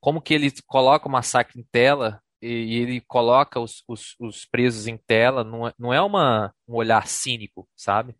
como 0.00 0.20
que 0.20 0.34
ele 0.34 0.50
coloca 0.66 1.06
o 1.08 1.10
massacre 1.10 1.60
em 1.60 1.64
tela 1.70 2.20
e, 2.42 2.48
e 2.48 2.74
ele 2.76 3.00
coloca 3.02 3.60
os, 3.60 3.84
os, 3.86 4.16
os, 4.18 4.46
presos 4.46 4.86
em 4.86 4.96
tela, 4.96 5.44
não 5.44 5.68
é, 5.68 5.74
não 5.78 5.92
é 5.92 6.00
uma, 6.00 6.54
um 6.66 6.74
olhar 6.76 7.06
cínico, 7.06 7.68
sabe? 7.76 8.14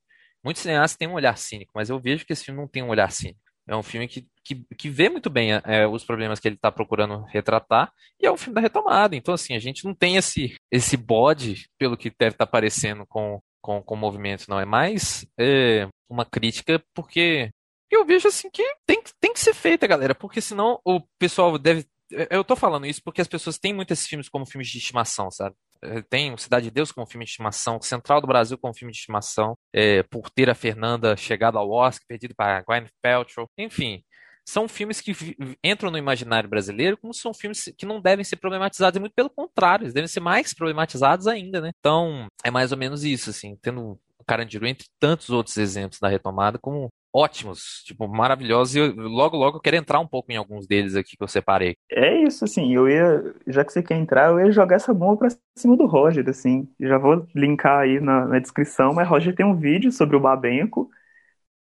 Muitos 0.45 0.63
cineastas 0.63 0.97
têm 0.97 1.09
um 1.09 1.15
olhar 1.15 1.37
cínico, 1.37 1.73
mas 1.75 1.91
eu 1.91 1.99
vejo 1.99 2.25
que 2.25 2.33
esse 2.33 2.45
filme 2.45 2.61
não 2.61 2.69
tem 2.69 2.83
um 2.83 2.89
olhar 2.89 3.11
cínico. 3.11 3.41
É 3.69 3.77
um 3.77 3.83
filme 3.83 4.09
que, 4.09 4.27
que, 4.43 4.65
que 4.77 4.89
vê 4.89 5.09
muito 5.09 5.31
bem 5.31 5.53
é, 5.65 5.87
os 5.87 6.05
problemas 6.05 6.41
que 6.41 6.49
ele 6.49 6.57
está 6.57 6.73
procurando 6.73 7.25
retratar 7.27 7.93
e 8.19 8.27
é 8.27 8.33
um 8.33 8.37
filme 8.37 8.55
da 8.55 8.61
retomada. 8.61 9.15
Então, 9.15 9.33
assim, 9.33 9.55
a 9.55 9.61
gente 9.61 9.85
não 9.85 9.95
tem 9.95 10.17
esse, 10.17 10.57
esse 10.73 10.97
bode 10.97 11.69
pelo 11.79 11.97
que 11.97 12.11
deve 12.11 12.35
estar 12.35 12.47
tá 12.47 12.49
aparecendo 12.49 13.07
com, 13.07 13.41
com, 13.61 13.81
com 13.81 13.95
o 13.95 13.99
movimento, 13.99 14.47
não. 14.49 14.59
É 14.59 14.65
mais 14.65 15.25
é, 15.39 15.87
uma 16.09 16.25
crítica 16.25 16.83
porque 16.95 17.51
eu 17.91 18.05
vejo, 18.05 18.27
assim, 18.27 18.51
que 18.51 18.63
tem, 18.87 19.03
tem 19.21 19.33
que 19.33 19.41
ser 19.41 19.55
feita, 19.55 19.87
galera, 19.87 20.15
porque 20.15 20.41
senão 20.41 20.81
o 20.85 21.01
pessoal 21.19 21.57
deve 21.59 21.87
eu 22.29 22.43
tô 22.43 22.57
falando 22.57 22.87
isso 22.87 23.01
porque 23.05 23.21
as 23.21 23.29
pessoas 23.29 23.59
têm 23.59 23.73
muito 23.73 23.93
esses 23.93 24.07
filmes 24.07 24.29
como 24.29 24.45
filmes 24.45 24.69
de 24.69 24.79
estimação, 24.79 25.31
sabe? 25.31 25.55
É, 25.83 26.03
tem 26.03 26.33
o 26.33 26.39
Cidade 26.39 26.65
de 26.65 26.71
Deus 26.71 26.93
como 26.93 27.07
filme 27.07 27.25
de 27.25 27.31
estimação, 27.31 27.81
Central 27.81 28.21
do 28.21 28.27
Brasil 28.27 28.59
como 28.59 28.75
filme 28.75 28.93
de 28.93 28.99
estimação, 28.99 29.57
é, 29.73 30.03
por 30.05 30.29
ter 30.31 30.51
a 30.51 30.55
Fernanda 30.55 31.17
chegado 31.17 31.59
ao 31.59 31.71
Oscar, 31.71 32.07
perdido 32.07 32.35
para 32.35 32.63
Gwyneth 32.63 32.91
Paltrow, 33.03 33.49
enfim. 33.59 34.03
São 34.47 34.67
filmes 34.67 35.01
que 35.01 35.15
entram 35.63 35.91
no 35.91 35.99
imaginário 35.99 36.49
brasileiro 36.49 36.97
como 36.97 37.15
são 37.15 37.33
filmes 37.33 37.73
que 37.79 37.87
não 37.87 38.01
devem 38.01 38.25
ser 38.25 38.37
problematizados, 38.37 38.97
e 38.97 39.01
muito 39.01 39.15
pelo 39.15 39.31
contrário, 39.31 39.85
eles 39.85 39.95
devem 39.95 40.09
ser 40.09 40.21
mais 40.21 40.53
problematizados 40.53 41.27
ainda, 41.27 41.61
né? 41.61 41.71
Então, 41.79 42.27
é 42.45 42.51
mais 42.51 42.73
ou 42.73 42.79
menos 42.79 43.05
isso, 43.05 43.31
assim, 43.31 43.57
tendo 43.63 43.99
o 44.19 44.25
Carandiru, 44.27 44.67
entre 44.67 44.87
tantos 44.99 45.31
outros 45.31 45.57
exemplos 45.57 45.99
da 46.01 46.09
retomada, 46.09 46.59
como 46.59 46.91
ótimos, 47.13 47.83
tipo, 47.85 48.07
maravilhosos. 48.09 48.75
E 48.75 48.79
eu, 48.79 48.95
logo, 48.97 49.37
logo 49.37 49.57
eu 49.57 49.61
quero 49.61 49.77
entrar 49.77 50.01
um 50.01 50.07
pouco 50.07 50.31
em 50.31 50.37
alguns 50.37 50.67
deles 50.67 50.95
aqui 50.95 51.17
que 51.17 51.23
eu 51.23 51.29
separei. 51.29 51.77
É 51.91 52.23
isso, 52.23 52.45
assim, 52.45 52.75
eu 52.75 52.89
ia, 52.89 53.35
já 53.47 53.65
que 53.65 53.73
você 53.73 53.83
quer 53.83 53.97
entrar, 53.97 54.31
eu 54.31 54.41
ia 54.41 54.53
jogar 54.53 54.77
essa 54.77 54.95
bomba 54.95 55.17
pra 55.17 55.29
cima 55.57 55.77
do 55.77 55.87
Roger, 55.87 56.29
assim. 56.29 56.69
Já 56.79 56.99
vou 56.99 57.27
linkar 57.35 57.81
aí 57.81 58.01
na, 58.01 58.27
na 58.27 58.39
descrição, 58.39 58.93
mas 58.95 59.09
Roger 59.09 59.35
tem 59.35 59.45
um 59.45 59.57
vídeo 59.57 59.91
sobre 59.93 60.17
o 60.17 60.21
Babenco, 60.21 60.91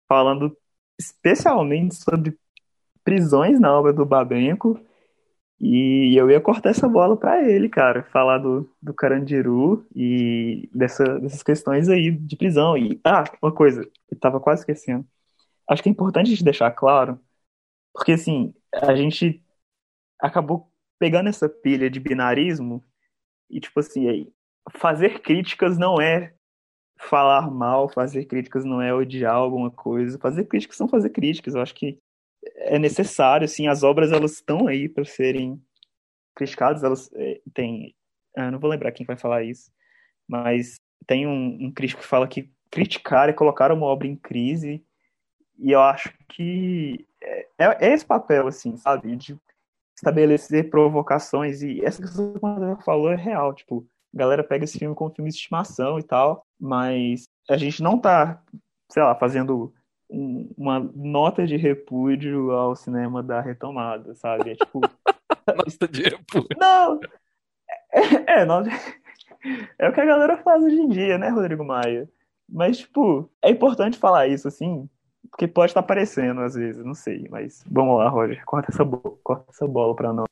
falando 0.08 0.56
especialmente 0.98 1.94
sobre 1.96 2.36
prisões 3.04 3.58
na 3.60 3.72
obra 3.72 3.92
do 3.92 4.06
Babenco. 4.06 4.78
E 5.62 6.16
eu 6.16 6.30
ia 6.30 6.40
cortar 6.40 6.70
essa 6.70 6.88
bola 6.88 7.16
para 7.16 7.42
ele, 7.46 7.68
cara, 7.68 8.02
falar 8.04 8.38
do, 8.38 8.70
do 8.80 8.94
Carandiru 8.94 9.86
e 9.94 10.70
dessa, 10.74 11.04
dessas 11.18 11.42
questões 11.42 11.86
aí 11.88 12.10
de 12.10 12.34
prisão. 12.36 12.78
E, 12.78 12.98
ah, 13.04 13.24
uma 13.42 13.52
coisa, 13.52 13.86
eu 14.10 14.18
tava 14.18 14.40
quase 14.40 14.62
esquecendo 14.62 15.04
acho 15.70 15.82
que 15.82 15.88
é 15.88 15.92
importante 15.92 16.26
a 16.26 16.30
gente 16.30 16.44
deixar 16.44 16.70
claro, 16.72 17.18
porque 17.94 18.12
assim, 18.12 18.52
a 18.74 18.94
gente 18.94 19.42
acabou 20.20 20.70
pegando 20.98 21.28
essa 21.28 21.48
pilha 21.48 21.88
de 21.88 22.00
binarismo 22.00 22.84
e 23.48 23.60
tipo 23.60 23.80
assim, 23.80 24.30
fazer 24.72 25.20
críticas 25.20 25.78
não 25.78 26.00
é 26.00 26.34
falar 26.98 27.50
mal, 27.50 27.88
fazer 27.88 28.26
críticas 28.26 28.64
não 28.64 28.82
é 28.82 28.92
odiar 28.92 29.34
alguma 29.34 29.70
coisa, 29.70 30.18
fazer 30.18 30.44
críticas 30.44 30.76
são 30.76 30.88
fazer 30.88 31.10
críticas. 31.10 31.54
Eu 31.54 31.62
acho 31.62 31.74
que 31.74 31.98
é 32.56 32.78
necessário, 32.78 33.44
assim, 33.44 33.68
as 33.68 33.82
obras 33.82 34.12
elas 34.12 34.32
estão 34.32 34.66
aí 34.66 34.88
para 34.88 35.04
serem 35.04 35.60
criticadas, 36.34 36.82
elas 36.82 37.10
é, 37.14 37.40
têm, 37.54 37.94
ah, 38.36 38.50
não 38.50 38.58
vou 38.58 38.70
lembrar 38.70 38.92
quem 38.92 39.06
vai 39.06 39.16
falar 39.16 39.44
isso, 39.44 39.70
mas 40.28 40.80
tem 41.06 41.26
um, 41.26 41.66
um 41.66 41.72
crítico 41.72 42.02
que 42.02 42.08
fala 42.08 42.28
que 42.28 42.50
criticar 42.70 43.28
é 43.28 43.32
colocar 43.32 43.72
uma 43.72 43.86
obra 43.86 44.06
em 44.06 44.16
crise, 44.16 44.84
e 45.60 45.72
eu 45.72 45.80
acho 45.80 46.12
que 46.28 47.06
é, 47.22 47.46
é, 47.58 47.88
é 47.88 47.92
esse 47.92 48.04
papel, 48.04 48.46
assim, 48.46 48.76
sabe, 48.76 49.14
de 49.16 49.38
estabelecer 49.96 50.70
provocações, 50.70 51.62
e 51.62 51.84
essa 51.84 52.00
questão 52.00 52.32
que 52.32 52.40
você 52.40 52.82
falou 52.82 53.10
é 53.10 53.16
real, 53.16 53.54
tipo, 53.54 53.86
a 54.14 54.18
galera 54.18 54.42
pega 54.42 54.64
esse 54.64 54.78
filme 54.78 54.94
como 54.94 55.14
filme 55.14 55.30
de 55.30 55.36
estimação 55.36 55.98
e 55.98 56.02
tal, 56.02 56.44
mas 56.58 57.28
a 57.48 57.56
gente 57.56 57.82
não 57.82 57.98
tá, 57.98 58.42
sei 58.90 59.02
lá, 59.02 59.14
fazendo 59.14 59.72
um, 60.08 60.50
uma 60.56 60.80
nota 60.94 61.46
de 61.46 61.56
repúdio 61.56 62.50
ao 62.50 62.74
cinema 62.74 63.22
da 63.22 63.40
retomada, 63.40 64.14
sabe? 64.14 64.50
É 64.50 64.54
tipo. 64.54 64.80
nota 65.46 65.88
de 65.88 66.02
repúdio. 66.02 66.56
Não! 66.58 66.98
É, 67.92 68.40
é, 68.40 68.44
não, 68.44 68.62
é 69.78 69.88
o 69.88 69.92
que 69.92 70.00
a 70.00 70.04
galera 70.04 70.36
faz 70.38 70.62
hoje 70.62 70.76
em 70.76 70.88
dia, 70.88 71.18
né, 71.18 71.28
Rodrigo 71.28 71.64
Maia? 71.64 72.08
Mas, 72.48 72.78
tipo, 72.78 73.30
é 73.42 73.50
importante 73.50 73.98
falar 73.98 74.26
isso, 74.26 74.48
assim, 74.48 74.88
porque 75.30 75.48
pode 75.48 75.70
estar 75.70 75.80
aparecendo 75.80 76.40
às 76.40 76.54
vezes, 76.54 76.84
não 76.84 76.94
sei. 76.94 77.26
Mas 77.30 77.62
vamos 77.70 77.96
lá, 77.98 78.08
Roger, 78.08 78.44
corta 78.44 78.70
essa, 78.70 78.84
corta 79.22 79.46
essa 79.48 79.66
bola 79.66 79.94
pra 79.94 80.12
nós. 80.12 80.26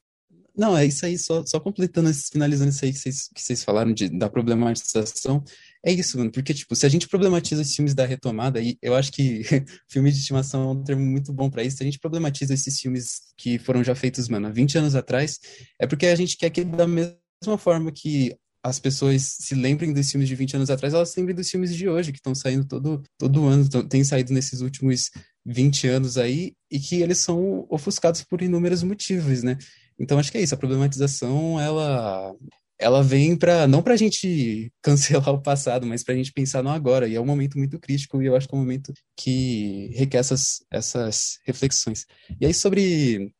Não, 0.58 0.76
é 0.76 0.84
isso 0.84 1.06
aí, 1.06 1.16
só, 1.16 1.46
só 1.46 1.60
completando, 1.60 2.12
finalizando 2.12 2.70
isso 2.70 2.84
aí 2.84 2.92
que 2.92 2.98
vocês, 2.98 3.28
que 3.32 3.40
vocês 3.40 3.62
falaram 3.62 3.92
de, 3.92 4.08
da 4.08 4.28
problematização. 4.28 5.44
É 5.86 5.92
isso, 5.92 6.18
mano, 6.18 6.32
porque, 6.32 6.52
tipo, 6.52 6.74
se 6.74 6.84
a 6.84 6.88
gente 6.88 7.06
problematiza 7.06 7.62
os 7.62 7.72
filmes 7.72 7.94
da 7.94 8.04
retomada, 8.04 8.60
e 8.60 8.76
eu 8.82 8.96
acho 8.96 9.12
que 9.12 9.42
filme 9.88 10.10
de 10.10 10.18
estimação 10.18 10.62
é 10.62 10.72
um 10.72 10.82
termo 10.82 11.06
muito 11.06 11.32
bom 11.32 11.48
para 11.48 11.62
isso, 11.62 11.76
se 11.76 11.84
a 11.84 11.86
gente 11.86 12.00
problematiza 12.00 12.52
esses 12.52 12.80
filmes 12.80 13.32
que 13.36 13.56
foram 13.56 13.84
já 13.84 13.94
feitos, 13.94 14.28
mano, 14.28 14.48
há 14.48 14.50
20 14.50 14.78
anos 14.78 14.96
atrás, 14.96 15.38
é 15.78 15.86
porque 15.86 16.06
a 16.06 16.16
gente 16.16 16.36
quer 16.36 16.50
que, 16.50 16.64
da 16.64 16.88
mesma 16.88 17.56
forma 17.56 17.92
que 17.92 18.36
as 18.62 18.78
pessoas 18.78 19.36
se 19.40 19.54
lembrem 19.54 19.92
dos 19.92 20.10
filmes 20.10 20.28
de 20.28 20.34
20 20.34 20.56
anos 20.56 20.70
atrás, 20.70 20.94
elas 20.94 21.10
se 21.10 21.18
lembrem 21.20 21.36
dos 21.36 21.50
filmes 21.50 21.74
de 21.74 21.88
hoje, 21.88 22.12
que 22.12 22.18
estão 22.18 22.34
saindo 22.34 22.64
todo, 22.66 23.02
todo 23.16 23.46
ano, 23.46 23.68
têm 23.84 24.04
saído 24.04 24.32
nesses 24.32 24.60
últimos 24.60 25.10
20 25.46 25.86
anos 25.86 26.18
aí, 26.18 26.54
e 26.70 26.78
que 26.78 27.02
eles 27.02 27.18
são 27.18 27.66
ofuscados 27.70 28.22
por 28.24 28.42
inúmeros 28.42 28.82
motivos, 28.82 29.42
né? 29.42 29.56
Então 29.98 30.18
acho 30.18 30.30
que 30.30 30.38
é 30.38 30.42
isso, 30.42 30.54
a 30.54 30.58
problematização 30.58 31.60
ela 31.60 32.34
ela 32.78 33.02
vem 33.02 33.36
para 33.36 33.66
não 33.66 33.82
para 33.82 33.94
a 33.94 33.96
gente 33.96 34.72
cancelar 34.80 35.30
o 35.30 35.42
passado, 35.42 35.86
mas 35.86 36.04
para 36.04 36.14
a 36.14 36.16
gente 36.16 36.32
pensar 36.32 36.62
no 36.62 36.70
agora. 36.70 37.08
E 37.08 37.16
é 37.16 37.20
um 37.20 37.26
momento 37.26 37.58
muito 37.58 37.78
crítico 37.78 38.22
e 38.22 38.26
eu 38.26 38.36
acho 38.36 38.48
que 38.48 38.54
é 38.54 38.56
um 38.56 38.60
momento 38.60 38.92
que 39.16 39.90
requer 39.94 40.18
essas, 40.18 40.64
essas 40.70 41.40
reflexões. 41.44 42.06
E 42.40 42.46
aí 42.46 42.54
sobre 42.54 43.32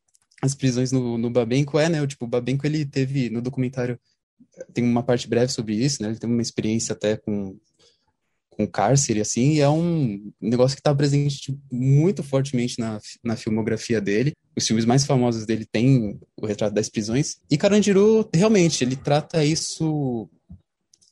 as 0.42 0.54
prisões 0.54 0.92
no, 0.92 1.16
no 1.18 1.30
Babenco, 1.30 1.78
é, 1.78 1.88
né? 1.88 2.04
Tipo, 2.06 2.24
o 2.24 2.28
Babenco 2.28 2.66
ele 2.66 2.84
teve 2.84 3.30
no 3.30 3.40
documentário 3.40 3.98
tem 4.72 4.84
uma 4.84 5.02
parte 5.02 5.28
breve 5.28 5.52
sobre 5.52 5.74
isso, 5.74 6.02
né? 6.02 6.08
Ele 6.08 6.18
tem 6.18 6.28
uma 6.28 6.42
experiência 6.42 6.92
até 6.92 7.16
com 7.16 7.56
com 8.58 8.66
cárcere, 8.66 9.20
assim, 9.20 9.52
e 9.52 9.60
é 9.60 9.68
um 9.68 10.32
negócio 10.40 10.74
que 10.74 10.80
está 10.80 10.92
presente 10.92 11.36
tipo, 11.38 11.58
muito 11.70 12.24
fortemente 12.24 12.76
na, 12.80 12.98
na 13.22 13.36
filmografia 13.36 14.00
dele. 14.00 14.32
Os 14.56 14.66
filmes 14.66 14.84
mais 14.84 15.06
famosos 15.06 15.46
dele 15.46 15.64
têm 15.64 16.18
o 16.36 16.44
retrato 16.44 16.74
das 16.74 16.88
prisões. 16.88 17.36
E 17.48 17.56
Carandiru, 17.56 18.28
realmente, 18.34 18.82
ele 18.82 18.96
trata 18.96 19.44
isso. 19.44 20.28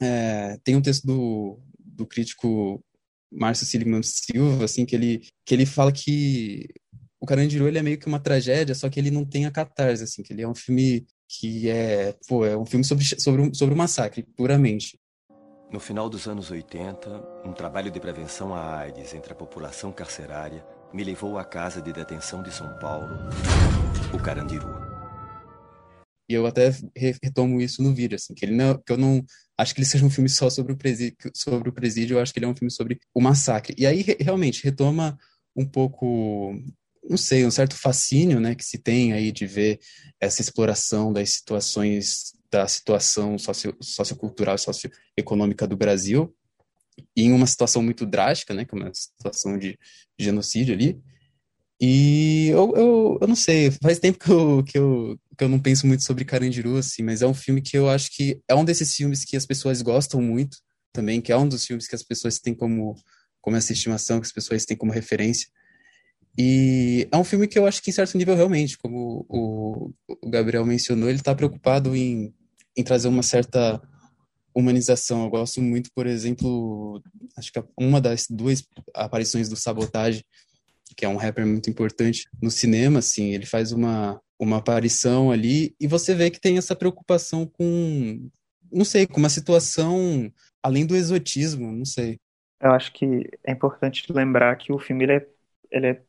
É, 0.02 0.58
tem 0.64 0.74
um 0.74 0.82
texto 0.82 1.06
do, 1.06 1.60
do 1.78 2.04
crítico 2.04 2.82
Márcio 3.30 3.64
Seligman 3.64 4.02
Silva, 4.02 4.64
assim, 4.64 4.84
que 4.84 4.96
ele, 4.96 5.22
que 5.44 5.54
ele 5.54 5.66
fala 5.66 5.92
que 5.92 6.66
o 7.20 7.26
Carandiru 7.26 7.68
ele 7.68 7.78
é 7.78 7.82
meio 7.82 7.98
que 7.98 8.08
uma 8.08 8.18
tragédia, 8.18 8.74
só 8.74 8.90
que 8.90 8.98
ele 8.98 9.10
não 9.10 9.24
tem 9.24 9.46
a 9.46 9.52
catarse, 9.52 10.02
assim, 10.02 10.20
que 10.20 10.32
ele 10.32 10.42
é 10.42 10.48
um 10.48 10.54
filme 10.54 11.06
que 11.28 11.68
é, 11.68 12.14
pô, 12.28 12.44
é 12.44 12.56
um 12.56 12.64
filme 12.64 12.84
sobre, 12.84 13.04
sobre, 13.20 13.54
sobre 13.54 13.74
o 13.74 13.78
massacre, 13.78 14.22
puramente. 14.36 14.98
No 15.72 15.80
final 15.80 16.08
dos 16.08 16.26
anos 16.28 16.50
80, 16.50 17.42
um 17.44 17.52
trabalho 17.52 17.90
de 17.90 17.98
prevenção 17.98 18.54
à 18.54 18.78
AIDS 18.78 19.12
entre 19.14 19.32
a 19.32 19.36
população 19.36 19.92
carcerária 19.92 20.64
me 20.92 21.02
levou 21.02 21.38
à 21.38 21.44
casa 21.44 21.82
de 21.82 21.92
detenção 21.92 22.42
de 22.42 22.52
São 22.52 22.78
Paulo, 22.78 23.16
o 24.14 24.18
Carandiru. 24.18 24.68
E 26.28 26.34
eu 26.34 26.46
até 26.46 26.72
retomo 27.22 27.60
isso 27.60 27.82
no 27.82 27.94
vídeo, 27.94 28.16
assim, 28.16 28.34
que 28.34 28.44
ele 28.44 28.54
não, 28.54 28.78
que 28.78 28.92
eu 28.92 28.96
não 28.96 29.24
acho 29.56 29.74
que 29.74 29.80
ele 29.80 29.86
seja 29.86 30.04
um 30.04 30.10
filme 30.10 30.28
só 30.28 30.50
sobre 30.50 30.72
o 30.72 30.76
presídio, 30.76 31.16
sobre 31.34 31.68
o 31.68 31.72
presídio, 31.72 32.16
eu 32.16 32.20
acho 32.20 32.32
que 32.32 32.38
ele 32.38 32.46
é 32.46 32.48
um 32.48 32.56
filme 32.56 32.70
sobre 32.70 32.98
o 33.14 33.20
massacre. 33.20 33.74
E 33.78 33.86
aí 33.86 34.04
realmente 34.20 34.64
retoma 34.64 35.16
um 35.54 35.64
pouco, 35.64 36.54
não 37.08 37.16
sei, 37.16 37.46
um 37.46 37.50
certo 37.50 37.76
fascínio, 37.76 38.40
né, 38.40 38.54
que 38.54 38.64
se 38.64 38.78
tem 38.78 39.12
aí 39.12 39.30
de 39.30 39.46
ver 39.46 39.78
essa 40.20 40.40
exploração 40.40 41.12
das 41.12 41.30
situações 41.30 42.34
da 42.50 42.66
situação 42.66 43.38
socio, 43.38 43.76
sociocultural 43.80 44.54
e 44.54 44.58
socioeconômica 44.58 45.66
do 45.66 45.76
Brasil 45.76 46.34
em 47.14 47.32
uma 47.32 47.46
situação 47.46 47.82
muito 47.82 48.06
drástica, 48.06 48.54
né, 48.54 48.64
como 48.64 48.84
é 48.84 48.88
a 48.88 48.94
situação 48.94 49.58
de, 49.58 49.78
de 50.18 50.24
genocídio 50.24 50.74
ali. 50.74 51.00
E 51.80 52.48
eu, 52.48 52.72
eu, 52.74 53.18
eu 53.20 53.28
não 53.28 53.36
sei, 53.36 53.70
faz 53.82 53.98
tempo 53.98 54.18
que 54.18 54.30
eu, 54.30 54.64
que, 54.64 54.78
eu, 54.78 55.18
que 55.36 55.44
eu 55.44 55.48
não 55.48 55.58
penso 55.58 55.86
muito 55.86 56.04
sobre 56.04 56.24
Carandiru, 56.24 56.78
assim, 56.78 57.02
mas 57.02 57.20
é 57.20 57.26
um 57.26 57.34
filme 57.34 57.60
que 57.60 57.76
eu 57.76 57.88
acho 57.88 58.10
que 58.10 58.40
é 58.48 58.54
um 58.54 58.64
desses 58.64 58.94
filmes 58.94 59.24
que 59.24 59.36
as 59.36 59.44
pessoas 59.44 59.82
gostam 59.82 60.22
muito 60.22 60.56
também, 60.92 61.20
que 61.20 61.30
é 61.30 61.36
um 61.36 61.46
dos 61.46 61.66
filmes 61.66 61.86
que 61.86 61.94
as 61.94 62.02
pessoas 62.02 62.38
têm 62.38 62.54
como, 62.54 62.94
como 63.42 63.56
essa 63.56 63.74
estimação, 63.74 64.20
que 64.20 64.26
as 64.26 64.32
pessoas 64.32 64.64
têm 64.64 64.76
como 64.76 64.90
referência. 64.90 65.48
E 66.38 67.08
é 67.10 67.16
um 67.16 67.24
filme 67.24 67.48
que 67.48 67.58
eu 67.58 67.66
acho 67.66 67.82
que, 67.82 67.90
em 67.90 67.92
certo 67.92 68.16
nível, 68.18 68.34
realmente, 68.34 68.76
como 68.76 69.24
o, 69.28 69.90
Gabriel 70.26 70.66
mencionou, 70.66 71.08
ele 71.08 71.18
está 71.18 71.34
preocupado 71.34 71.96
em, 71.96 72.34
em 72.76 72.84
trazer 72.84 73.08
uma 73.08 73.22
certa 73.22 73.80
humanização. 74.54 75.24
Eu 75.24 75.30
gosto 75.30 75.62
muito, 75.62 75.90
por 75.94 76.06
exemplo, 76.06 77.02
acho 77.36 77.52
que 77.52 77.62
uma 77.78 78.00
das 78.00 78.26
duas 78.28 78.62
aparições 78.94 79.48
do 79.48 79.56
Sabotage, 79.56 80.24
que 80.96 81.04
é 81.04 81.08
um 81.08 81.16
rapper 81.16 81.46
muito 81.46 81.70
importante 81.70 82.28
no 82.40 82.50
cinema, 82.50 82.98
assim, 82.98 83.32
ele 83.32 83.46
faz 83.46 83.72
uma, 83.72 84.20
uma 84.38 84.58
aparição 84.58 85.30
ali 85.30 85.74
e 85.80 85.86
você 85.86 86.14
vê 86.14 86.30
que 86.30 86.40
tem 86.40 86.58
essa 86.58 86.76
preocupação 86.76 87.46
com, 87.46 88.30
não 88.72 88.84
sei, 88.84 89.06
com 89.06 89.18
uma 89.18 89.28
situação 89.28 90.30
além 90.62 90.84
do 90.84 90.96
exotismo, 90.96 91.70
não 91.70 91.84
sei. 91.84 92.18
Eu 92.60 92.72
acho 92.72 92.92
que 92.92 93.28
é 93.44 93.52
importante 93.52 94.10
lembrar 94.10 94.56
que 94.56 94.72
o 94.72 94.78
filme 94.78 95.04
é, 95.06 95.26
ele 95.76 95.86
é 95.88 96.02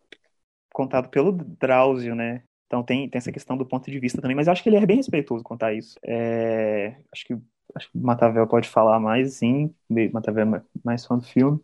contado 0.73 1.09
pelo 1.09 1.31
Drauzio, 1.31 2.15
né? 2.15 2.43
Então 2.67 2.83
tem, 2.83 3.09
tem 3.09 3.17
essa 3.17 3.31
questão 3.31 3.57
do 3.57 3.65
ponto 3.65 3.89
de 3.89 3.99
vista 3.99 4.21
também, 4.21 4.35
mas 4.35 4.47
eu 4.47 4.53
acho 4.53 4.61
que 4.61 4.69
ele 4.69 4.75
é 4.75 4.85
bem 4.85 4.97
respeitoso 4.97 5.43
contar 5.43 5.73
isso. 5.73 5.97
É, 6.03 6.97
acho 7.11 7.25
que 7.25 7.37
acho 7.75 7.91
que 7.91 7.97
Matavel 7.97 8.47
pode 8.47 8.67
falar 8.67 8.99
mais, 8.99 9.35
sim. 9.35 9.73
Matavel 10.11 10.55
é 10.55 10.61
mais 10.83 11.05
fã 11.05 11.17
do 11.17 11.25
filme. 11.25 11.59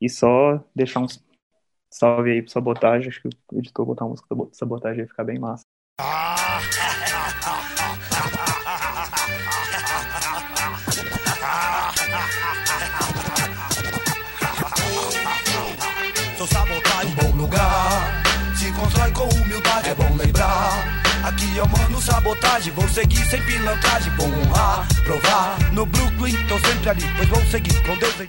E 0.00 0.08
só 0.08 0.62
deixar 0.74 1.00
um 1.00 1.06
salve 1.90 2.32
aí 2.32 2.42
pro 2.42 2.50
Sabotagem. 2.50 3.08
Acho 3.08 3.22
que 3.22 3.28
o 3.52 3.58
editor 3.58 3.86
botar 3.86 4.04
uma 4.04 4.10
música 4.10 4.34
do 4.34 4.50
Sabotagem 4.52 5.00
ia 5.00 5.08
ficar 5.08 5.24
bem 5.24 5.38
massa. 5.38 5.62
Sou 6.00 6.93
Eu 21.56 21.66
mando 21.68 22.00
sabotagem, 22.00 22.72
vou 22.72 22.88
seguir 22.88 23.24
sem 23.26 23.40
pilantragem, 23.46 24.12
vou 24.16 24.26
honrar, 24.26 24.88
provar. 25.04 25.72
No 25.72 25.86
Brooklyn, 25.86 26.34
tô 26.48 26.58
sempre 26.58 26.90
ali, 26.90 27.02
pois 27.16 27.28
vou 27.28 27.40
seguir 27.46 27.86
com 27.86 27.96
Deus 27.96 28.20
em 28.20 28.28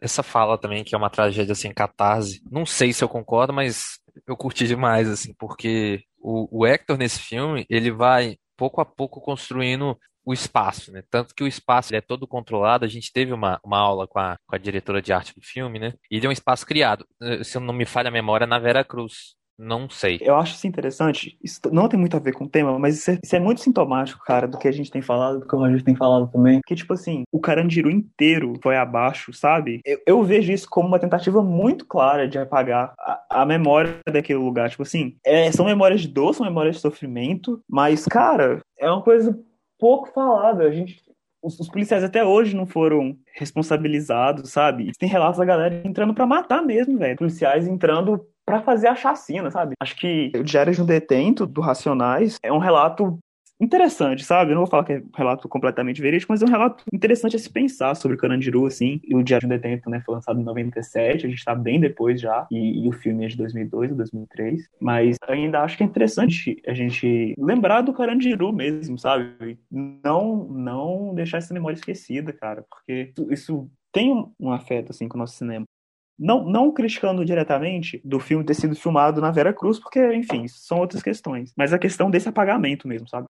essa 0.00 0.22
fala 0.22 0.56
também, 0.56 0.82
que 0.82 0.94
é 0.94 0.98
uma 0.98 1.10
tragédia 1.10 1.52
assim, 1.52 1.72
catarse. 1.72 2.40
Não 2.50 2.64
sei 2.64 2.92
se 2.92 3.04
eu 3.04 3.08
concordo, 3.08 3.52
mas 3.52 3.98
eu 4.26 4.36
curti 4.36 4.66
demais, 4.66 5.08
assim, 5.08 5.34
porque 5.38 6.02
o, 6.18 6.60
o 6.60 6.66
Hector 6.66 6.96
nesse 6.96 7.20
filme, 7.20 7.66
ele 7.68 7.90
vai 7.90 8.36
pouco 8.56 8.80
a 8.80 8.84
pouco 8.84 9.20
construindo 9.20 9.98
o 10.24 10.32
espaço, 10.32 10.92
né? 10.92 11.02
Tanto 11.10 11.34
que 11.34 11.42
o 11.42 11.46
espaço 11.46 11.94
é 11.94 12.00
todo 12.00 12.26
controlado. 12.26 12.84
A 12.84 12.88
gente 12.88 13.12
teve 13.12 13.32
uma, 13.32 13.58
uma 13.64 13.78
aula 13.78 14.06
com 14.06 14.18
a, 14.18 14.36
com 14.46 14.54
a 14.54 14.58
diretora 14.58 15.00
de 15.02 15.12
arte 15.12 15.34
do 15.34 15.42
filme, 15.42 15.78
né? 15.78 15.92
E 16.10 16.16
ele 16.16 16.26
é 16.26 16.28
um 16.28 16.32
espaço 16.32 16.66
criado, 16.66 17.06
eh, 17.22 17.42
se 17.42 17.58
não 17.58 17.74
me 17.74 17.84
falha 17.84 18.08
a 18.08 18.12
memória, 18.12 18.46
na 18.46 18.58
Vera 18.58 18.84
Cruz. 18.84 19.34
Não 19.62 19.90
sei. 19.90 20.18
Eu 20.22 20.36
acho 20.36 20.54
isso 20.54 20.66
interessante. 20.66 21.36
Isso 21.44 21.60
não 21.70 21.86
tem 21.86 22.00
muito 22.00 22.16
a 22.16 22.20
ver 22.20 22.32
com 22.32 22.44
o 22.44 22.48
tema, 22.48 22.78
mas 22.78 22.96
isso 22.96 23.10
é, 23.10 23.18
isso 23.22 23.36
é 23.36 23.38
muito 23.38 23.60
sintomático, 23.60 24.24
cara, 24.24 24.48
do 24.48 24.56
que 24.56 24.66
a 24.66 24.72
gente 24.72 24.90
tem 24.90 25.02
falado, 25.02 25.40
do 25.40 25.46
que 25.46 25.54
o 25.54 25.58
Roger 25.58 25.84
tem 25.84 25.94
falado 25.94 26.30
também. 26.32 26.62
Que, 26.66 26.74
tipo 26.74 26.94
assim, 26.94 27.24
o 27.30 27.38
Carandiru 27.38 27.90
inteiro 27.90 28.54
foi 28.62 28.76
abaixo, 28.76 29.34
sabe? 29.34 29.82
Eu, 29.84 30.00
eu 30.06 30.22
vejo 30.22 30.50
isso 30.50 30.66
como 30.70 30.88
uma 30.88 30.98
tentativa 30.98 31.42
muito 31.42 31.84
clara 31.84 32.26
de 32.26 32.38
apagar 32.38 32.94
a, 32.98 33.42
a 33.42 33.44
memória 33.44 33.98
daquele 34.10 34.38
lugar. 34.38 34.70
Tipo 34.70 34.82
assim, 34.82 35.16
é, 35.22 35.52
são 35.52 35.66
memórias 35.66 36.00
de 36.00 36.08
dor, 36.08 36.34
são 36.34 36.46
memórias 36.46 36.76
de 36.76 36.80
sofrimento, 36.80 37.62
mas, 37.68 38.06
cara, 38.06 38.62
é 38.78 38.90
uma 38.90 39.02
coisa 39.02 39.38
pouco 39.78 40.10
falada. 40.10 40.64
A 40.64 40.70
gente 40.70 41.02
os, 41.42 41.58
os, 41.58 41.68
policiais 41.68 42.04
até 42.04 42.24
hoje 42.24 42.54
não 42.54 42.66
foram 42.66 43.16
responsabilizados, 43.34 44.50
sabe? 44.50 44.92
Tem 44.98 45.08
relatos 45.08 45.38
da 45.38 45.44
galera 45.44 45.80
entrando 45.84 46.14
para 46.14 46.26
matar 46.26 46.62
mesmo, 46.62 46.98
velho. 46.98 47.16
Policiais 47.16 47.66
entrando 47.66 48.26
para 48.50 48.62
fazer 48.62 48.88
a 48.88 48.96
chacina, 48.96 49.48
sabe? 49.48 49.74
Acho 49.80 49.94
que 49.96 50.32
o 50.34 50.42
Diário 50.42 50.74
de 50.74 50.82
um 50.82 50.84
Detento, 50.84 51.46
do 51.46 51.60
Racionais, 51.60 52.36
é 52.42 52.52
um 52.52 52.58
relato 52.58 53.16
interessante, 53.60 54.24
sabe? 54.24 54.50
Eu 54.50 54.54
não 54.54 54.62
vou 54.62 54.70
falar 54.70 54.84
que 54.84 54.94
é 54.94 54.98
um 54.98 55.16
relato 55.16 55.48
completamente 55.48 56.00
verídico, 56.00 56.32
mas 56.32 56.42
é 56.42 56.46
um 56.46 56.50
relato 56.50 56.82
interessante 56.92 57.36
a 57.36 57.38
se 57.38 57.48
pensar 57.48 57.94
sobre 57.94 58.16
o 58.16 58.20
Carandiru, 58.20 58.66
assim. 58.66 59.00
E 59.04 59.14
o 59.14 59.22
Diário 59.22 59.46
de 59.46 59.54
um 59.54 59.56
Detento, 59.56 59.88
né, 59.88 60.02
foi 60.04 60.16
lançado 60.16 60.40
em 60.40 60.42
97, 60.42 61.26
a 61.26 61.28
gente 61.28 61.44
tá 61.44 61.54
bem 61.54 61.78
depois 61.78 62.20
já, 62.20 62.46
e, 62.50 62.84
e 62.84 62.88
o 62.88 62.92
filme 62.92 63.24
é 63.24 63.28
de 63.28 63.36
2002 63.36 63.92
ou 63.92 63.96
2003. 63.98 64.66
Mas 64.80 65.16
ainda 65.28 65.60
acho 65.60 65.76
que 65.76 65.84
é 65.84 65.86
interessante 65.86 66.60
a 66.66 66.74
gente 66.74 67.34
lembrar 67.38 67.82
do 67.82 67.92
Carandiru 67.92 68.52
mesmo, 68.52 68.98
sabe? 68.98 69.60
Não, 69.70 70.48
não 70.48 71.14
deixar 71.14 71.38
essa 71.38 71.54
memória 71.54 71.76
esquecida, 71.76 72.32
cara, 72.32 72.64
porque 72.68 73.12
isso, 73.14 73.32
isso 73.32 73.70
tem 73.92 74.26
um 74.38 74.52
afeto, 74.52 74.90
assim, 74.90 75.08
com 75.08 75.16
o 75.16 75.20
nosso 75.20 75.36
cinema. 75.36 75.64
Não, 76.20 76.44
não 76.44 76.70
criticando 76.70 77.24
diretamente 77.24 77.98
do 78.04 78.20
filme 78.20 78.44
ter 78.44 78.52
sido 78.52 78.76
filmado 78.76 79.22
na 79.22 79.30
Vera 79.30 79.54
Cruz, 79.54 79.78
porque, 79.78 80.12
enfim, 80.14 80.46
são 80.46 80.78
outras 80.78 81.02
questões. 81.02 81.50
Mas 81.56 81.72
a 81.72 81.78
questão 81.78 82.10
desse 82.10 82.28
apagamento 82.28 82.86
mesmo, 82.86 83.08
sabe? 83.08 83.26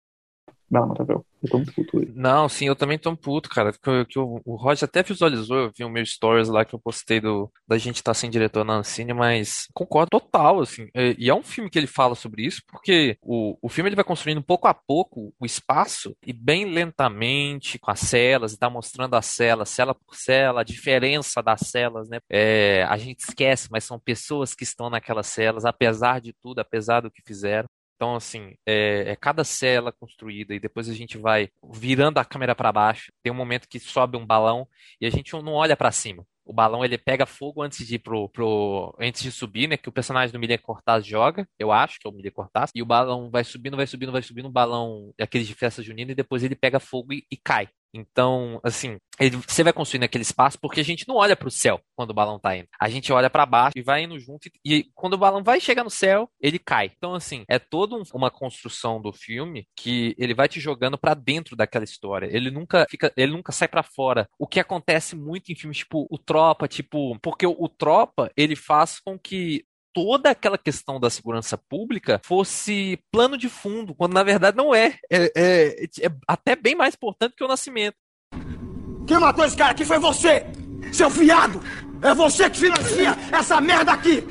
Vai 0.70 0.80
lá, 0.80 0.86
Matavel. 0.86 1.26
Eu 1.42 1.50
tô 1.50 1.56
muito 1.56 1.74
puto 1.74 1.98
aí. 1.98 2.12
Não, 2.14 2.48
sim, 2.48 2.66
eu 2.66 2.76
também 2.76 2.96
tô 2.96 3.16
puto, 3.16 3.48
cara. 3.48 3.72
Que, 3.72 4.04
que 4.04 4.18
o, 4.18 4.40
o 4.44 4.54
Roger 4.54 4.84
até 4.84 5.02
visualizou, 5.02 5.56
eu 5.56 5.72
vi 5.76 5.84
o 5.84 5.90
meu 5.90 6.04
stories 6.06 6.48
lá 6.48 6.64
que 6.64 6.74
eu 6.74 6.78
postei 6.78 7.20
do, 7.20 7.50
da 7.66 7.76
gente 7.76 8.02
tá 8.02 8.14
sem 8.14 8.30
diretor 8.30 8.62
na 8.62 8.74
Ancine, 8.74 9.12
mas 9.12 9.66
concordo 9.74 10.10
total, 10.10 10.60
assim. 10.60 10.86
E, 10.94 11.16
e, 11.18 11.30
é 11.30 11.34
um 11.34 11.42
filme 11.42 11.68
que 11.68 11.78
ele 11.78 11.88
fala 11.88 12.14
sobre 12.14 12.44
isso, 12.44 12.62
porque 12.68 13.16
o, 13.20 13.56
o 13.60 13.68
filme 13.68 13.88
ele 13.88 13.96
vai 13.96 14.04
construindo 14.04 14.42
pouco 14.42 14.68
a 14.68 14.74
pouco 14.74 15.34
o 15.40 15.46
espaço 15.46 16.14
e 16.24 16.32
bem 16.32 16.66
lentamente 16.66 17.78
com 17.78 17.90
as 17.90 18.00
celas, 18.00 18.52
e 18.52 18.58
tá 18.58 18.70
mostrando 18.70 19.14
as 19.16 19.26
celas, 19.26 19.70
cela 19.70 19.94
por 19.94 20.14
cela, 20.14 20.60
a 20.60 20.64
diferença 20.64 21.42
das 21.42 21.62
celas, 21.62 22.08
né? 22.08 22.20
É, 22.30 22.84
a 22.84 22.96
gente 22.96 23.20
esquece, 23.20 23.68
mas 23.72 23.82
são 23.82 23.98
pessoas 23.98 24.54
que 24.54 24.62
estão 24.62 24.88
naquelas 24.88 25.26
celas, 25.26 25.64
apesar 25.64 26.20
de 26.20 26.32
tudo, 26.32 26.60
apesar 26.60 27.00
do 27.00 27.10
que 27.10 27.22
fizeram. 27.26 27.68
Então, 28.00 28.16
assim, 28.16 28.54
é, 28.66 29.10
é, 29.10 29.14
cada 29.16 29.44
cela 29.44 29.92
construída 29.92 30.54
e 30.54 30.58
depois 30.58 30.88
a 30.88 30.94
gente 30.94 31.18
vai 31.18 31.50
virando 31.70 32.16
a 32.16 32.24
câmera 32.24 32.54
para 32.54 32.72
baixo. 32.72 33.12
Tem 33.22 33.30
um 33.30 33.36
momento 33.36 33.68
que 33.68 33.78
sobe 33.78 34.16
um 34.16 34.24
balão 34.24 34.66
e 34.98 35.04
a 35.04 35.10
gente 35.10 35.34
não 35.34 35.52
olha 35.52 35.76
para 35.76 35.92
cima. 35.92 36.24
O 36.42 36.50
balão 36.54 36.82
ele 36.82 36.96
pega 36.96 37.26
fogo 37.26 37.60
antes 37.60 37.86
de 37.86 37.98
pro, 37.98 38.26
pro 38.30 38.96
antes 38.98 39.22
de 39.22 39.30
subir, 39.30 39.68
né? 39.68 39.76
Que 39.76 39.90
o 39.90 39.92
personagem 39.92 40.32
do 40.32 40.38
Miller 40.38 40.62
Cortaz 40.62 41.04
joga, 41.04 41.46
eu 41.58 41.70
acho 41.70 41.98
que 42.00 42.08
é 42.08 42.10
o 42.10 42.14
Miller 42.14 42.32
Cortaz, 42.32 42.70
e 42.74 42.80
o 42.80 42.86
balão 42.86 43.30
vai 43.30 43.44
subindo, 43.44 43.76
vai 43.76 43.86
subindo, 43.86 44.12
vai 44.12 44.22
subindo, 44.22 44.46
o 44.46 44.50
balão 44.50 45.12
aquele 45.20 45.44
de 45.44 45.54
festa 45.54 45.82
junina 45.82 46.12
e 46.12 46.14
depois 46.14 46.42
ele 46.42 46.56
pega 46.56 46.80
fogo 46.80 47.12
e, 47.12 47.26
e 47.30 47.36
cai. 47.36 47.68
Então, 47.92 48.60
assim, 48.62 48.98
ele, 49.18 49.36
você 49.36 49.62
vai 49.62 49.72
construindo 49.72 50.04
aquele 50.04 50.22
espaço 50.22 50.58
porque 50.60 50.80
a 50.80 50.84
gente 50.84 51.06
não 51.06 51.16
olha 51.16 51.36
para 51.36 51.48
o 51.48 51.50
céu 51.50 51.80
quando 51.94 52.10
o 52.10 52.14
balão 52.14 52.38
tá 52.38 52.56
indo. 52.56 52.68
A 52.80 52.88
gente 52.88 53.12
olha 53.12 53.28
para 53.28 53.44
baixo 53.44 53.72
e 53.76 53.82
vai 53.82 54.04
indo 54.04 54.18
junto 54.18 54.46
e, 54.46 54.52
e, 54.64 54.84
quando 54.94 55.14
o 55.14 55.18
balão 55.18 55.42
vai 55.42 55.60
chegar 55.60 55.84
no 55.84 55.90
céu, 55.90 56.30
ele 56.40 56.58
cai. 56.58 56.90
Então, 56.96 57.14
assim, 57.14 57.44
é 57.48 57.58
toda 57.58 57.96
um, 57.96 58.02
uma 58.14 58.30
construção 58.30 59.00
do 59.00 59.12
filme 59.12 59.66
que 59.76 60.14
ele 60.18 60.34
vai 60.34 60.48
te 60.48 60.60
jogando 60.60 60.96
para 60.96 61.14
dentro 61.14 61.56
daquela 61.56 61.84
história. 61.84 62.28
Ele 62.30 62.50
nunca 62.50 62.86
fica, 62.88 63.12
ele 63.16 63.32
nunca 63.32 63.52
sai 63.52 63.68
para 63.68 63.82
fora. 63.82 64.28
O 64.38 64.46
que 64.46 64.60
acontece 64.60 65.16
muito 65.16 65.50
em 65.50 65.56
filmes 65.56 65.78
tipo 65.78 66.06
o 66.10 66.18
Tropa, 66.18 66.68
tipo, 66.68 67.18
porque 67.20 67.46
o, 67.46 67.56
o 67.58 67.68
Tropa, 67.68 68.30
ele 68.36 68.56
faz 68.56 69.00
com 69.00 69.18
que 69.18 69.64
toda 69.92 70.30
aquela 70.30 70.58
questão 70.58 70.98
da 71.00 71.10
segurança 71.10 71.56
pública 71.56 72.20
fosse 72.24 72.98
plano 73.10 73.36
de 73.36 73.48
fundo, 73.48 73.94
quando 73.94 74.14
na 74.14 74.22
verdade 74.22 74.56
não 74.56 74.74
é. 74.74 74.98
É, 75.10 75.32
é, 75.36 75.84
é 75.84 76.10
até 76.26 76.56
bem 76.56 76.74
mais 76.74 76.94
importante 76.94 77.34
que 77.36 77.44
o 77.44 77.48
nascimento. 77.48 77.96
Quem 79.06 79.18
matou 79.18 79.44
esse 79.44 79.56
cara 79.56 79.72
aqui 79.72 79.84
foi 79.84 79.98
você, 79.98 80.46
seu 80.92 81.10
fiado! 81.10 81.60
É 82.02 82.14
você 82.14 82.48
que 82.48 82.58
financia 82.58 83.16
essa 83.32 83.60
merda 83.60 83.92
aqui! 83.92 84.24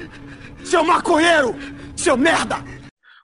Seu 0.63 0.83
maconheiro! 0.83 1.55
Seu 1.95 2.15
merda! 2.17 2.57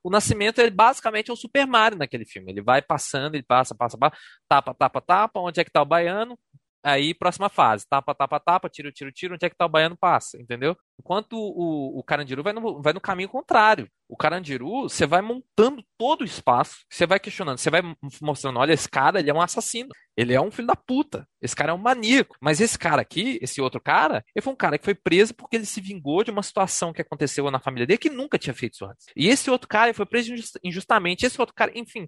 O 0.06 0.10
Nascimento, 0.12 0.60
ele 0.60 0.70
basicamente 0.70 1.32
é 1.32 1.34
o 1.34 1.36
Super 1.36 1.66
Mario 1.66 1.98
naquele 1.98 2.26
filme. 2.26 2.52
Ele 2.52 2.62
vai 2.62 2.80
passando, 2.80 3.34
ele 3.34 3.44
passa, 3.44 3.74
passa, 3.74 3.98
passa, 3.98 4.16
tapa, 4.48 4.72
tapa, 4.76 5.02
tapa, 5.02 5.40
onde 5.40 5.60
é 5.60 5.64
que 5.64 5.72
tá 5.72 5.82
o 5.82 5.86
baiano? 5.86 6.38
Aí, 6.86 7.16
próxima 7.16 7.50
fase, 7.50 7.84
tapa, 7.90 8.14
tapa, 8.14 8.40
tapa, 8.40 8.70
tiro, 8.70 8.92
tiro, 8.92 9.12
tiro, 9.12 9.34
onde 9.34 9.44
é 9.44 9.50
que 9.50 9.58
tá 9.58 9.66
o 9.66 9.70
baiano 9.70 9.98
passa, 9.98 10.40
entendeu? 10.40 10.78
Enquanto 11.00 11.34
o, 11.36 11.98
o 11.98 12.04
Carandiru 12.04 12.44
vai 12.44 12.54
no, 12.54 12.80
vai 12.80 12.94
no 12.94 13.02
caminho 13.02 13.28
contrário. 13.28 13.90
O 14.08 14.16
Carandiru, 14.16 14.84
você 14.84 15.08
vai 15.08 15.20
montando 15.20 15.84
todo 15.98 16.22
o 16.22 16.26
espaço, 16.26 16.86
você 16.88 17.08
vai 17.08 17.20
questionando, 17.20 17.58
você 17.58 17.72
vai 17.72 17.82
mostrando, 18.22 18.60
olha, 18.60 18.72
esse 18.72 18.88
cara, 18.88 19.20
ele 19.20 19.32
é 19.32 19.34
um 19.34 19.42
assassino, 19.42 19.90
ele 20.16 20.32
é 20.32 20.40
um 20.40 20.52
filho 20.52 20.68
da 20.68 20.76
puta, 20.76 21.28
esse 21.42 21.56
cara 21.56 21.72
é 21.72 21.74
um 21.74 21.80
maníaco. 21.80 22.38
Mas 22.40 22.62
esse 22.62 22.78
cara 22.78 23.02
aqui, 23.02 23.40
esse 23.42 23.60
outro 23.60 23.82
cara, 23.82 24.24
ele 24.36 24.44
foi 24.44 24.54
um 24.54 24.56
cara 24.56 24.78
que 24.78 24.86
foi 24.86 24.94
preso 24.94 25.34
porque 25.34 25.56
ele 25.56 25.66
se 25.66 25.82
vingou 25.82 26.24
de 26.24 26.30
uma 26.30 26.44
situação 26.44 26.94
que 26.94 27.02
aconteceu 27.02 27.50
na 27.50 27.60
família 27.60 27.88
dele 27.88 27.98
que 27.98 28.12
nunca 28.12 28.38
tinha 28.38 28.54
feito 28.54 28.76
isso 28.76 28.86
antes. 28.86 29.08
E 29.16 29.28
esse 29.28 29.50
outro 29.50 29.68
cara, 29.68 29.88
ele 29.88 29.94
foi 29.96 30.06
preso 30.06 30.32
injustamente, 30.64 31.26
esse 31.26 31.42
outro 31.42 31.56
cara, 31.56 31.72
enfim. 31.74 32.08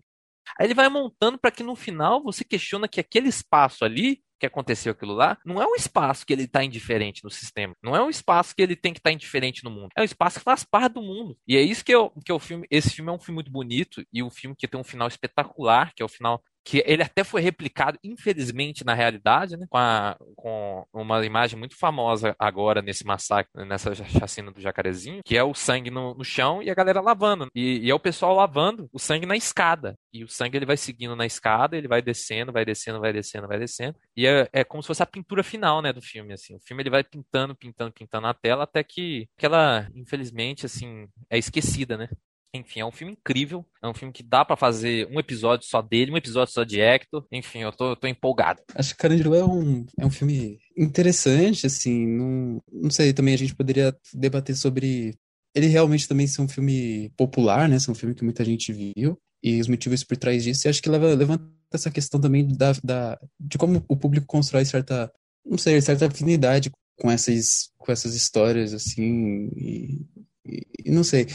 Aí 0.60 0.68
ele 0.68 0.76
vai 0.76 0.88
montando 0.88 1.40
para 1.40 1.50
que 1.50 1.64
no 1.64 1.76
final 1.76 2.22
você 2.22 2.44
questiona 2.44 2.88
que 2.88 3.00
aquele 3.00 3.28
espaço 3.28 3.84
ali 3.84 4.22
que 4.40 4.46
aconteceu 4.46 4.92
aquilo 4.92 5.14
lá, 5.14 5.38
não 5.46 5.62
é 5.62 5.66
um 5.66 5.76
espaço 5.76 6.26
que 6.26 6.34
ele 6.34 6.44
está 6.44 6.64
indiferente 6.64 7.24
no 7.24 7.30
sistema. 7.30 7.76
Não 7.84 7.96
é 7.96 8.04
um 8.04 8.10
espaço 8.10 8.56
que 8.56 8.62
ele 8.62 8.76
tem 8.76 8.94
que 8.94 9.00
estar 9.00 9.10
tá 9.10 9.14
indiferente 9.14 9.64
no 9.64 9.72
mundo. 9.72 9.90
É 9.96 10.02
um 10.02 10.06
espaço 10.06 10.40
que 10.40 10.44
faz 10.44 10.64
parte 10.64 10.94
do 10.94 11.02
mundo. 11.02 11.38
E 11.48 11.58
é 11.58 11.62
isso 11.62 11.84
que, 11.84 11.94
eu, 11.94 12.12
que 12.24 12.32
o 12.32 12.40
filme. 12.40 12.68
Esse 12.70 12.92
filme 12.92 13.12
é 13.12 13.14
um 13.14 13.20
filme 13.20 13.36
muito 13.36 13.52
bonito 13.52 14.06
e 14.14 14.22
um 14.22 14.30
filme 14.30 14.56
que 14.56 14.68
tem 14.68 14.80
um 14.80 14.84
final 14.84 15.08
espetacular, 15.08 15.94
que 15.96 16.02
é 16.02 16.06
o 16.06 16.10
final 16.10 16.44
que 16.68 16.84
ele 16.86 17.02
até 17.02 17.24
foi 17.24 17.40
replicado, 17.40 17.98
infelizmente, 18.04 18.84
na 18.84 18.94
realidade, 18.94 19.56
né, 19.56 19.66
com, 19.70 19.78
a, 19.78 20.18
com, 20.36 20.86
uma 20.92 21.26
imagem 21.26 21.58
muito 21.58 21.78
famosa 21.78 22.36
agora 22.38 22.82
nesse 22.82 23.06
massacre, 23.06 23.66
nessa 23.66 23.96
chacina 23.96 24.52
do 24.52 24.60
Jacarezinho, 24.60 25.22
que 25.24 25.38
é 25.38 25.42
o 25.42 25.54
sangue 25.54 25.90
no, 25.90 26.14
no 26.14 26.26
chão 26.26 26.62
e 26.62 26.70
a 26.70 26.76
galera 26.76 27.00
lavando. 27.00 27.48
E, 27.56 27.80
e, 27.86 27.90
é 27.90 27.96
o 27.96 28.00
pessoal 28.00 28.36
lavando 28.36 28.90
o 28.92 29.00
sangue 29.00 29.26
na 29.26 29.38
escada. 29.38 29.96
E 30.12 30.26
o 30.26 30.28
sangue 30.28 30.58
ele 30.58 30.66
vai 30.66 30.76
seguindo 30.76 31.16
na 31.16 31.26
escada, 31.26 31.78
ele 31.78 31.88
vai 31.88 32.02
descendo, 32.02 32.52
vai 32.52 32.66
descendo, 32.66 33.00
vai 33.00 33.14
descendo, 33.14 33.48
vai 33.48 33.60
descendo. 33.60 33.96
E 34.14 34.28
é, 34.28 34.50
é 34.52 34.64
como 34.66 34.84
se 34.84 34.88
fosse 34.88 35.02
a 35.02 35.06
pintura 35.06 35.44
final, 35.44 35.82
né, 35.82 35.94
do 35.94 36.02
filme, 36.02 36.34
assim. 36.34 36.54
O 36.54 36.60
filme 36.60 36.84
ele 36.84 36.90
vai 36.90 37.02
pintando, 37.02 37.56
pintando, 37.56 37.94
pintando 37.94 38.28
na 38.28 38.34
tela 38.34 38.66
até 38.66 38.84
que, 38.84 39.26
que 39.38 39.46
ela, 39.46 39.88
infelizmente, 39.96 40.66
assim, 40.66 41.08
é 41.30 41.38
esquecida, 41.38 41.96
né? 41.96 42.10
Enfim, 42.54 42.80
é 42.80 42.86
um 42.86 42.92
filme 42.92 43.14
incrível. 43.14 43.66
É 43.82 43.88
um 43.88 43.94
filme 43.94 44.14
que 44.14 44.24
dá 44.24 44.44
para 44.44 44.56
fazer 44.56 45.08
um 45.12 45.20
episódio 45.20 45.68
só 45.68 45.82
dele, 45.82 46.12
um 46.12 46.18
episódio 46.18 46.54
só 46.54 46.64
de 46.64 46.80
Hector. 46.80 47.26
Enfim, 47.32 47.60
eu 47.60 47.72
tô, 47.72 47.96
tô 47.96 48.08
empolgado. 48.08 48.62
Acho 48.76 48.94
que 48.94 49.02
Carandiru 49.02 49.36
é 49.36 49.46
um, 49.46 49.86
é 50.00 50.06
um 50.06 50.12
filme 50.12 50.60
interessante, 50.78 51.66
assim. 51.66 52.08
Não, 52.08 52.62
não 52.72 52.90
sei, 52.90 53.14
também 53.14 53.34
a 53.34 53.38
gente 53.38 53.56
poderia 53.56 53.96
debater 54.14 54.56
sobre 54.56 55.16
ele 55.54 55.68
realmente 55.68 56.08
também 56.08 56.28
ser 56.28 56.42
um 56.42 56.48
filme 56.48 57.12
popular, 57.18 57.68
né? 57.68 57.80
Ser 57.80 57.92
um 57.92 57.96
filme 57.96 58.16
que 58.16 58.24
muita 58.24 58.46
gente 58.46 58.72
viu. 58.72 59.18
E 59.42 59.60
os 59.60 59.68
motivos 59.68 60.04
por 60.04 60.18
trás 60.18 60.44
disso. 60.44 60.68
E 60.68 60.70
acho 60.70 60.82
que 60.82 60.90
leva, 60.90 61.14
levanta 61.14 61.46
essa 61.72 61.92
questão 61.92 62.20
também 62.20 62.48
da, 62.48 62.74
da, 62.84 63.20
de 63.40 63.58
como 63.58 63.84
o 63.88 63.98
público 63.98 64.26
constrói 64.26 64.66
certa, 64.66 65.12
não 65.46 65.58
sei, 65.58 65.80
certa 65.82 66.08
afinidade 66.08 66.72
com 66.98 67.12
essas, 67.12 67.70
com 67.78 67.92
essas 67.92 68.16
histórias, 68.16 68.74
assim. 68.74 69.50
E, 69.56 70.06
e 70.48 70.92
não 70.92 71.04
sei, 71.04 71.28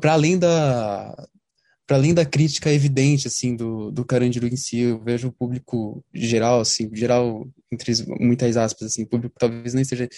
para 0.00 0.12
além 0.12 0.38
da 0.38 1.28
para 1.86 1.96
além 1.96 2.12
da 2.12 2.24
crítica 2.24 2.72
evidente 2.72 3.28
assim 3.28 3.54
do, 3.54 3.92
do 3.92 4.04
Carandiru 4.04 4.48
em 4.48 4.56
si, 4.56 4.80
eu 4.80 5.00
vejo 5.00 5.28
o 5.28 5.32
público 5.32 6.04
geral 6.12 6.60
assim, 6.60 6.90
geral 6.92 7.48
entre 7.70 7.92
muitas 8.18 8.56
aspas 8.56 8.88
assim, 8.88 9.04
público 9.04 9.36
talvez 9.38 9.72
nem 9.72 9.82
esteja 9.82 10.08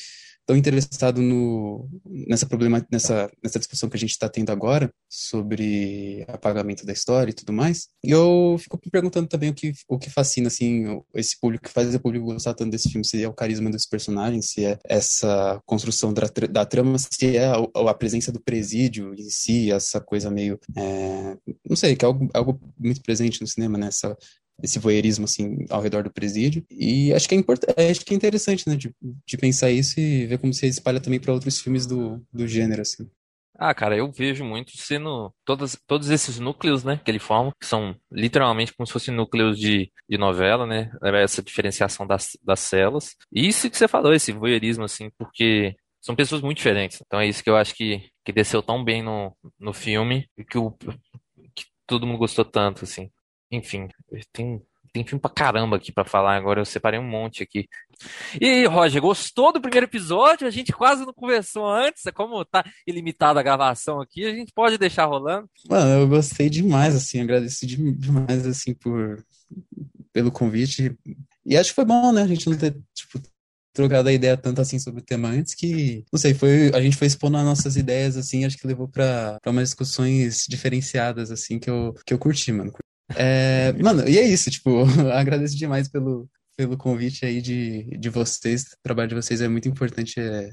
tão 0.49 0.57
interessado 0.57 1.21
no, 1.21 1.87
nessa 2.27 2.47
problema, 2.47 2.85
nessa, 2.91 3.31
nessa 3.45 3.59
discussão 3.59 3.87
que 3.87 3.99
a 3.99 4.01
gente 4.01 4.13
está 4.13 4.31
tendo 4.31 4.51
agora 4.51 4.91
sobre 5.07 6.25
apagamento 6.27 6.87
da 6.87 6.93
história 6.95 7.31
e 7.31 7.35
tudo 7.35 7.53
mais. 7.53 7.89
E 8.03 8.11
eu 8.13 8.57
fico 8.59 8.81
me 8.83 8.91
perguntando 8.91 9.29
também 9.29 9.51
o 9.51 9.55
que, 9.55 9.75
o 9.87 9.99
que 9.99 10.09
fascina 10.09 10.49
assim 10.49 11.03
esse 11.15 11.39
público, 11.39 11.65
que 11.65 11.71
faz 11.71 11.95
o 11.95 12.01
público 12.01 12.25
gostar 12.25 12.55
tanto 12.55 12.71
desse 12.71 12.89
filme, 12.89 13.05
se 13.05 13.23
é 13.23 13.29
o 13.29 13.35
carisma 13.35 13.69
dos 13.69 13.85
personagens, 13.85 14.49
se 14.49 14.65
é 14.65 14.79
essa 14.85 15.61
construção 15.67 16.15
da, 16.15 16.23
da 16.51 16.65
trama, 16.65 16.97
se 16.99 17.37
é 17.37 17.45
a, 17.45 17.91
a, 17.91 17.95
presença 17.95 18.33
do 18.33 18.41
presídio 18.41 19.13
em 19.13 19.29
si, 19.29 19.71
essa 19.71 20.01
coisa 20.01 20.31
meio, 20.31 20.59
é, 20.75 21.37
não 21.69 21.77
sei, 21.77 21.95
que 21.95 22.07
é 22.07 22.09
algo, 22.09 22.27
algo 22.33 22.59
muito 22.79 23.03
presente 23.03 23.43
no 23.43 23.47
cinema, 23.47 23.77
né? 23.77 23.89
Essa, 23.89 24.17
esse 24.63 24.79
voyeurismo 24.79 25.25
assim 25.25 25.65
ao 25.71 25.81
redor 25.81 26.03
do 26.03 26.13
presídio 26.13 26.65
e 26.71 27.13
acho 27.13 27.29
que 27.29 27.35
é 27.35 27.39
importante 27.39 27.81
acho 27.81 28.05
que 28.05 28.13
é 28.13 28.17
interessante 28.17 28.69
né 28.69 28.77
de, 28.77 28.93
de 29.27 29.37
pensar 29.37 29.71
isso 29.71 29.99
e 30.01 30.27
ver 30.27 30.39
como 30.39 30.53
se 30.53 30.67
espalha 30.67 31.01
também 31.01 31.21
para 31.21 31.33
outros 31.33 31.61
filmes 31.61 31.87
do, 31.87 32.21
do 32.33 32.47
gênero 32.47 32.83
assim 32.83 33.09
ah, 33.61 33.75
cara, 33.75 33.97
eu 33.97 34.09
vejo 34.13 34.45
muito 34.45 34.71
sendo 34.77 35.35
todos, 35.45 35.77
todos 35.85 36.11
esses 36.11 36.39
núcleos, 36.39 36.85
né, 36.85 37.01
que 37.05 37.11
ele 37.11 37.19
forma, 37.19 37.53
que 37.61 37.67
são 37.67 37.93
literalmente 38.11 38.73
como 38.73 38.87
se 38.87 38.93
fossem 38.93 39.13
núcleos 39.13 39.59
de, 39.59 39.91
de 40.09 40.17
novela, 40.17 40.65
né, 40.65 40.93
essa 41.03 41.43
diferenciação 41.43 42.07
das, 42.07 42.39
das 42.41 42.61
celas. 42.61 43.17
E 43.33 43.49
isso 43.49 43.69
que 43.69 43.77
você 43.77 43.89
falou, 43.89 44.15
esse 44.15 44.31
voyeurismo, 44.31 44.85
assim, 44.85 45.11
porque 45.19 45.75
são 46.01 46.15
pessoas 46.15 46.41
muito 46.41 46.59
diferentes. 46.59 47.03
Então 47.05 47.19
é 47.19 47.27
isso 47.27 47.43
que 47.43 47.51
eu 47.51 47.57
acho 47.57 47.75
que, 47.75 48.09
que 48.25 48.33
desceu 48.33 48.63
tão 48.63 48.85
bem 48.85 49.03
no, 49.03 49.37
no 49.59 49.73
filme 49.73 50.29
e 50.39 50.45
que, 50.45 50.57
o, 50.57 50.71
que 50.71 51.65
todo 51.85 52.07
mundo 52.07 52.19
gostou 52.19 52.45
tanto, 52.45 52.85
assim. 52.85 53.11
Enfim, 53.51 53.89
tem, 54.33 54.63
Tem 54.93 55.05
filme 55.05 55.21
pra 55.21 55.31
caramba 55.31 55.77
aqui 55.77 55.93
pra 55.93 56.05
falar 56.05 56.35
agora, 56.37 56.61
eu 56.61 56.65
separei 56.65 56.99
um 56.99 57.09
monte 57.09 57.43
aqui. 57.43 57.69
E 58.41 58.45
aí, 58.45 58.67
Roger, 58.67 59.01
gostou 59.03 59.53
do 59.53 59.61
primeiro 59.61 59.87
episódio? 59.87 60.47
A 60.47 60.51
gente 60.51 60.73
quase 60.73 61.05
não 61.05 61.13
conversou 61.13 61.67
antes, 61.67 62.07
é 62.07 62.13
como 62.13 62.45
tá 62.45 62.65
ilimitada 62.87 63.41
a 63.41 63.43
gravação 63.43 64.01
aqui, 64.01 64.25
a 64.25 64.33
gente 64.35 64.53
pode 64.53 64.79
deixar 64.79 65.07
rolando? 65.07 65.49
Mano, 65.69 66.03
eu 66.03 66.09
gostei 66.09 66.49
demais, 66.49 66.95
assim, 66.95 67.21
agradeci 67.21 67.67
demais, 67.67 68.47
assim, 68.47 68.75
por, 68.75 69.25
pelo 70.13 70.31
convite. 70.31 70.97
E 71.45 71.57
acho 71.57 71.71
que 71.71 71.77
foi 71.77 71.85
bom, 71.85 72.13
né, 72.13 72.23
a 72.23 72.27
gente 72.27 72.49
não 72.49 72.57
ter, 72.57 72.77
tipo, 72.95 73.21
trocado 73.73 74.09
a 74.09 74.13
ideia 74.13 74.37
tanto 74.37 74.61
assim 74.61 74.79
sobre 74.79 75.01
o 75.01 75.05
tema 75.05 75.29
antes 75.29 75.55
que, 75.55 76.05
não 76.13 76.19
sei, 76.19 76.35
foi, 76.35 76.71
a 76.75 76.81
gente 76.81 76.97
foi 76.97 77.07
expondo 77.07 77.37
as 77.37 77.45
nossas 77.45 77.77
ideias, 77.77 78.17
assim, 78.17 78.45
acho 78.45 78.57
que 78.57 78.67
levou 78.67 78.89
pra 78.89 79.39
umas 79.47 79.69
discussões 79.69 80.45
diferenciadas, 80.49 81.31
assim, 81.31 81.59
que 81.59 81.71
eu, 81.71 81.95
que 82.07 82.15
eu 82.15 82.19
curti, 82.19 82.51
mano. 82.53 82.73
É, 83.17 83.73
mano, 83.75 84.09
e 84.09 84.19
é 84.19 84.23
isso, 84.23 84.51
tipo, 84.51 84.85
agradeço 85.13 85.57
demais 85.57 85.89
pelo, 85.89 86.29
pelo 86.57 86.77
convite 86.77 87.25
aí 87.25 87.41
de, 87.41 87.85
de 87.99 88.09
vocês, 88.09 88.65
o 88.65 88.83
trabalho 88.83 89.09
de 89.09 89.15
vocês 89.15 89.41
é 89.41 89.49
muito 89.49 89.69
importante, 89.69 90.21
é, 90.21 90.51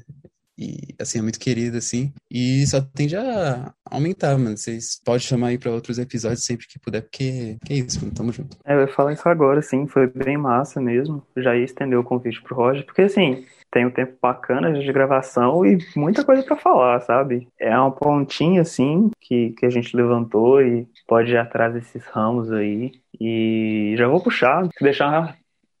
e 0.58 0.94
assim, 0.98 1.18
é 1.18 1.22
muito 1.22 1.38
querido, 1.38 1.76
assim, 1.76 2.12
e 2.30 2.66
só 2.66 2.80
tende 2.80 3.14
a 3.14 3.74
aumentar, 3.84 4.38
mano. 4.38 4.56
Vocês 4.56 4.98
podem 5.04 5.20
chamar 5.20 5.48
aí 5.48 5.58
para 5.58 5.70
outros 5.70 5.98
episódios 5.98 6.44
sempre 6.44 6.66
que 6.66 6.78
puder, 6.78 7.02
porque 7.02 7.58
que 7.64 7.72
é 7.72 7.76
isso, 7.76 8.00
mano. 8.00 8.14
Tamo 8.14 8.32
junto. 8.32 8.56
É, 8.64 8.74
eu 8.74 8.80
ia 8.80 8.88
falar 8.88 9.12
isso 9.12 9.28
agora, 9.28 9.60
sim, 9.60 9.86
foi 9.86 10.06
bem 10.06 10.38
massa 10.38 10.80
mesmo. 10.80 11.22
Já 11.36 11.54
ia 11.54 11.64
estender 11.64 11.98
o 11.98 12.04
convite 12.04 12.42
pro 12.42 12.56
Roger, 12.56 12.86
porque 12.86 13.02
assim, 13.02 13.44
tem 13.70 13.86
um 13.86 13.90
tempo 13.90 14.16
bacana 14.20 14.72
de 14.72 14.92
gravação 14.92 15.64
e 15.64 15.78
muita 15.94 16.24
coisa 16.24 16.42
para 16.42 16.56
falar, 16.56 17.00
sabe? 17.00 17.48
É 17.58 17.76
uma 17.78 17.90
pontinha, 17.90 18.62
assim, 18.62 19.10
que, 19.20 19.50
que 19.50 19.66
a 19.66 19.70
gente 19.70 19.96
levantou 19.96 20.62
e 20.62 20.88
pode 21.06 21.32
ir 21.32 21.38
atrás 21.38 21.74
desses 21.74 22.04
ramos 22.06 22.52
aí. 22.52 22.92
E 23.20 23.94
já 23.96 24.08
vou 24.08 24.22
puxar, 24.22 24.68
deixar 24.80 25.36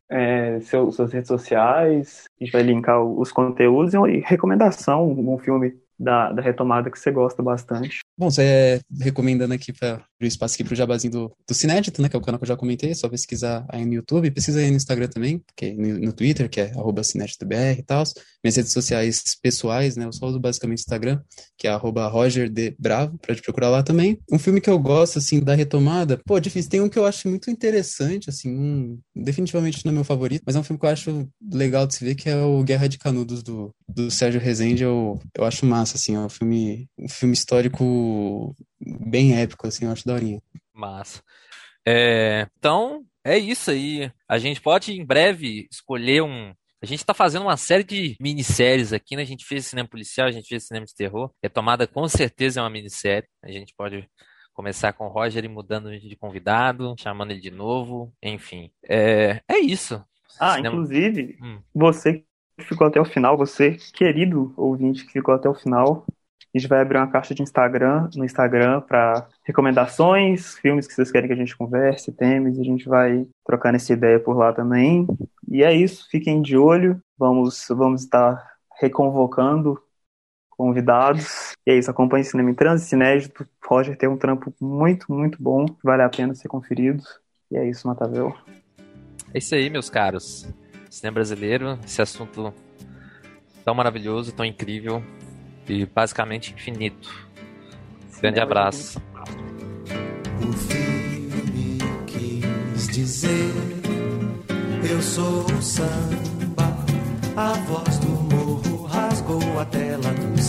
é, 0.08 0.60
seu, 0.60 0.90
suas 0.92 1.12
redes 1.12 1.28
sociais, 1.28 2.24
a 2.40 2.44
gente 2.44 2.52
vai 2.52 2.62
linkar 2.62 3.02
os 3.02 3.32
conteúdos 3.32 3.94
e 3.94 4.18
recomendação, 4.20 5.10
um 5.10 5.38
filme 5.38 5.74
da, 5.98 6.32
da 6.32 6.42
retomada 6.42 6.90
que 6.90 6.98
você 6.98 7.10
gosta 7.10 7.42
bastante. 7.42 8.00
Bom, 8.18 8.30
você 8.30 8.80
recomendando 8.98 9.52
aqui 9.52 9.74
para 9.74 10.02
o 10.22 10.24
espaço 10.24 10.54
aqui 10.54 10.64
para 10.64 10.72
o 10.72 10.76
jabazinho 10.76 11.12
do, 11.12 11.36
do 11.46 11.54
Cinédito, 11.54 12.00
né? 12.00 12.08
Que 12.08 12.16
é 12.16 12.18
o 12.18 12.22
canal 12.22 12.38
que 12.38 12.44
eu 12.44 12.48
já 12.48 12.56
comentei, 12.56 12.90
é 12.90 12.94
só 12.94 13.10
pesquisar 13.10 13.66
aí 13.68 13.84
no 13.84 13.92
YouTube, 13.92 14.30
pesquisa 14.30 14.58
aí 14.58 14.70
no 14.70 14.76
Instagram 14.78 15.08
também, 15.08 15.42
que 15.54 15.72
no, 15.72 15.98
no 15.98 16.12
Twitter, 16.14 16.48
que 16.48 16.62
é 16.62 16.70
arroba 16.70 17.02
e 17.02 17.82
tal. 17.82 18.04
Minhas 18.42 18.56
redes 18.56 18.72
sociais 18.72 19.22
pessoais, 19.42 19.96
né? 19.96 20.06
Eu 20.06 20.14
só 20.14 20.28
uso 20.28 20.40
basicamente 20.40 20.78
o 20.78 20.80
Instagram, 20.80 21.20
que 21.58 21.66
é 21.66 21.70
arroba 21.70 22.08
Roger 22.08 22.48
de 22.48 22.74
Bravo, 22.78 23.18
pra 23.18 23.34
te 23.34 23.42
procurar 23.42 23.68
lá 23.68 23.82
também. 23.82 24.18
Um 24.32 24.38
filme 24.38 24.62
que 24.62 24.70
eu 24.70 24.78
gosto, 24.78 25.18
assim, 25.18 25.40
da 25.40 25.54
retomada, 25.54 26.18
pô, 26.24 26.40
difícil. 26.40 26.70
Tem 26.70 26.80
um 26.80 26.88
que 26.88 26.98
eu 26.98 27.04
acho 27.04 27.28
muito 27.28 27.50
interessante, 27.50 28.30
assim, 28.30 28.48
um, 28.48 28.98
definitivamente 29.14 29.84
não 29.84 29.92
é 29.92 29.94
meu 29.94 30.04
favorito, 30.04 30.42
mas 30.46 30.56
é 30.56 30.58
um 30.58 30.62
filme 30.62 30.80
que 30.80 30.86
eu 30.86 30.90
acho 30.90 31.28
legal 31.52 31.86
de 31.86 31.94
se 31.94 32.02
ver, 32.02 32.14
que 32.14 32.30
é 32.30 32.36
o 32.36 32.62
Guerra 32.62 32.88
de 32.88 32.96
Canudos, 32.96 33.42
do, 33.42 33.74
do 33.86 34.10
Sérgio 34.10 34.40
Rezende. 34.40 34.84
Eu, 34.84 35.18
eu 35.36 35.44
acho 35.44 35.66
massa, 35.66 35.96
assim, 35.96 36.14
é 36.14 36.20
um 36.20 36.30
filme, 36.30 36.88
um 36.98 37.08
filme 37.08 37.34
histórico 37.34 38.05
bem 38.80 39.34
épico, 39.40 39.66
assim, 39.66 39.84
eu 39.84 39.92
acho 39.92 40.06
daorinha. 40.06 40.40
Massa. 40.72 41.22
É, 41.86 42.48
então, 42.58 43.04
é 43.24 43.38
isso 43.38 43.70
aí. 43.70 44.10
A 44.28 44.38
gente 44.38 44.60
pode 44.60 44.92
em 44.92 45.04
breve 45.04 45.66
escolher 45.70 46.22
um. 46.22 46.52
A 46.82 46.86
gente 46.86 47.00
está 47.00 47.14
fazendo 47.14 47.42
uma 47.42 47.56
série 47.56 47.84
de 47.84 48.16
minisséries 48.20 48.92
aqui, 48.92 49.16
né? 49.16 49.22
A 49.22 49.26
gente 49.26 49.44
fez 49.44 49.66
cinema 49.66 49.88
policial, 49.88 50.28
a 50.28 50.30
gente 50.30 50.48
fez 50.48 50.66
cinema 50.66 50.84
de 50.84 50.94
terror. 50.94 51.30
Retomada 51.42 51.86
com 51.86 52.06
certeza 52.08 52.60
é 52.60 52.62
uma 52.62 52.70
minissérie. 52.70 53.28
A 53.42 53.50
gente 53.50 53.72
pode 53.76 54.08
começar 54.52 54.92
com 54.92 55.06
o 55.06 55.10
Roger 55.10 55.44
e 55.44 55.48
mudando 55.48 55.90
de 55.98 56.16
convidado, 56.16 56.94
chamando 56.98 57.30
ele 57.30 57.40
de 57.40 57.50
novo, 57.50 58.12
enfim. 58.22 58.70
É, 58.82 59.40
é 59.48 59.58
isso. 59.58 60.02
Ah, 60.40 60.54
cinema... 60.54 60.74
inclusive, 60.74 61.38
hum. 61.42 61.60
você 61.74 62.24
que 62.58 62.64
ficou 62.64 62.86
até 62.86 63.00
o 63.00 63.04
final, 63.04 63.36
você, 63.36 63.76
querido 63.92 64.54
ouvinte 64.56 65.04
que 65.04 65.12
ficou 65.12 65.34
até 65.34 65.48
o 65.48 65.54
final, 65.54 66.06
a 66.56 66.58
gente 66.58 66.68
vai 66.68 66.80
abrir 66.80 66.96
uma 66.96 67.06
caixa 67.06 67.34
de 67.34 67.42
Instagram 67.42 68.08
no 68.16 68.24
Instagram 68.24 68.80
para 68.80 69.28
recomendações, 69.44 70.54
filmes 70.54 70.86
que 70.86 70.94
vocês 70.94 71.10
querem 71.10 71.28
que 71.28 71.34
a 71.34 71.36
gente 71.36 71.56
converse, 71.56 72.10
temas, 72.12 72.58
a 72.58 72.62
gente 72.62 72.88
vai 72.88 73.26
trocando 73.44 73.76
essa 73.76 73.92
ideia 73.92 74.18
por 74.18 74.34
lá 74.36 74.54
também. 74.54 75.06
E 75.48 75.62
é 75.62 75.74
isso, 75.74 76.08
fiquem 76.10 76.40
de 76.40 76.56
olho. 76.56 76.98
Vamos, 77.18 77.66
vamos 77.68 78.04
estar 78.04 78.42
reconvocando 78.80 79.78
convidados. 80.48 81.52
E 81.66 81.72
é 81.72 81.78
isso, 81.78 81.90
acompanhe 81.90 82.24
Cinema 82.24 82.50
em 82.50 82.54
Trânsito, 82.54 82.88
Cinédito. 82.88 83.46
Roger 83.62 83.96
tem 83.96 84.08
um 84.08 84.16
trampo 84.16 84.52
muito, 84.58 85.12
muito 85.12 85.42
bom, 85.42 85.66
vale 85.84 86.02
a 86.02 86.08
pena 86.08 86.34
ser 86.34 86.48
conferido. 86.48 87.02
E 87.50 87.58
é 87.58 87.68
isso, 87.68 87.86
Matavel. 87.86 88.34
É 89.34 89.38
isso 89.38 89.54
aí, 89.54 89.68
meus 89.68 89.90
caros. 89.90 90.48
Cinema 90.88 91.16
brasileiro, 91.16 91.78
esse 91.84 92.00
assunto 92.00 92.54
tão 93.62 93.74
maravilhoso, 93.74 94.32
tão 94.32 94.44
incrível 94.46 95.02
e 95.68 95.86
basicamente 95.86 96.52
infinito. 96.52 97.08
Grande 98.20 98.40
abraço. 98.40 99.00
O 100.40 100.52
filme 100.52 101.78
quis 102.06 102.88
dizer: 102.88 103.52
Eu 104.88 105.02
sou 105.02 105.44
o 105.44 105.62
samba, 105.62 106.84
a 107.36 107.52
voz 107.64 107.98
do 107.98 108.08
morro 108.08 108.86
rasgou 108.86 109.60
a 109.60 109.64
tela 109.66 110.12
do 110.12 110.40